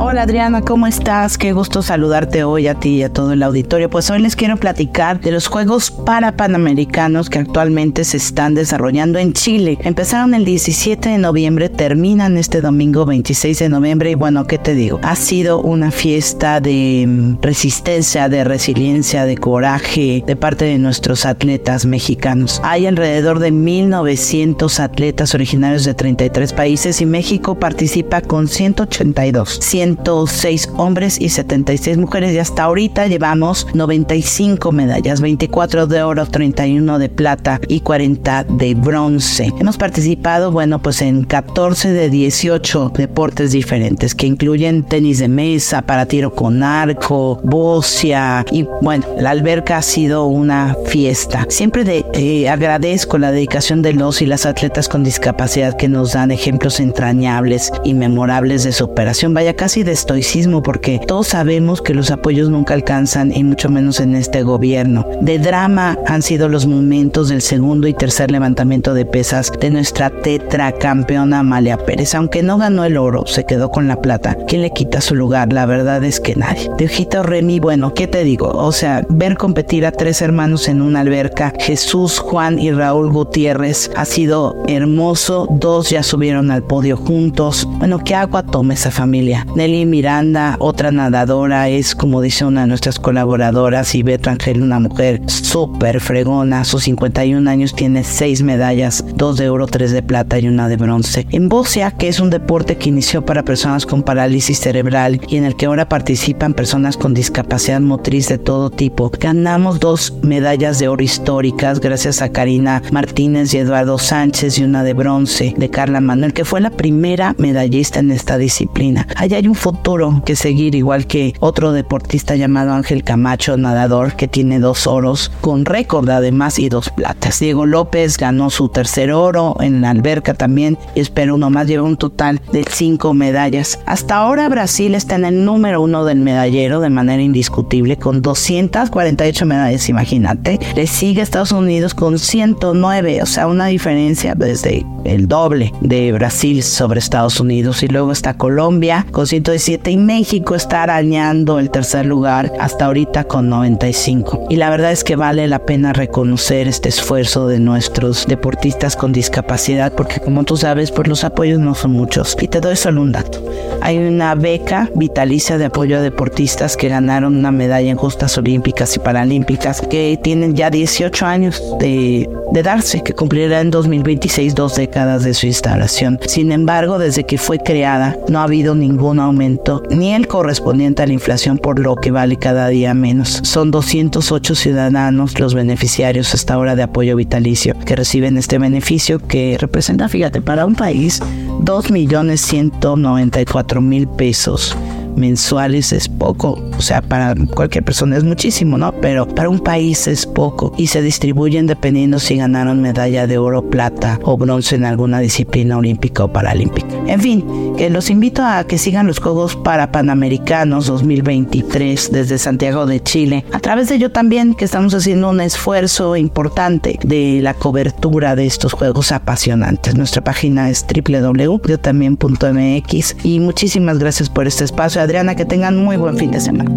Hola 0.02 0.22
Adriana, 0.22 0.62
¿cómo 0.62 0.86
estás? 0.86 1.36
Qué 1.36 1.52
gusto 1.52 1.82
saludarte 1.82 2.42
hoy 2.42 2.68
a 2.68 2.74
ti 2.74 2.96
y 2.96 3.02
a 3.02 3.12
todo 3.12 3.34
el 3.34 3.42
auditorio. 3.42 3.90
Pues 3.90 4.08
hoy 4.08 4.20
les 4.20 4.34
quiero 4.34 4.56
platicar 4.56 5.20
de 5.20 5.30
los 5.30 5.46
Juegos 5.46 5.90
para 5.90 6.38
Panamericanos 6.38 7.28
que 7.28 7.38
actualmente 7.38 8.04
se 8.04 8.16
están 8.16 8.54
desarrollando 8.54 9.18
en 9.18 9.34
Chile. 9.34 9.76
Empezaron 9.82 10.32
el 10.32 10.46
17 10.46 11.10
de 11.10 11.18
noviembre, 11.18 11.68
terminan 11.68 12.38
este 12.38 12.62
domingo 12.62 13.04
26 13.04 13.58
de 13.58 13.68
noviembre 13.68 14.10
y 14.12 14.14
bueno, 14.14 14.46
¿qué 14.46 14.56
te 14.56 14.74
digo? 14.74 15.00
Ha 15.02 15.16
sido 15.16 15.60
una 15.60 15.90
fiesta 15.90 16.62
de 16.62 17.04
mm, 17.06 17.42
resistencia, 17.42 18.30
de 18.30 18.42
resiliencia, 18.42 19.26
de 19.26 19.36
coraje 19.36 20.24
de 20.26 20.34
parte 20.34 20.64
de 20.64 20.78
nuestros 20.78 21.26
atletas 21.26 21.84
mexicanos. 21.84 22.62
Hay 22.64 22.86
alrededor 22.86 23.38
de 23.38 23.50
1900 23.50 24.80
atletas 24.80 25.34
originarios 25.34 25.84
de 25.84 25.92
33 25.92 26.54
países 26.54 27.02
y 27.02 27.06
México 27.06 27.56
participa 27.56 28.22
con 28.22 28.48
182. 28.48 29.58
106 29.96 30.70
hombres 30.76 31.20
y 31.20 31.30
76 31.30 31.98
mujeres 31.98 32.32
y 32.32 32.38
hasta 32.38 32.64
ahorita 32.64 33.08
llevamos 33.08 33.66
95 33.74 34.70
medallas, 34.72 35.20
24 35.20 35.86
de 35.86 36.02
oro, 36.02 36.26
31 36.26 36.98
de 36.98 37.08
plata 37.08 37.60
y 37.66 37.80
40 37.80 38.44
de 38.44 38.74
bronce. 38.74 39.52
Hemos 39.58 39.76
participado, 39.76 40.52
bueno, 40.52 40.80
pues 40.80 41.02
en 41.02 41.24
14 41.24 41.92
de 41.92 42.08
18 42.08 42.92
deportes 42.96 43.52
diferentes 43.52 44.14
que 44.14 44.26
incluyen 44.26 44.84
tenis 44.84 45.18
de 45.18 45.28
mesa, 45.28 45.82
para 45.82 46.06
tiro 46.06 46.34
con 46.34 46.62
arco, 46.62 47.40
bocia 47.42 48.44
y 48.52 48.66
bueno, 48.82 49.04
la 49.18 49.30
alberca 49.30 49.78
ha 49.78 49.82
sido 49.82 50.26
una 50.26 50.76
fiesta. 50.86 51.46
Siempre 51.48 51.84
de, 51.84 52.04
eh, 52.14 52.48
agradezco 52.48 53.18
la 53.18 53.32
dedicación 53.32 53.82
de 53.82 53.94
los 53.94 54.22
y 54.22 54.26
las 54.26 54.46
atletas 54.46 54.88
con 54.88 55.02
discapacidad 55.02 55.76
que 55.76 55.88
nos 55.88 56.12
dan 56.12 56.30
ejemplos 56.30 56.78
entrañables 56.78 57.72
y 57.84 57.94
memorables 57.94 58.64
de 58.64 58.72
superación. 58.72 59.34
Vaya, 59.34 59.54
casi 59.54 59.79
de 59.82 59.92
estoicismo, 59.92 60.62
porque 60.62 61.00
todos 61.06 61.28
sabemos 61.28 61.82
que 61.82 61.94
los 61.94 62.10
apoyos 62.10 62.50
nunca 62.50 62.74
alcanzan, 62.74 63.32
y 63.34 63.44
mucho 63.44 63.68
menos 63.68 64.00
en 64.00 64.14
este 64.14 64.42
gobierno. 64.42 65.06
De 65.20 65.38
drama 65.38 65.98
han 66.06 66.22
sido 66.22 66.48
los 66.48 66.66
momentos 66.66 67.28
del 67.28 67.42
segundo 67.42 67.86
y 67.86 67.94
tercer 67.94 68.30
levantamiento 68.30 68.94
de 68.94 69.04
pesas 69.04 69.52
de 69.60 69.70
nuestra 69.70 70.10
tetracampeona 70.10 71.40
Amalia 71.40 71.76
Pérez. 71.76 72.14
Aunque 72.14 72.42
no 72.42 72.58
ganó 72.58 72.84
el 72.84 72.96
oro, 72.96 73.26
se 73.26 73.44
quedó 73.44 73.70
con 73.70 73.88
la 73.88 74.00
plata. 74.00 74.36
¿Quién 74.46 74.62
le 74.62 74.70
quita 74.70 75.00
su 75.00 75.14
lugar? 75.14 75.52
La 75.52 75.66
verdad 75.66 76.02
es 76.04 76.20
que 76.20 76.34
nadie. 76.34 76.70
De 76.76 76.86
Ojito 76.86 77.22
Remy, 77.22 77.60
bueno, 77.60 77.94
¿qué 77.94 78.06
te 78.06 78.24
digo? 78.24 78.48
O 78.48 78.72
sea, 78.72 79.04
ver 79.08 79.36
competir 79.36 79.86
a 79.86 79.92
tres 79.92 80.22
hermanos 80.22 80.68
en 80.68 80.82
una 80.82 81.00
alberca, 81.00 81.52
Jesús, 81.58 82.18
Juan 82.18 82.58
y 82.58 82.72
Raúl 82.72 83.10
Gutiérrez, 83.12 83.90
ha 83.96 84.04
sido 84.04 84.62
hermoso. 84.66 85.46
Dos 85.50 85.90
ya 85.90 86.02
subieron 86.02 86.50
al 86.50 86.62
podio 86.62 86.96
juntos. 86.96 87.66
Bueno, 87.78 87.98
¿qué 87.98 88.14
agua 88.14 88.42
toma 88.42 88.74
esa 88.74 88.90
familia? 88.90 89.46
Nelly 89.54 89.69
Miranda, 89.70 90.56
otra 90.58 90.90
nadadora, 90.90 91.68
es 91.68 91.94
como 91.94 92.20
dice 92.20 92.44
una 92.44 92.62
de 92.62 92.66
nuestras 92.66 92.98
colaboradoras, 92.98 93.94
y 93.94 94.02
Beto 94.02 94.30
Ángel, 94.30 94.62
una 94.62 94.80
mujer 94.80 95.22
súper 95.26 96.00
fregona. 96.00 96.60
A 96.60 96.64
sus 96.64 96.84
51 96.84 97.48
años 97.48 97.74
tiene 97.74 98.04
seis 98.04 98.42
medallas, 98.42 99.04
dos 99.14 99.36
de 99.36 99.48
oro, 99.48 99.66
tres 99.66 99.92
de 99.92 100.02
plata 100.02 100.38
y 100.38 100.48
una 100.48 100.68
de 100.68 100.76
bronce. 100.76 101.26
En 101.30 101.48
Bocia, 101.48 101.92
que 101.92 102.08
es 102.08 102.20
un 102.20 102.30
deporte 102.30 102.76
que 102.76 102.88
inició 102.88 103.24
para 103.24 103.44
personas 103.44 103.86
con 103.86 104.02
parálisis 104.02 104.58
cerebral 104.58 105.20
y 105.28 105.36
en 105.36 105.44
el 105.44 105.56
que 105.56 105.66
ahora 105.66 105.88
participan 105.88 106.54
personas 106.54 106.96
con 106.96 107.14
discapacidad 107.14 107.80
motriz 107.80 108.28
de 108.28 108.38
todo 108.38 108.70
tipo, 108.70 109.10
ganamos 109.18 109.80
dos 109.80 110.14
medallas 110.22 110.78
de 110.78 110.88
oro 110.88 111.02
históricas 111.02 111.80
gracias 111.80 112.22
a 112.22 112.32
Karina 112.32 112.82
Martínez 112.92 113.54
y 113.54 113.58
Eduardo 113.58 113.98
Sánchez 113.98 114.58
y 114.58 114.64
una 114.64 114.84
de 114.84 114.94
bronce 114.94 115.54
de 115.56 115.70
Carla 115.70 116.00
Manuel, 116.00 116.32
que 116.32 116.44
fue 116.44 116.60
la 116.60 116.70
primera 116.70 117.34
medallista 117.38 118.00
en 118.00 118.10
esta 118.10 118.38
disciplina. 118.38 119.06
Allá 119.16 119.36
hay 119.36 119.48
un 119.50 119.56
futuro 119.56 120.22
que 120.24 120.36
seguir, 120.36 120.76
igual 120.76 121.08
que 121.08 121.34
otro 121.40 121.72
deportista 121.72 122.36
llamado 122.36 122.72
Ángel 122.72 123.02
Camacho, 123.02 123.56
nadador, 123.56 124.14
que 124.14 124.28
tiene 124.28 124.60
dos 124.60 124.86
oros 124.86 125.32
con 125.40 125.64
récord 125.64 126.08
además 126.08 126.60
y 126.60 126.68
dos 126.68 126.88
platas. 126.90 127.40
Diego 127.40 127.66
López 127.66 128.16
ganó 128.16 128.50
su 128.50 128.68
tercer 128.68 129.10
oro 129.10 129.56
en 129.60 129.80
la 129.80 129.90
alberca 129.90 130.34
también 130.34 130.78
y 130.94 131.00
espero 131.00 131.34
uno 131.34 131.50
más, 131.50 131.66
lleva 131.66 131.82
un 131.82 131.96
total 131.96 132.40
de 132.52 132.64
cinco 132.70 133.12
medallas. 133.12 133.80
Hasta 133.86 134.18
ahora 134.18 134.48
Brasil 134.48 134.94
está 134.94 135.16
en 135.16 135.24
el 135.24 135.44
número 135.44 135.82
uno 135.82 136.04
del 136.04 136.20
medallero 136.20 136.78
de 136.78 136.90
manera 136.90 137.20
indiscutible 137.20 137.96
con 137.96 138.22
248 138.22 139.46
medallas, 139.46 139.88
imagínate. 139.88 140.60
Le 140.76 140.86
sigue 140.86 141.22
Estados 141.22 141.50
Unidos 141.50 141.92
con 141.94 142.20
109, 142.20 143.20
o 143.20 143.26
sea, 143.26 143.48
una 143.48 143.66
diferencia 143.66 144.36
desde 144.36 144.86
el 145.04 145.26
doble 145.26 145.72
de 145.80 146.12
Brasil 146.12 146.62
sobre 146.62 147.00
Estados 147.00 147.40
Unidos. 147.40 147.82
Y 147.82 147.88
luego 147.88 148.12
está 148.12 148.34
Colombia 148.34 149.06
con 149.10 149.26
117 149.40 149.90
y 149.90 149.96
México 149.96 150.54
está 150.54 150.82
arañando 150.82 151.58
el 151.58 151.70
tercer 151.70 152.04
lugar 152.04 152.52
hasta 152.60 152.84
ahorita 152.84 153.24
con 153.24 153.48
95. 153.48 154.46
Y 154.50 154.56
la 154.56 154.68
verdad 154.68 154.92
es 154.92 155.02
que 155.02 155.16
vale 155.16 155.48
la 155.48 155.64
pena 155.64 155.94
reconocer 155.94 156.68
este 156.68 156.90
esfuerzo 156.90 157.46
de 157.48 157.58
nuestros 157.58 158.26
deportistas 158.26 158.96
con 158.96 159.12
discapacidad 159.12 159.92
porque 159.94 160.20
como 160.20 160.44
tú 160.44 160.58
sabes, 160.58 160.90
pues 160.90 161.08
los 161.08 161.24
apoyos 161.24 161.58
no 161.58 161.74
son 161.74 161.92
muchos. 161.92 162.36
Y 162.38 162.48
te 162.48 162.60
doy 162.60 162.76
solo 162.76 163.00
un 163.00 163.12
dato. 163.12 163.42
Hay 163.80 163.96
una 163.96 164.34
beca 164.34 164.90
vitalicia 164.94 165.56
de 165.56 165.66
apoyo 165.66 165.96
a 165.96 166.02
deportistas 166.02 166.76
que 166.76 166.88
ganaron 166.88 167.36
una 167.36 167.50
medalla 167.50 167.90
en 167.90 167.96
justas 167.96 168.36
olímpicas 168.36 168.94
y 168.96 168.98
paralímpicas 168.98 169.80
que 169.80 170.18
tienen 170.22 170.54
ya 170.54 170.68
18 170.68 171.24
años 171.24 171.62
de, 171.78 172.28
de 172.52 172.62
darse, 172.62 173.02
que 173.02 173.14
cumplirá 173.14 173.60
en 173.60 173.70
2026 173.70 174.54
dos 174.54 174.76
décadas 174.76 175.24
de 175.24 175.32
su 175.32 175.46
instalación. 175.46 176.18
Sin 176.26 176.52
embargo, 176.52 176.98
desde 176.98 177.24
que 177.24 177.38
fue 177.38 177.58
creada 177.58 178.18
no 178.28 178.40
ha 178.40 178.44
habido 178.44 178.74
ningún 178.74 179.18
ni 179.32 180.12
el 180.12 180.28
correspondiente 180.28 181.02
a 181.02 181.06
la 181.06 181.12
inflación 181.12 181.58
por 181.58 181.78
lo 181.78 181.96
que 181.96 182.10
vale 182.10 182.36
cada 182.36 182.68
día 182.68 182.94
menos. 182.94 183.40
Son 183.42 183.70
208 183.70 184.54
ciudadanos 184.54 185.38
los 185.38 185.52
beneficiarios 185.54 186.32
hasta 186.34 186.54
ahora 186.54 186.74
de 186.76 186.82
apoyo 186.82 187.16
vitalicio 187.16 187.74
que 187.84 187.96
reciben 187.96 188.38
este 188.38 188.58
beneficio 188.58 189.18
que 189.18 189.56
representa, 189.58 190.08
fíjate, 190.08 190.40
para 190.42 190.66
un 190.66 190.74
país 190.74 191.22
2.194.000 191.60 194.16
pesos 194.16 194.76
mensuales 195.16 195.92
es 195.92 196.08
poco, 196.08 196.58
o 196.76 196.82
sea, 196.82 197.02
para 197.02 197.34
cualquier 197.54 197.84
persona 197.84 198.16
es 198.16 198.24
muchísimo, 198.24 198.78
¿no? 198.78 198.92
Pero 199.00 199.26
para 199.26 199.48
un 199.48 199.60
país 199.60 200.06
es 200.06 200.26
poco 200.26 200.72
y 200.76 200.88
se 200.88 201.02
distribuyen 201.02 201.66
dependiendo 201.66 202.18
si 202.18 202.36
ganaron 202.36 202.82
medalla 202.82 203.26
de 203.26 203.38
oro, 203.38 203.70
plata 203.70 204.18
o 204.24 204.36
bronce 204.36 204.76
en 204.76 204.84
alguna 204.84 205.20
disciplina 205.20 205.78
olímpica 205.78 206.24
o 206.24 206.32
paralímpica. 206.32 206.88
En 207.06 207.20
fin, 207.20 207.74
que 207.76 207.90
los 207.90 208.10
invito 208.10 208.42
a 208.42 208.64
que 208.64 208.78
sigan 208.78 209.06
los 209.06 209.20
Juegos 209.20 209.56
para 209.56 209.92
Panamericanos 209.92 210.86
2023 210.86 212.12
desde 212.12 212.38
Santiago 212.38 212.86
de 212.86 213.02
Chile. 213.02 213.44
A 213.52 213.60
través 213.60 213.88
de 213.88 213.96
ello 213.96 214.10
también 214.10 214.54
que 214.54 214.64
estamos 214.64 214.94
haciendo 214.94 215.28
un 215.30 215.40
esfuerzo 215.40 216.16
importante 216.16 216.98
de 217.04 217.40
la 217.42 217.54
cobertura 217.54 218.36
de 218.36 218.46
estos 218.46 218.72
juegos 218.72 219.10
apasionantes. 219.12 219.94
Nuestra 219.94 220.24
página 220.24 220.70
es 220.70 220.86
www.yotambién.mx 220.86 223.16
y 223.24 223.40
muchísimas 223.40 223.98
gracias 223.98 224.30
por 224.30 224.46
este 224.46 224.64
espacio 224.64 224.99
Adriana, 225.00 225.34
que 225.34 225.44
tengan 225.44 225.76
muy 225.76 225.96
buen 225.96 226.16
fin 226.16 226.30
de 226.30 226.40
semana. 226.40 226.70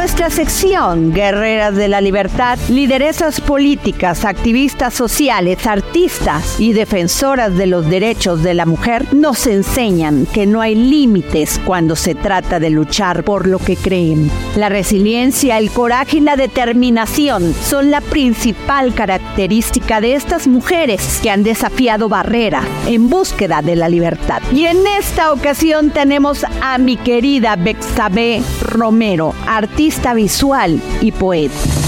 Nuestra 0.00 0.30
sección 0.30 1.12
Guerreras 1.12 1.76
de 1.76 1.86
la 1.86 2.00
Libertad, 2.00 2.58
lideresas 2.70 3.38
políticas, 3.38 4.24
activistas 4.24 4.94
sociales, 4.94 5.66
artistas 5.66 6.58
y 6.58 6.72
defensoras 6.72 7.54
de 7.54 7.66
los 7.66 7.86
derechos 7.86 8.42
de 8.42 8.54
la 8.54 8.64
mujer 8.64 9.12
nos 9.12 9.46
enseñan 9.46 10.24
que 10.24 10.46
no 10.46 10.62
hay 10.62 10.74
límites 10.74 11.60
cuando 11.66 11.96
se 11.96 12.14
trata 12.14 12.58
de 12.58 12.70
luchar 12.70 13.24
por 13.24 13.46
lo 13.46 13.58
que 13.58 13.76
creen. 13.76 14.30
La 14.56 14.70
resiliencia, 14.70 15.58
el 15.58 15.70
coraje 15.70 16.16
y 16.16 16.20
la 16.20 16.36
determinación 16.36 17.52
son 17.52 17.90
la 17.90 18.00
principal 18.00 18.94
característica 18.94 20.00
de 20.00 20.14
estas 20.14 20.46
mujeres 20.46 21.20
que 21.22 21.28
han 21.28 21.42
desafiado 21.42 22.08
barreras 22.08 22.64
en 22.86 23.10
búsqueda 23.10 23.60
de 23.60 23.76
la 23.76 23.90
libertad. 23.90 24.40
Y 24.50 24.64
en 24.64 24.78
esta 24.98 25.30
ocasión 25.30 25.90
tenemos 25.90 26.46
a 26.62 26.78
mi 26.78 26.96
querida 26.96 27.56
Bexabe 27.56 28.42
Romero, 28.62 29.34
artista 29.46 29.89
visual 30.14 30.80
y 31.00 31.10
poeta. 31.12 31.79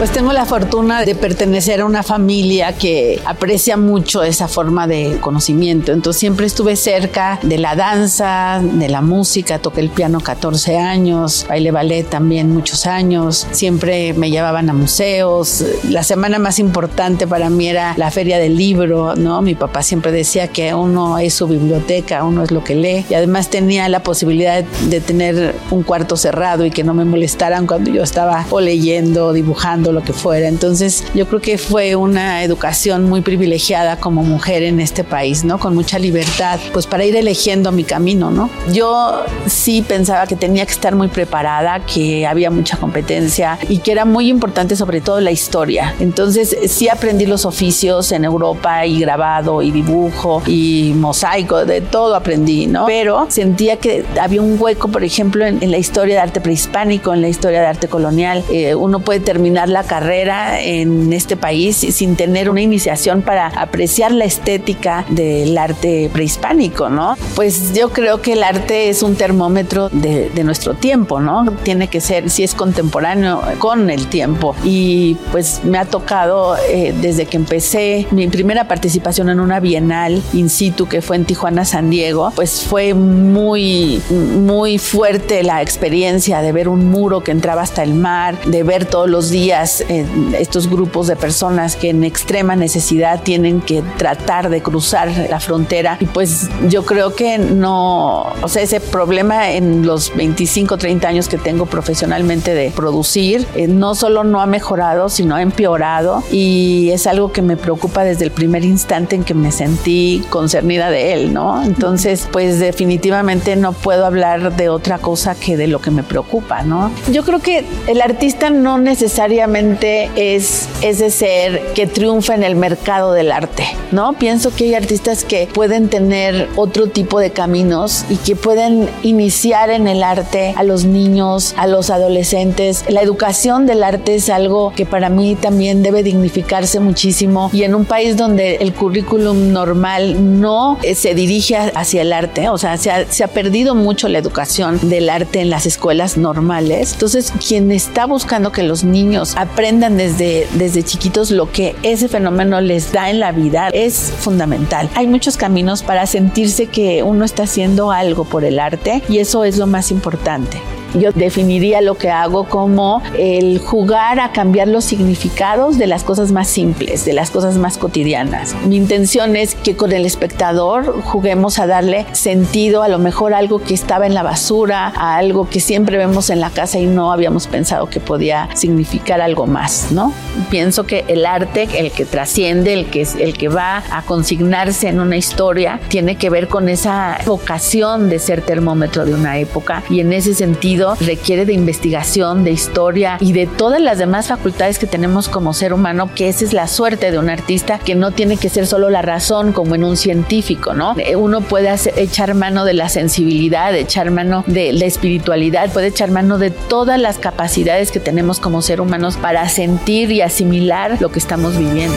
Pues 0.00 0.12
tengo 0.12 0.32
la 0.32 0.46
fortuna 0.46 1.04
de 1.04 1.14
pertenecer 1.14 1.82
a 1.82 1.84
una 1.84 2.02
familia 2.02 2.72
que 2.72 3.20
aprecia 3.26 3.76
mucho 3.76 4.22
esa 4.22 4.48
forma 4.48 4.86
de 4.86 5.18
conocimiento. 5.20 5.92
Entonces 5.92 6.18
siempre 6.18 6.46
estuve 6.46 6.76
cerca 6.76 7.38
de 7.42 7.58
la 7.58 7.76
danza, 7.76 8.62
de 8.62 8.88
la 8.88 9.02
música, 9.02 9.58
toqué 9.58 9.82
el 9.82 9.90
piano 9.90 10.22
14 10.22 10.78
años, 10.78 11.44
baile 11.46 11.70
ballet 11.70 12.08
también 12.08 12.50
muchos 12.50 12.86
años, 12.86 13.46
siempre 13.50 14.14
me 14.14 14.30
llevaban 14.30 14.70
a 14.70 14.72
museos. 14.72 15.66
La 15.90 16.02
semana 16.02 16.38
más 16.38 16.58
importante 16.58 17.26
para 17.26 17.50
mí 17.50 17.68
era 17.68 17.92
la 17.98 18.10
feria 18.10 18.38
del 18.38 18.56
libro, 18.56 19.16
¿no? 19.16 19.42
Mi 19.42 19.54
papá 19.54 19.82
siempre 19.82 20.12
decía 20.12 20.48
que 20.48 20.72
uno 20.72 21.18
es 21.18 21.34
su 21.34 21.46
biblioteca, 21.46 22.24
uno 22.24 22.42
es 22.42 22.50
lo 22.50 22.64
que 22.64 22.74
lee 22.74 23.04
y 23.10 23.12
además 23.12 23.50
tenía 23.50 23.86
la 23.90 24.02
posibilidad 24.02 24.64
de 24.64 25.00
tener 25.02 25.54
un 25.70 25.82
cuarto 25.82 26.16
cerrado 26.16 26.64
y 26.64 26.70
que 26.70 26.84
no 26.84 26.94
me 26.94 27.04
molestaran 27.04 27.66
cuando 27.66 27.90
yo 27.90 28.02
estaba 28.02 28.46
o 28.48 28.62
leyendo, 28.62 29.26
o 29.26 29.32
dibujando, 29.34 29.89
lo 29.92 30.02
que 30.02 30.12
fuera. 30.12 30.48
Entonces 30.48 31.04
yo 31.14 31.26
creo 31.26 31.40
que 31.40 31.58
fue 31.58 31.96
una 31.96 32.42
educación 32.42 33.08
muy 33.08 33.20
privilegiada 33.20 33.96
como 33.96 34.22
mujer 34.22 34.62
en 34.62 34.80
este 34.80 35.04
país, 35.04 35.44
¿no? 35.44 35.58
Con 35.58 35.74
mucha 35.74 35.98
libertad, 35.98 36.58
pues 36.72 36.86
para 36.86 37.04
ir 37.04 37.16
eligiendo 37.16 37.72
mi 37.72 37.84
camino, 37.84 38.30
¿no? 38.30 38.50
Yo 38.72 39.24
sí 39.46 39.82
pensaba 39.82 40.26
que 40.26 40.36
tenía 40.36 40.64
que 40.66 40.72
estar 40.72 40.94
muy 40.94 41.08
preparada, 41.08 41.80
que 41.80 42.26
había 42.26 42.50
mucha 42.50 42.76
competencia 42.76 43.58
y 43.68 43.78
que 43.78 43.92
era 43.92 44.04
muy 44.04 44.28
importante 44.28 44.76
sobre 44.76 45.00
todo 45.00 45.20
la 45.20 45.30
historia. 45.30 45.94
Entonces 46.00 46.56
sí 46.66 46.88
aprendí 46.88 47.26
los 47.26 47.44
oficios 47.44 48.12
en 48.12 48.24
Europa 48.24 48.86
y 48.86 49.00
grabado 49.00 49.62
y 49.62 49.70
dibujo 49.70 50.42
y 50.46 50.92
mosaico, 50.96 51.64
de 51.64 51.80
todo 51.80 52.14
aprendí, 52.14 52.66
¿no? 52.66 52.86
Pero 52.86 53.26
sentía 53.28 53.76
que 53.76 54.04
había 54.20 54.42
un 54.42 54.56
hueco, 54.58 54.88
por 54.88 55.04
ejemplo, 55.04 55.44
en, 55.46 55.62
en 55.62 55.70
la 55.70 55.78
historia 55.78 56.16
de 56.16 56.20
arte 56.20 56.40
prehispánico, 56.40 57.12
en 57.12 57.22
la 57.22 57.28
historia 57.28 57.60
de 57.60 57.66
arte 57.66 57.88
colonial. 57.88 58.44
Eh, 58.50 58.74
uno 58.74 59.00
puede 59.00 59.20
terminar 59.20 59.68
la 59.68 59.79
carrera 59.84 60.60
en 60.60 61.12
este 61.12 61.36
país 61.36 61.76
sin 61.76 62.16
tener 62.16 62.50
una 62.50 62.60
iniciación 62.60 63.22
para 63.22 63.48
apreciar 63.48 64.12
la 64.12 64.24
estética 64.24 65.04
del 65.08 65.56
arte 65.58 66.10
prehispánico, 66.12 66.88
¿no? 66.88 67.16
Pues 67.34 67.74
yo 67.74 67.90
creo 67.90 68.20
que 68.20 68.34
el 68.34 68.42
arte 68.42 68.88
es 68.88 69.02
un 69.02 69.16
termómetro 69.16 69.88
de, 69.90 70.30
de 70.30 70.44
nuestro 70.44 70.74
tiempo, 70.74 71.20
¿no? 71.20 71.44
Tiene 71.62 71.88
que 71.88 72.00
ser, 72.00 72.30
si 72.30 72.42
es 72.42 72.54
contemporáneo, 72.54 73.42
con 73.58 73.90
el 73.90 74.06
tiempo. 74.06 74.54
Y 74.64 75.16
pues 75.32 75.62
me 75.64 75.78
ha 75.78 75.84
tocado 75.84 76.56
eh, 76.68 76.94
desde 77.00 77.26
que 77.26 77.36
empecé 77.36 78.06
mi 78.10 78.28
primera 78.28 78.68
participación 78.68 79.28
en 79.30 79.40
una 79.40 79.60
bienal 79.60 80.22
in 80.32 80.48
situ 80.48 80.86
que 80.86 81.02
fue 81.02 81.16
en 81.16 81.24
Tijuana, 81.24 81.64
San 81.64 81.90
Diego, 81.90 82.32
pues 82.34 82.62
fue 82.62 82.94
muy, 82.94 84.02
muy 84.10 84.78
fuerte 84.78 85.42
la 85.42 85.62
experiencia 85.62 86.42
de 86.42 86.52
ver 86.52 86.68
un 86.68 86.90
muro 86.90 87.22
que 87.22 87.30
entraba 87.30 87.62
hasta 87.62 87.82
el 87.82 87.94
mar, 87.94 88.40
de 88.44 88.62
ver 88.62 88.84
todos 88.84 89.08
los 89.08 89.30
días 89.30 89.69
estas, 89.70 89.90
eh, 89.90 90.06
estos 90.38 90.68
grupos 90.68 91.06
de 91.06 91.16
personas 91.16 91.76
que 91.76 91.90
en 91.90 92.04
extrema 92.04 92.56
necesidad 92.56 93.22
tienen 93.22 93.60
que 93.60 93.82
tratar 93.96 94.50
de 94.50 94.62
cruzar 94.62 95.10
la 95.28 95.40
frontera. 95.40 95.96
Y 96.00 96.06
pues 96.06 96.48
yo 96.68 96.84
creo 96.84 97.14
que 97.14 97.38
no, 97.38 98.32
o 98.42 98.48
sea, 98.48 98.62
ese 98.62 98.80
problema 98.80 99.50
en 99.50 99.86
los 99.86 100.14
25, 100.14 100.76
30 100.76 101.08
años 101.08 101.28
que 101.28 101.38
tengo 101.38 101.66
profesionalmente 101.66 102.54
de 102.54 102.70
producir, 102.70 103.46
eh, 103.54 103.68
no 103.68 103.94
solo 103.94 104.24
no 104.24 104.40
ha 104.40 104.46
mejorado, 104.46 105.08
sino 105.08 105.36
ha 105.36 105.42
empeorado. 105.42 106.22
Y 106.30 106.90
es 106.92 107.06
algo 107.06 107.32
que 107.32 107.42
me 107.42 107.56
preocupa 107.56 108.04
desde 108.04 108.24
el 108.24 108.30
primer 108.30 108.64
instante 108.64 109.16
en 109.16 109.24
que 109.24 109.34
me 109.34 109.52
sentí 109.52 110.22
concernida 110.30 110.90
de 110.90 111.12
él, 111.12 111.32
¿no? 111.32 111.62
Entonces, 111.62 112.28
pues 112.30 112.58
definitivamente 112.58 113.56
no 113.56 113.72
puedo 113.72 114.06
hablar 114.06 114.56
de 114.56 114.68
otra 114.68 114.98
cosa 114.98 115.34
que 115.34 115.56
de 115.56 115.66
lo 115.66 115.80
que 115.80 115.90
me 115.90 116.02
preocupa, 116.02 116.62
¿no? 116.62 116.90
Yo 117.10 117.24
creo 117.24 117.40
que 117.40 117.64
el 117.86 118.00
artista 118.00 118.50
no 118.50 118.78
necesariamente 118.78 119.59
es 119.60 120.68
ese 120.80 121.10
ser 121.10 121.60
que 121.74 121.86
triunfa 121.86 122.34
en 122.34 122.42
el 122.44 122.56
mercado 122.56 123.12
del 123.12 123.30
arte, 123.30 123.64
¿no? 123.92 124.14
Pienso 124.14 124.54
que 124.54 124.64
hay 124.64 124.74
artistas 124.74 125.22
que 125.22 125.48
pueden 125.52 125.88
tener 125.88 126.48
otro 126.56 126.86
tipo 126.86 127.20
de 127.20 127.30
caminos 127.30 128.06
y 128.08 128.16
que 128.16 128.36
pueden 128.36 128.88
iniciar 129.02 129.68
en 129.68 129.86
el 129.86 130.02
arte 130.02 130.54
a 130.56 130.62
los 130.62 130.86
niños, 130.86 131.54
a 131.58 131.66
los 131.66 131.90
adolescentes. 131.90 132.84
La 132.88 133.02
educación 133.02 133.66
del 133.66 133.82
arte 133.82 134.14
es 134.14 134.30
algo 134.30 134.72
que 134.74 134.86
para 134.86 135.10
mí 135.10 135.34
también 135.34 135.82
debe 135.82 136.02
dignificarse 136.02 136.80
muchísimo 136.80 137.50
y 137.52 137.64
en 137.64 137.74
un 137.74 137.84
país 137.84 138.16
donde 138.16 138.56
el 138.56 138.72
currículum 138.72 139.52
normal 139.52 140.40
no 140.40 140.78
eh, 140.82 140.94
se 140.94 141.14
dirige 141.14 141.56
hacia 141.56 142.00
el 142.00 142.14
arte, 142.14 142.48
o 142.48 142.56
sea, 142.56 142.78
se 142.78 142.90
ha, 142.90 143.10
se 143.12 143.24
ha 143.24 143.28
perdido 143.28 143.74
mucho 143.74 144.08
la 144.08 144.18
educación 144.18 144.78
del 144.88 145.10
arte 145.10 145.40
en 145.40 145.50
las 145.50 145.66
escuelas 145.66 146.16
normales. 146.16 146.94
Entonces, 146.94 147.30
quien 147.46 147.70
está 147.70 148.06
buscando 148.06 148.52
que 148.52 148.62
los 148.62 148.84
niños 148.84 149.36
aprendan 149.40 149.96
desde, 149.96 150.46
desde 150.54 150.82
chiquitos 150.82 151.30
lo 151.30 151.50
que 151.50 151.74
ese 151.82 152.08
fenómeno 152.08 152.60
les 152.60 152.92
da 152.92 153.10
en 153.10 153.20
la 153.20 153.32
vida 153.32 153.68
es 153.72 154.12
fundamental. 154.18 154.88
Hay 154.94 155.06
muchos 155.06 155.36
caminos 155.36 155.82
para 155.82 156.06
sentirse 156.06 156.66
que 156.66 157.02
uno 157.02 157.24
está 157.24 157.44
haciendo 157.44 157.90
algo 157.90 158.24
por 158.24 158.44
el 158.44 158.58
arte 158.58 159.02
y 159.08 159.18
eso 159.18 159.44
es 159.44 159.56
lo 159.58 159.66
más 159.66 159.90
importante. 159.90 160.60
Yo 160.94 161.12
definiría 161.12 161.80
lo 161.80 161.96
que 161.96 162.10
hago 162.10 162.44
como 162.44 163.02
el 163.16 163.58
jugar 163.58 164.20
a 164.20 164.32
cambiar 164.32 164.68
los 164.68 164.84
significados 164.84 165.78
de 165.78 165.86
las 165.86 166.04
cosas 166.04 166.32
más 166.32 166.48
simples, 166.48 167.04
de 167.04 167.12
las 167.12 167.30
cosas 167.30 167.56
más 167.56 167.78
cotidianas. 167.78 168.54
Mi 168.66 168.76
intención 168.76 169.36
es 169.36 169.54
que 169.54 169.76
con 169.76 169.92
el 169.92 170.06
espectador 170.06 171.02
juguemos 171.02 171.58
a 171.58 171.66
darle 171.66 172.06
sentido 172.12 172.82
a 172.82 172.88
lo 172.88 172.98
mejor 172.98 173.34
algo 173.34 173.60
que 173.60 173.74
estaba 173.74 174.06
en 174.06 174.14
la 174.14 174.22
basura, 174.22 174.92
a 174.96 175.16
algo 175.16 175.48
que 175.48 175.60
siempre 175.60 175.96
vemos 175.96 176.30
en 176.30 176.40
la 176.40 176.50
casa 176.50 176.78
y 176.78 176.86
no 176.86 177.12
habíamos 177.12 177.46
pensado 177.46 177.88
que 177.88 178.00
podía 178.00 178.48
significar 178.54 179.20
algo 179.20 179.46
más, 179.46 179.92
¿no? 179.92 180.12
Pienso 180.50 180.84
que 180.84 181.04
el 181.08 181.26
arte, 181.26 181.68
el 181.74 181.90
que 181.92 182.04
trasciende, 182.04 182.72
el 182.72 182.86
que, 182.86 183.06
el 183.18 183.36
que 183.36 183.48
va 183.48 183.82
a 183.90 184.02
consignarse 184.02 184.88
en 184.88 185.00
una 185.00 185.16
historia, 185.16 185.80
tiene 185.88 186.16
que 186.16 186.30
ver 186.30 186.48
con 186.48 186.68
esa 186.68 187.18
vocación 187.26 188.08
de 188.08 188.18
ser 188.18 188.42
termómetro 188.42 189.04
de 189.04 189.14
una 189.14 189.38
época 189.38 189.82
y 189.88 190.00
en 190.00 190.12
ese 190.12 190.34
sentido 190.34 190.79
requiere 191.00 191.44
de 191.44 191.52
investigación, 191.52 192.44
de 192.44 192.52
historia 192.52 193.16
y 193.20 193.32
de 193.32 193.46
todas 193.46 193.80
las 193.80 193.98
demás 193.98 194.28
facultades 194.28 194.78
que 194.78 194.86
tenemos 194.86 195.28
como 195.28 195.52
ser 195.52 195.72
humano, 195.72 196.10
que 196.14 196.28
esa 196.28 196.44
es 196.44 196.52
la 196.52 196.66
suerte 196.66 197.10
de 197.10 197.18
un 197.18 197.30
artista, 197.30 197.78
que 197.78 197.94
no 197.94 198.10
tiene 198.10 198.36
que 198.36 198.48
ser 198.48 198.66
solo 198.66 198.90
la 198.90 199.02
razón 199.02 199.52
como 199.52 199.74
en 199.74 199.84
un 199.84 199.96
científico, 199.96 200.74
¿no? 200.74 200.94
Eh, 200.98 201.16
uno 201.16 201.40
puede 201.40 201.74
echar 201.96 202.34
mano 202.34 202.64
de 202.64 202.74
la 202.74 202.88
sensibilidad, 202.88 203.74
echar 203.74 204.10
mano 204.10 204.44
de 204.46 204.72
la 204.72 204.86
espiritualidad, 204.86 205.70
puede 205.72 205.88
echar 205.88 206.10
mano 206.10 206.38
de 206.38 206.50
todas 206.50 206.98
las 207.00 207.18
capacidades 207.18 207.90
que 207.90 208.00
tenemos 208.00 208.40
como 208.40 208.62
ser 208.62 208.80
humanos 208.80 209.16
para 209.16 209.48
sentir 209.48 210.10
y 210.10 210.22
asimilar 210.22 210.96
lo 211.00 211.10
que 211.10 211.18
estamos 211.18 211.56
viviendo. 211.56 211.96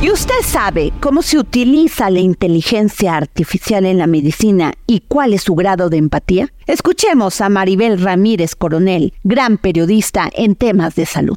¿Y 0.00 0.12
usted 0.12 0.42
sabe 0.44 0.92
cómo 1.00 1.22
se 1.22 1.38
utiliza 1.38 2.08
la 2.08 2.20
inteligencia 2.20 3.16
artificial 3.16 3.84
en 3.84 3.98
la 3.98 4.06
medicina 4.06 4.74
y 4.86 5.00
cuál 5.00 5.34
es 5.34 5.42
su 5.42 5.56
grado 5.56 5.90
de 5.90 5.96
empatía? 5.96 6.52
Escuchemos 6.68 7.40
a 7.40 7.48
Maribel 7.48 8.00
Ramírez 8.00 8.54
Coronel, 8.54 9.12
gran 9.24 9.58
periodista 9.58 10.30
en 10.32 10.54
temas 10.54 10.94
de 10.94 11.04
salud. 11.04 11.36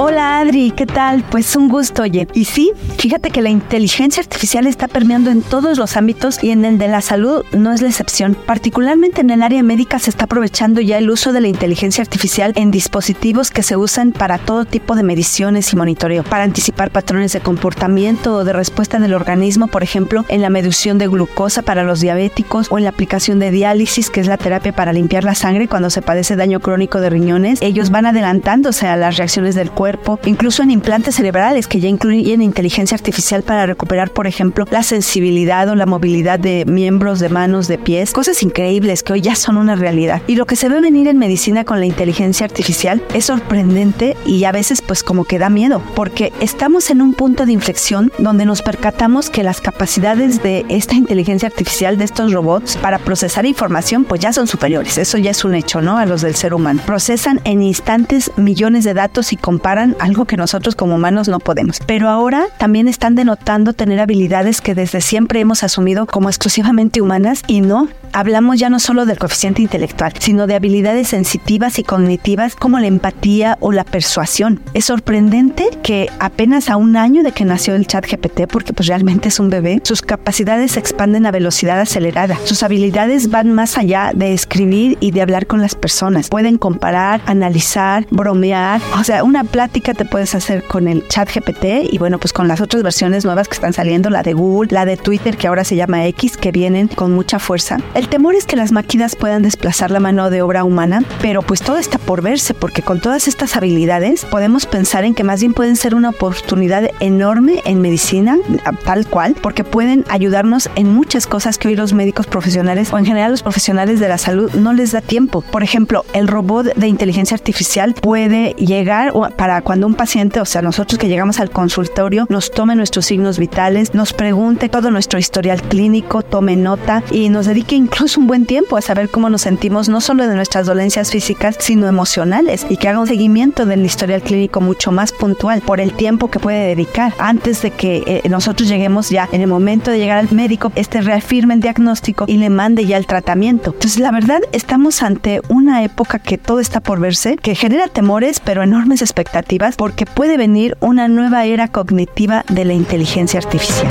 Hola 0.00 0.38
Adri, 0.38 0.70
¿qué 0.70 0.86
tal? 0.86 1.24
Pues 1.28 1.56
un 1.56 1.68
gusto, 1.68 2.04
oye. 2.04 2.28
Y 2.32 2.44
sí, 2.44 2.70
fíjate 2.98 3.32
que 3.32 3.42
la 3.42 3.50
inteligencia 3.50 4.22
artificial 4.22 4.68
está 4.68 4.86
permeando 4.86 5.28
en 5.28 5.42
todos 5.42 5.76
los 5.76 5.96
ámbitos 5.96 6.40
y 6.40 6.52
en 6.52 6.64
el 6.64 6.78
de 6.78 6.86
la 6.86 7.00
salud 7.00 7.44
no 7.50 7.72
es 7.72 7.82
la 7.82 7.88
excepción. 7.88 8.36
Particularmente 8.46 9.22
en 9.22 9.30
el 9.30 9.42
área 9.42 9.64
médica 9.64 9.98
se 9.98 10.10
está 10.10 10.26
aprovechando 10.26 10.80
ya 10.80 10.98
el 10.98 11.10
uso 11.10 11.32
de 11.32 11.40
la 11.40 11.48
inteligencia 11.48 12.02
artificial 12.02 12.52
en 12.54 12.70
dispositivos 12.70 13.50
que 13.50 13.64
se 13.64 13.76
usan 13.76 14.12
para 14.12 14.38
todo 14.38 14.64
tipo 14.64 14.94
de 14.94 15.02
mediciones 15.02 15.72
y 15.72 15.76
monitoreo, 15.76 16.22
para 16.22 16.44
anticipar 16.44 16.92
patrones 16.92 17.32
de 17.32 17.40
comportamiento 17.40 18.36
o 18.36 18.44
de 18.44 18.52
respuesta 18.52 19.00
del 19.00 19.14
organismo, 19.14 19.66
por 19.66 19.82
ejemplo, 19.82 20.24
en 20.28 20.42
la 20.42 20.48
medición 20.48 20.98
de 20.98 21.08
glucosa 21.08 21.62
para 21.62 21.82
los 21.82 21.98
diabéticos 21.98 22.68
o 22.70 22.78
en 22.78 22.84
la 22.84 22.90
aplicación 22.90 23.40
de 23.40 23.50
diálisis, 23.50 24.10
que 24.10 24.20
es 24.20 24.28
la 24.28 24.36
terapia 24.36 24.72
para 24.72 24.92
limpiar 24.92 25.24
la 25.24 25.34
sangre 25.34 25.66
cuando 25.66 25.90
se 25.90 26.02
padece 26.02 26.36
daño 26.36 26.60
crónico 26.60 27.00
de 27.00 27.10
riñones. 27.10 27.60
Ellos 27.62 27.90
van 27.90 28.06
adelantándose 28.06 28.86
a 28.86 28.96
las 28.96 29.16
reacciones 29.16 29.56
del 29.56 29.72
cuerpo 29.72 29.87
incluso 30.24 30.62
en 30.62 30.70
implantes 30.70 31.16
cerebrales 31.16 31.66
que 31.66 31.80
ya 31.80 31.88
incluyen 31.88 32.42
inteligencia 32.42 32.94
artificial 32.96 33.42
para 33.42 33.66
recuperar, 33.66 34.10
por 34.10 34.26
ejemplo, 34.26 34.64
la 34.70 34.82
sensibilidad 34.82 35.68
o 35.68 35.74
la 35.74 35.86
movilidad 35.86 36.38
de 36.38 36.64
miembros, 36.66 37.20
de 37.20 37.28
manos, 37.28 37.68
de 37.68 37.78
pies, 37.78 38.12
cosas 38.12 38.42
increíbles 38.42 39.02
que 39.02 39.12
hoy 39.12 39.20
ya 39.20 39.34
son 39.34 39.56
una 39.56 39.76
realidad. 39.76 40.22
Y 40.26 40.36
lo 40.36 40.46
que 40.46 40.56
se 40.56 40.68
ve 40.68 40.80
venir 40.80 41.08
en 41.08 41.18
medicina 41.18 41.64
con 41.64 41.80
la 41.80 41.86
inteligencia 41.86 42.44
artificial 42.44 43.02
es 43.14 43.26
sorprendente 43.26 44.16
y 44.26 44.44
a 44.44 44.52
veces 44.52 44.82
pues 44.82 45.02
como 45.02 45.24
que 45.24 45.38
da 45.38 45.50
miedo, 45.50 45.82
porque 45.94 46.32
estamos 46.40 46.90
en 46.90 47.02
un 47.02 47.14
punto 47.14 47.46
de 47.46 47.52
inflexión 47.52 48.12
donde 48.18 48.44
nos 48.44 48.62
percatamos 48.62 49.30
que 49.30 49.42
las 49.42 49.60
capacidades 49.60 50.42
de 50.42 50.64
esta 50.68 50.94
inteligencia 50.94 51.48
artificial, 51.48 51.98
de 51.98 52.04
estos 52.04 52.32
robots, 52.32 52.76
para 52.76 52.98
procesar 52.98 53.46
información 53.46 54.04
pues 54.04 54.20
ya 54.20 54.32
son 54.32 54.46
superiores, 54.46 54.98
eso 54.98 55.18
ya 55.18 55.30
es 55.30 55.44
un 55.44 55.54
hecho, 55.54 55.80
¿no? 55.80 55.98
A 55.98 56.06
los 56.06 56.22
del 56.22 56.34
ser 56.34 56.54
humano. 56.54 56.80
Procesan 56.84 57.40
en 57.44 57.62
instantes 57.62 58.30
millones 58.36 58.84
de 58.84 58.94
datos 58.94 59.32
y 59.32 59.36
comparan 59.36 59.77
algo 59.98 60.24
que 60.24 60.36
nosotros 60.36 60.74
como 60.74 60.96
humanos 60.96 61.28
no 61.28 61.38
podemos. 61.38 61.80
Pero 61.86 62.08
ahora 62.08 62.46
también 62.58 62.88
están 62.88 63.14
denotando 63.14 63.72
tener 63.72 64.00
habilidades 64.00 64.60
que 64.60 64.74
desde 64.74 65.00
siempre 65.00 65.40
hemos 65.40 65.62
asumido 65.62 66.06
como 66.06 66.28
exclusivamente 66.28 67.00
humanas 67.00 67.42
y 67.46 67.60
no. 67.60 67.88
Hablamos 68.12 68.58
ya 68.58 68.68
no 68.68 68.80
solo 68.80 69.06
del 69.06 69.18
coeficiente 69.18 69.62
intelectual, 69.62 70.12
sino 70.18 70.46
de 70.46 70.54
habilidades 70.54 71.08
sensitivas 71.08 71.78
y 71.78 71.84
cognitivas 71.84 72.56
como 72.56 72.78
la 72.78 72.86
empatía 72.86 73.56
o 73.60 73.72
la 73.72 73.84
persuasión. 73.84 74.60
Es 74.74 74.86
sorprendente 74.86 75.68
que 75.82 76.10
apenas 76.18 76.68
a 76.70 76.76
un 76.76 76.96
año 76.96 77.22
de 77.22 77.32
que 77.32 77.44
nació 77.44 77.74
el 77.74 77.86
chat 77.86 78.06
GPT, 78.06 78.46
porque 78.50 78.72
pues 78.72 78.88
realmente 78.88 79.28
es 79.28 79.40
un 79.40 79.50
bebé, 79.50 79.80
sus 79.84 80.02
capacidades 80.02 80.72
se 80.72 80.80
expanden 80.80 81.24
a 81.26 81.30
velocidad 81.30 81.80
acelerada. 81.80 82.36
Sus 82.44 82.62
habilidades 82.62 83.30
van 83.30 83.52
más 83.52 83.78
allá 83.78 84.12
de 84.14 84.32
escribir 84.32 84.98
y 85.00 85.12
de 85.12 85.22
hablar 85.22 85.46
con 85.46 85.60
las 85.60 85.74
personas. 85.74 86.28
Pueden 86.28 86.58
comparar, 86.58 87.20
analizar, 87.26 88.06
bromear, 88.10 88.80
o 88.98 89.04
sea, 89.04 89.24
una 89.24 89.44
plata 89.44 89.68
te 89.94 90.04
puedes 90.04 90.34
hacer 90.34 90.64
con 90.64 90.88
el 90.88 91.06
chat 91.08 91.28
GPT 91.32 91.92
y 91.92 91.98
bueno, 91.98 92.18
pues 92.18 92.32
con 92.32 92.48
las 92.48 92.60
otras 92.60 92.82
versiones 92.82 93.24
nuevas 93.24 93.48
que 93.48 93.54
están 93.54 93.72
saliendo, 93.72 94.10
la 94.10 94.22
de 94.22 94.32
Google, 94.32 94.68
la 94.72 94.84
de 94.84 94.96
Twitter 94.96 95.36
que 95.36 95.46
ahora 95.46 95.64
se 95.64 95.76
llama 95.76 96.06
X, 96.06 96.36
que 96.36 96.52
vienen 96.52 96.88
con 96.88 97.12
mucha 97.12 97.38
fuerza. 97.38 97.78
El 97.98 98.08
temor 98.08 98.36
es 98.36 98.46
que 98.46 98.54
las 98.54 98.70
máquinas 98.70 99.16
puedan 99.16 99.42
desplazar 99.42 99.90
la 99.90 99.98
mano 99.98 100.30
de 100.30 100.40
obra 100.40 100.62
humana, 100.62 101.02
pero 101.20 101.42
pues 101.42 101.62
todo 101.62 101.78
está 101.78 101.98
por 101.98 102.22
verse 102.22 102.54
porque 102.54 102.80
con 102.80 103.00
todas 103.00 103.26
estas 103.26 103.56
habilidades 103.56 104.24
podemos 104.24 104.66
pensar 104.66 105.02
en 105.02 105.16
que 105.16 105.24
más 105.24 105.40
bien 105.40 105.52
pueden 105.52 105.74
ser 105.74 105.96
una 105.96 106.10
oportunidad 106.10 106.90
enorme 107.00 107.60
en 107.64 107.80
medicina, 107.80 108.38
tal 108.84 109.08
cual, 109.08 109.34
porque 109.42 109.64
pueden 109.64 110.04
ayudarnos 110.10 110.70
en 110.76 110.94
muchas 110.94 111.26
cosas 111.26 111.58
que 111.58 111.66
hoy 111.66 111.74
los 111.74 111.92
médicos 111.92 112.28
profesionales 112.28 112.92
o 112.92 112.98
en 112.98 113.04
general 113.04 113.32
los 113.32 113.42
profesionales 113.42 113.98
de 113.98 114.08
la 114.08 114.18
salud 114.18 114.52
no 114.52 114.74
les 114.74 114.92
da 114.92 115.00
tiempo. 115.00 115.40
Por 115.40 115.64
ejemplo, 115.64 116.04
el 116.12 116.28
robot 116.28 116.76
de 116.76 116.86
inteligencia 116.86 117.34
artificial 117.34 117.94
puede 117.94 118.54
llegar 118.58 119.12
para 119.36 119.60
cuando 119.62 119.88
un 119.88 119.94
paciente, 119.94 120.40
o 120.40 120.44
sea, 120.44 120.62
nosotros 120.62 121.00
que 121.00 121.08
llegamos 121.08 121.40
al 121.40 121.50
consultorio, 121.50 122.26
nos 122.28 122.52
tome 122.52 122.76
nuestros 122.76 123.06
signos 123.06 123.40
vitales, 123.40 123.92
nos 123.92 124.12
pregunte 124.12 124.68
todo 124.68 124.92
nuestro 124.92 125.18
historial 125.18 125.60
clínico, 125.62 126.22
tome 126.22 126.54
nota 126.54 127.02
y 127.10 127.28
nos 127.28 127.46
dedique 127.46 127.87
incluso 127.88 128.20
un 128.20 128.26
buen 128.26 128.44
tiempo 128.44 128.76
a 128.76 128.82
saber 128.82 129.08
cómo 129.08 129.30
nos 129.30 129.42
sentimos, 129.42 129.88
no 129.88 130.00
solo 130.02 130.28
de 130.28 130.34
nuestras 130.34 130.66
dolencias 130.66 131.10
físicas, 131.10 131.56
sino 131.58 131.86
emocionales 131.86 132.66
y 132.68 132.76
que 132.76 132.88
haga 132.88 133.00
un 133.00 133.06
seguimiento 133.06 133.64
del 133.64 133.84
historial 133.84 134.20
clínico 134.20 134.60
mucho 134.60 134.92
más 134.92 135.12
puntual 135.12 135.62
por 135.62 135.80
el 135.80 135.94
tiempo 135.94 136.30
que 136.30 136.38
puede 136.38 136.66
dedicar 136.68 137.14
antes 137.18 137.62
de 137.62 137.70
que 137.70 138.02
eh, 138.06 138.28
nosotros 138.28 138.68
lleguemos 138.68 139.08
ya 139.08 139.28
en 139.32 139.40
el 139.40 139.46
momento 139.46 139.90
de 139.90 139.98
llegar 139.98 140.18
al 140.18 140.30
médico, 140.30 140.70
este 140.74 141.00
reafirme 141.00 141.54
el 141.54 141.60
diagnóstico 141.60 142.26
y 142.28 142.36
le 142.36 142.50
mande 142.50 142.84
ya 142.84 142.98
el 142.98 143.06
tratamiento. 143.06 143.70
Entonces, 143.72 143.98
la 143.98 144.10
verdad, 144.10 144.40
estamos 144.52 145.02
ante 145.02 145.40
una 145.48 145.82
época 145.82 146.18
que 146.18 146.36
todo 146.36 146.60
está 146.60 146.80
por 146.80 147.00
verse, 147.00 147.36
que 147.36 147.54
genera 147.54 147.88
temores, 147.88 148.40
pero 148.40 148.62
enormes 148.62 149.00
expectativas 149.00 149.76
porque 149.76 150.04
puede 150.04 150.36
venir 150.36 150.76
una 150.80 151.08
nueva 151.08 151.46
era 151.46 151.68
cognitiva 151.68 152.44
de 152.50 152.66
la 152.66 152.74
inteligencia 152.74 153.40
artificial. 153.40 153.88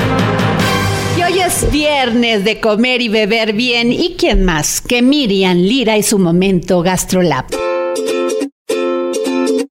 Hoy 1.27 1.39
es 1.41 1.69
viernes 1.73 2.45
de 2.45 2.61
comer 2.61 3.01
y 3.01 3.09
beber 3.09 3.51
bien. 3.51 3.91
¿Y 3.91 4.15
quién 4.17 4.45
más 4.45 4.79
que 4.79 5.01
Miriam 5.01 5.57
Lira 5.57 5.97
y 5.97 6.03
su 6.03 6.19
momento 6.19 6.81
GastroLab? 6.81 7.45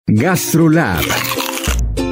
GastroLab. 0.06 1.02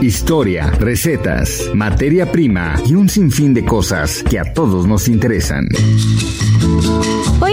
Historia, 0.01 0.71
recetas, 0.71 1.71
materia 1.75 2.33
prima 2.33 2.77
y 2.87 2.95
un 2.95 3.11
sinfín 3.11 3.53
de 3.53 3.67
cosas 3.67 4.23
que 4.23 4.39
a 4.39 4.55
todos 4.55 4.87
nos 4.87 5.09
interesan. 5.09 5.69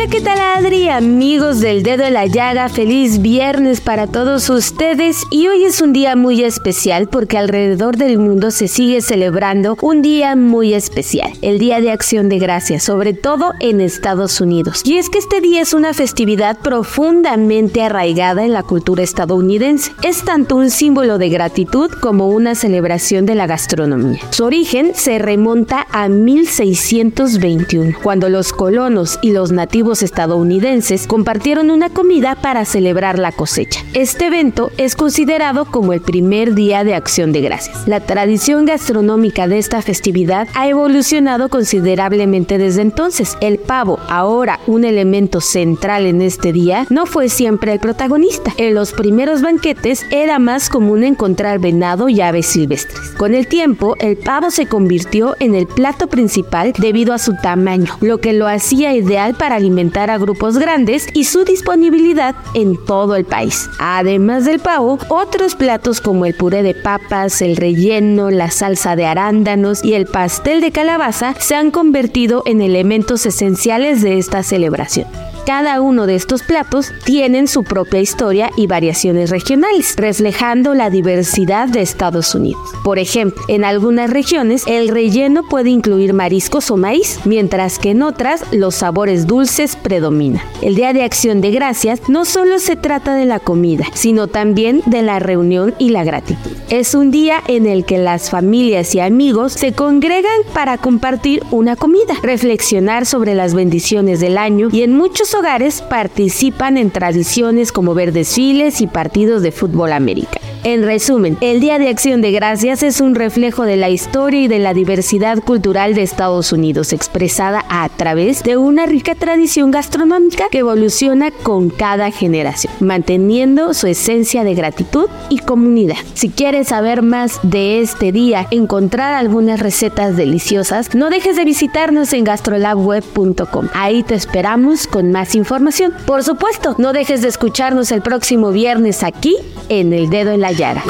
Hola, 0.01 0.09
¿qué 0.09 0.21
tal 0.21 0.39
Adri? 0.39 0.89
Amigos 0.89 1.59
del 1.59 1.83
dedo 1.83 2.05
de 2.05 2.09
la 2.09 2.25
llaga, 2.25 2.69
feliz 2.69 3.21
viernes 3.21 3.81
para 3.81 4.07
todos 4.07 4.49
ustedes 4.49 5.17
y 5.29 5.47
hoy 5.47 5.63
es 5.63 5.79
un 5.79 5.93
día 5.93 6.15
muy 6.15 6.43
especial 6.43 7.07
porque 7.07 7.37
alrededor 7.37 7.97
del 7.97 8.17
mundo 8.17 8.49
se 8.49 8.67
sigue 8.67 9.01
celebrando 9.01 9.77
un 9.79 10.01
día 10.01 10.35
muy 10.35 10.73
especial, 10.73 11.31
el 11.43 11.59
Día 11.59 11.81
de 11.81 11.91
Acción 11.91 12.29
de 12.29 12.39
Gracias, 12.39 12.81
sobre 12.81 13.13
todo 13.13 13.53
en 13.59 13.79
Estados 13.79 14.41
Unidos. 14.41 14.81
Y 14.85 14.97
es 14.97 15.07
que 15.07 15.19
este 15.19 15.39
día 15.39 15.61
es 15.61 15.71
una 15.71 15.93
festividad 15.93 16.57
profundamente 16.57 17.83
arraigada 17.83 18.43
en 18.43 18.53
la 18.53 18.63
cultura 18.63 19.03
estadounidense. 19.03 19.91
Es 20.01 20.25
tanto 20.25 20.55
un 20.55 20.71
símbolo 20.71 21.19
de 21.19 21.29
gratitud 21.29 21.91
como 21.91 22.29
una 22.29 22.55
celebración 22.55 23.27
de 23.27 23.35
la 23.35 23.45
gastronomía. 23.45 24.21
Su 24.31 24.45
origen 24.45 24.93
se 24.95 25.19
remonta 25.19 25.85
a 25.91 26.09
1621, 26.09 27.99
cuando 28.01 28.29
los 28.29 28.51
colonos 28.51 29.19
y 29.21 29.31
los 29.31 29.51
nativos 29.51 29.90
estadounidenses 30.01 31.07
compartieron 31.07 31.69
una 31.69 31.89
comida 31.89 32.35
para 32.35 32.63
celebrar 32.63 33.19
la 33.19 33.33
cosecha. 33.33 33.81
Este 33.93 34.27
evento 34.27 34.71
es 34.77 34.95
considerado 34.95 35.65
como 35.65 35.91
el 35.91 35.99
primer 35.99 36.55
día 36.55 36.85
de 36.85 36.95
acción 36.95 37.33
de 37.33 37.41
gracias. 37.41 37.87
La 37.87 37.99
tradición 37.99 38.65
gastronómica 38.65 39.47
de 39.47 39.57
esta 39.57 39.81
festividad 39.81 40.47
ha 40.53 40.69
evolucionado 40.69 41.49
considerablemente 41.49 42.57
desde 42.57 42.81
entonces. 42.81 43.37
El 43.41 43.59
pavo, 43.59 43.99
ahora 44.07 44.61
un 44.67 44.85
elemento 44.85 45.41
central 45.41 46.05
en 46.05 46.21
este 46.21 46.53
día, 46.53 46.85
no 46.89 47.05
fue 47.05 47.27
siempre 47.27 47.73
el 47.73 47.79
protagonista. 47.79 48.53
En 48.55 48.73
los 48.73 48.93
primeros 48.93 49.41
banquetes 49.41 50.05
era 50.09 50.39
más 50.39 50.69
común 50.69 51.03
encontrar 51.03 51.59
venado 51.59 52.07
y 52.07 52.21
aves 52.21 52.45
silvestres. 52.45 53.09
Con 53.17 53.35
el 53.35 53.47
tiempo, 53.47 53.95
el 53.99 54.15
pavo 54.15 54.51
se 54.51 54.67
convirtió 54.67 55.35
en 55.39 55.55
el 55.55 55.67
plato 55.67 56.07
principal 56.07 56.73
debido 56.77 57.13
a 57.13 57.17
su 57.17 57.35
tamaño, 57.35 57.97
lo 57.99 58.19
que 58.19 58.33
lo 58.33 58.47
hacía 58.47 58.93
ideal 58.93 59.35
para 59.35 59.55
alimentar 59.55 59.80
a 59.81 60.17
grupos 60.17 60.57
grandes 60.57 61.07
y 61.13 61.23
su 61.23 61.43
disponibilidad 61.43 62.35
en 62.53 62.77
todo 62.85 63.15
el 63.15 63.25
país. 63.25 63.69
Además 63.79 64.45
del 64.45 64.59
pavo, 64.59 64.99
otros 65.09 65.55
platos 65.55 66.01
como 66.01 66.25
el 66.25 66.35
puré 66.35 66.63
de 66.63 66.75
papas, 66.75 67.41
el 67.41 67.55
relleno, 67.55 68.29
la 68.29 68.51
salsa 68.51 68.95
de 68.95 69.05
arándanos 69.05 69.83
y 69.83 69.93
el 69.93 70.05
pastel 70.05 70.61
de 70.61 70.71
calabaza 70.71 71.33
se 71.39 71.55
han 71.55 71.71
convertido 71.71 72.43
en 72.45 72.61
elementos 72.61 73.25
esenciales 73.25 74.01
de 74.01 74.17
esta 74.17 74.43
celebración. 74.43 75.07
Cada 75.45 75.81
uno 75.81 76.05
de 76.05 76.15
estos 76.15 76.43
platos 76.43 76.91
tienen 77.03 77.47
su 77.47 77.63
propia 77.63 77.99
historia 77.99 78.51
y 78.55 78.67
variaciones 78.67 79.31
regionales, 79.31 79.95
reflejando 79.97 80.75
la 80.75 80.89
diversidad 80.89 81.67
de 81.67 81.81
Estados 81.81 82.35
Unidos. 82.35 82.61
Por 82.83 82.99
ejemplo, 82.99 83.41
en 83.47 83.65
algunas 83.65 84.11
regiones 84.11 84.63
el 84.67 84.87
relleno 84.87 85.43
puede 85.43 85.71
incluir 85.71 86.13
mariscos 86.13 86.69
o 86.69 86.77
maíz, 86.77 87.19
mientras 87.25 87.79
que 87.79 87.91
en 87.91 88.03
otras 88.03 88.43
los 88.51 88.75
sabores 88.75 89.25
dulces 89.25 89.75
predominan. 89.75 90.43
El 90.61 90.75
Día 90.75 90.93
de 90.93 91.03
Acción 91.03 91.41
de 91.41 91.51
Gracias 91.51 92.07
no 92.07 92.23
solo 92.25 92.59
se 92.59 92.75
trata 92.75 93.15
de 93.15 93.25
la 93.25 93.39
comida, 93.39 93.85
sino 93.93 94.27
también 94.27 94.83
de 94.85 95.01
la 95.01 95.19
reunión 95.19 95.73
y 95.79 95.89
la 95.89 96.03
gratitud. 96.03 96.51
Es 96.69 96.93
un 96.93 97.11
día 97.11 97.41
en 97.47 97.65
el 97.65 97.83
que 97.83 97.97
las 97.97 98.29
familias 98.29 98.93
y 98.95 98.99
amigos 98.99 99.53
se 99.53 99.73
congregan 99.73 100.41
para 100.53 100.77
compartir 100.77 101.43
una 101.51 101.75
comida, 101.75 102.13
reflexionar 102.21 103.05
sobre 103.05 103.35
las 103.35 103.53
bendiciones 103.53 104.19
del 104.19 104.37
año 104.37 104.69
y 104.71 104.83
en 104.83 104.95
muchos 104.95 105.30
hogares 105.33 105.81
participan 105.81 106.77
en 106.77 106.91
tradiciones 106.91 107.71
como 107.71 107.93
ver 107.93 108.11
desfiles 108.11 108.81
y 108.81 108.87
partidos 108.87 109.41
de 109.41 109.51
fútbol 109.51 109.93
americano. 109.93 110.50
En 110.63 110.83
resumen, 110.83 111.39
el 111.41 111.59
Día 111.59 111.79
de 111.79 111.89
Acción 111.89 112.21
de 112.21 112.31
Gracias 112.31 112.83
es 112.83 113.01
un 113.01 113.15
reflejo 113.15 113.63
de 113.63 113.77
la 113.77 113.89
historia 113.89 114.41
y 114.41 114.47
de 114.47 114.59
la 114.59 114.75
diversidad 114.75 115.39
cultural 115.39 115.95
de 115.95 116.03
Estados 116.03 116.53
Unidos, 116.53 116.93
expresada 116.93 117.65
a 117.67 117.89
través 117.89 118.43
de 118.43 118.57
una 118.57 118.85
rica 118.85 119.15
tradición 119.15 119.71
gastronómica 119.71 120.49
que 120.51 120.59
evoluciona 120.59 121.31
con 121.31 121.71
cada 121.71 122.11
generación, 122.11 122.71
manteniendo 122.79 123.73
su 123.73 123.87
esencia 123.87 124.43
de 124.43 124.53
gratitud 124.53 125.07
y 125.29 125.39
comunidad. 125.39 125.97
Si 126.13 126.29
quieres 126.29 126.67
saber 126.67 127.01
más 127.01 127.39
de 127.41 127.81
este 127.81 128.11
día, 128.11 128.45
encontrar 128.51 129.15
algunas 129.15 129.59
recetas 129.59 130.15
deliciosas, 130.15 130.93
no 130.93 131.09
dejes 131.09 131.37
de 131.37 131.45
visitarnos 131.45 132.13
en 132.13 132.23
gastrolabweb.com. 132.23 133.69
Ahí 133.73 134.03
te 134.03 134.13
esperamos 134.13 134.85
con 134.85 135.11
más 135.11 135.33
información. 135.33 135.91
Por 136.05 136.23
supuesto, 136.23 136.75
no 136.77 136.93
dejes 136.93 137.23
de 137.23 137.29
escucharnos 137.29 137.91
el 137.91 138.03
próximo 138.03 138.51
viernes 138.51 139.01
aquí 139.01 139.35
en 139.69 139.93
El 139.93 140.09
Dedo 140.11 140.31
en 140.31 140.41
la 140.41 140.50
Llaga. 140.53 140.83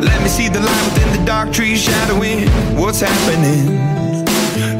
Let 0.00 0.22
me 0.22 0.28
see 0.28 0.48
the 0.48 0.60
line 0.60 0.84
within 0.84 1.10
the 1.12 1.24
dark 1.24 1.52
trees 1.52 1.82
shadowing 1.82 2.48
what's 2.76 3.00
happening. 3.00 3.78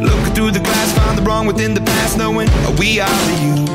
Looking 0.02 0.34
through 0.34 0.52
the 0.52 0.60
glass, 0.60 0.92
find 0.94 1.18
the 1.18 1.22
wrong 1.22 1.46
within 1.46 1.74
the 1.74 1.80
past, 1.80 2.16
knowing 2.16 2.48
we 2.78 3.00
are 3.00 3.08
the 3.08 3.42
youth. 3.42 3.68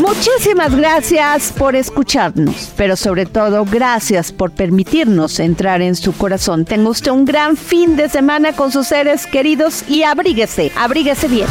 Muchísimas 0.00 0.74
gracias 0.74 1.52
por 1.56 1.74
escucharnos, 1.74 2.70
pero 2.76 2.96
sobre 2.96 3.26
todo 3.26 3.64
gracias 3.64 4.32
por 4.32 4.52
permitirnos 4.52 5.40
entrar 5.40 5.82
en 5.82 5.96
su 5.96 6.12
corazón. 6.12 6.64
Tenga 6.64 6.90
usted 6.90 7.10
un 7.10 7.24
gran 7.24 7.56
fin 7.56 7.96
de 7.96 8.08
semana 8.08 8.52
con 8.52 8.70
sus 8.70 8.86
seres 8.86 9.26
queridos 9.26 9.84
y 9.88 10.04
abríguese, 10.04 10.70
abríguese 10.76 11.26
bien. 11.26 11.48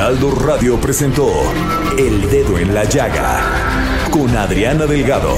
Heraldo 0.00 0.30
Radio 0.30 0.80
presentó 0.80 1.28
El 1.98 2.30
Dedo 2.30 2.56
en 2.56 2.72
la 2.72 2.84
Llaga 2.84 4.08
con 4.10 4.34
Adriana 4.34 4.86
Delgado. 4.86 5.36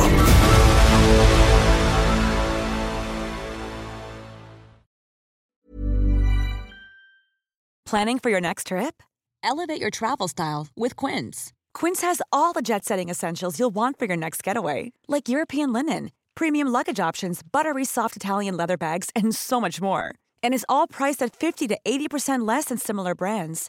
Planning 7.84 8.20
for 8.20 8.30
your 8.30 8.40
next 8.40 8.68
trip? 8.68 9.02
Elevate 9.42 9.80
your 9.80 9.90
travel 9.90 10.28
style 10.28 10.68
with 10.76 10.94
Quince. 10.94 11.52
Quince 11.74 12.02
has 12.02 12.22
all 12.30 12.52
the 12.52 12.62
jet 12.62 12.84
setting 12.84 13.08
essentials 13.08 13.58
you'll 13.58 13.74
want 13.74 13.98
for 13.98 14.04
your 14.04 14.16
next 14.16 14.44
getaway, 14.44 14.92
like 15.08 15.28
European 15.28 15.72
linen, 15.72 16.12
premium 16.36 16.68
luggage 16.68 17.00
options, 17.00 17.42
buttery 17.42 17.84
soft 17.84 18.14
Italian 18.14 18.56
leather 18.56 18.76
bags, 18.76 19.10
and 19.16 19.34
so 19.34 19.60
much 19.60 19.80
more. 19.80 20.14
And 20.40 20.54
is 20.54 20.64
all 20.68 20.86
priced 20.86 21.20
at 21.20 21.34
50 21.34 21.66
to 21.66 21.78
80% 21.84 22.46
less 22.46 22.66
than 22.66 22.78
similar 22.78 23.16
brands. 23.16 23.68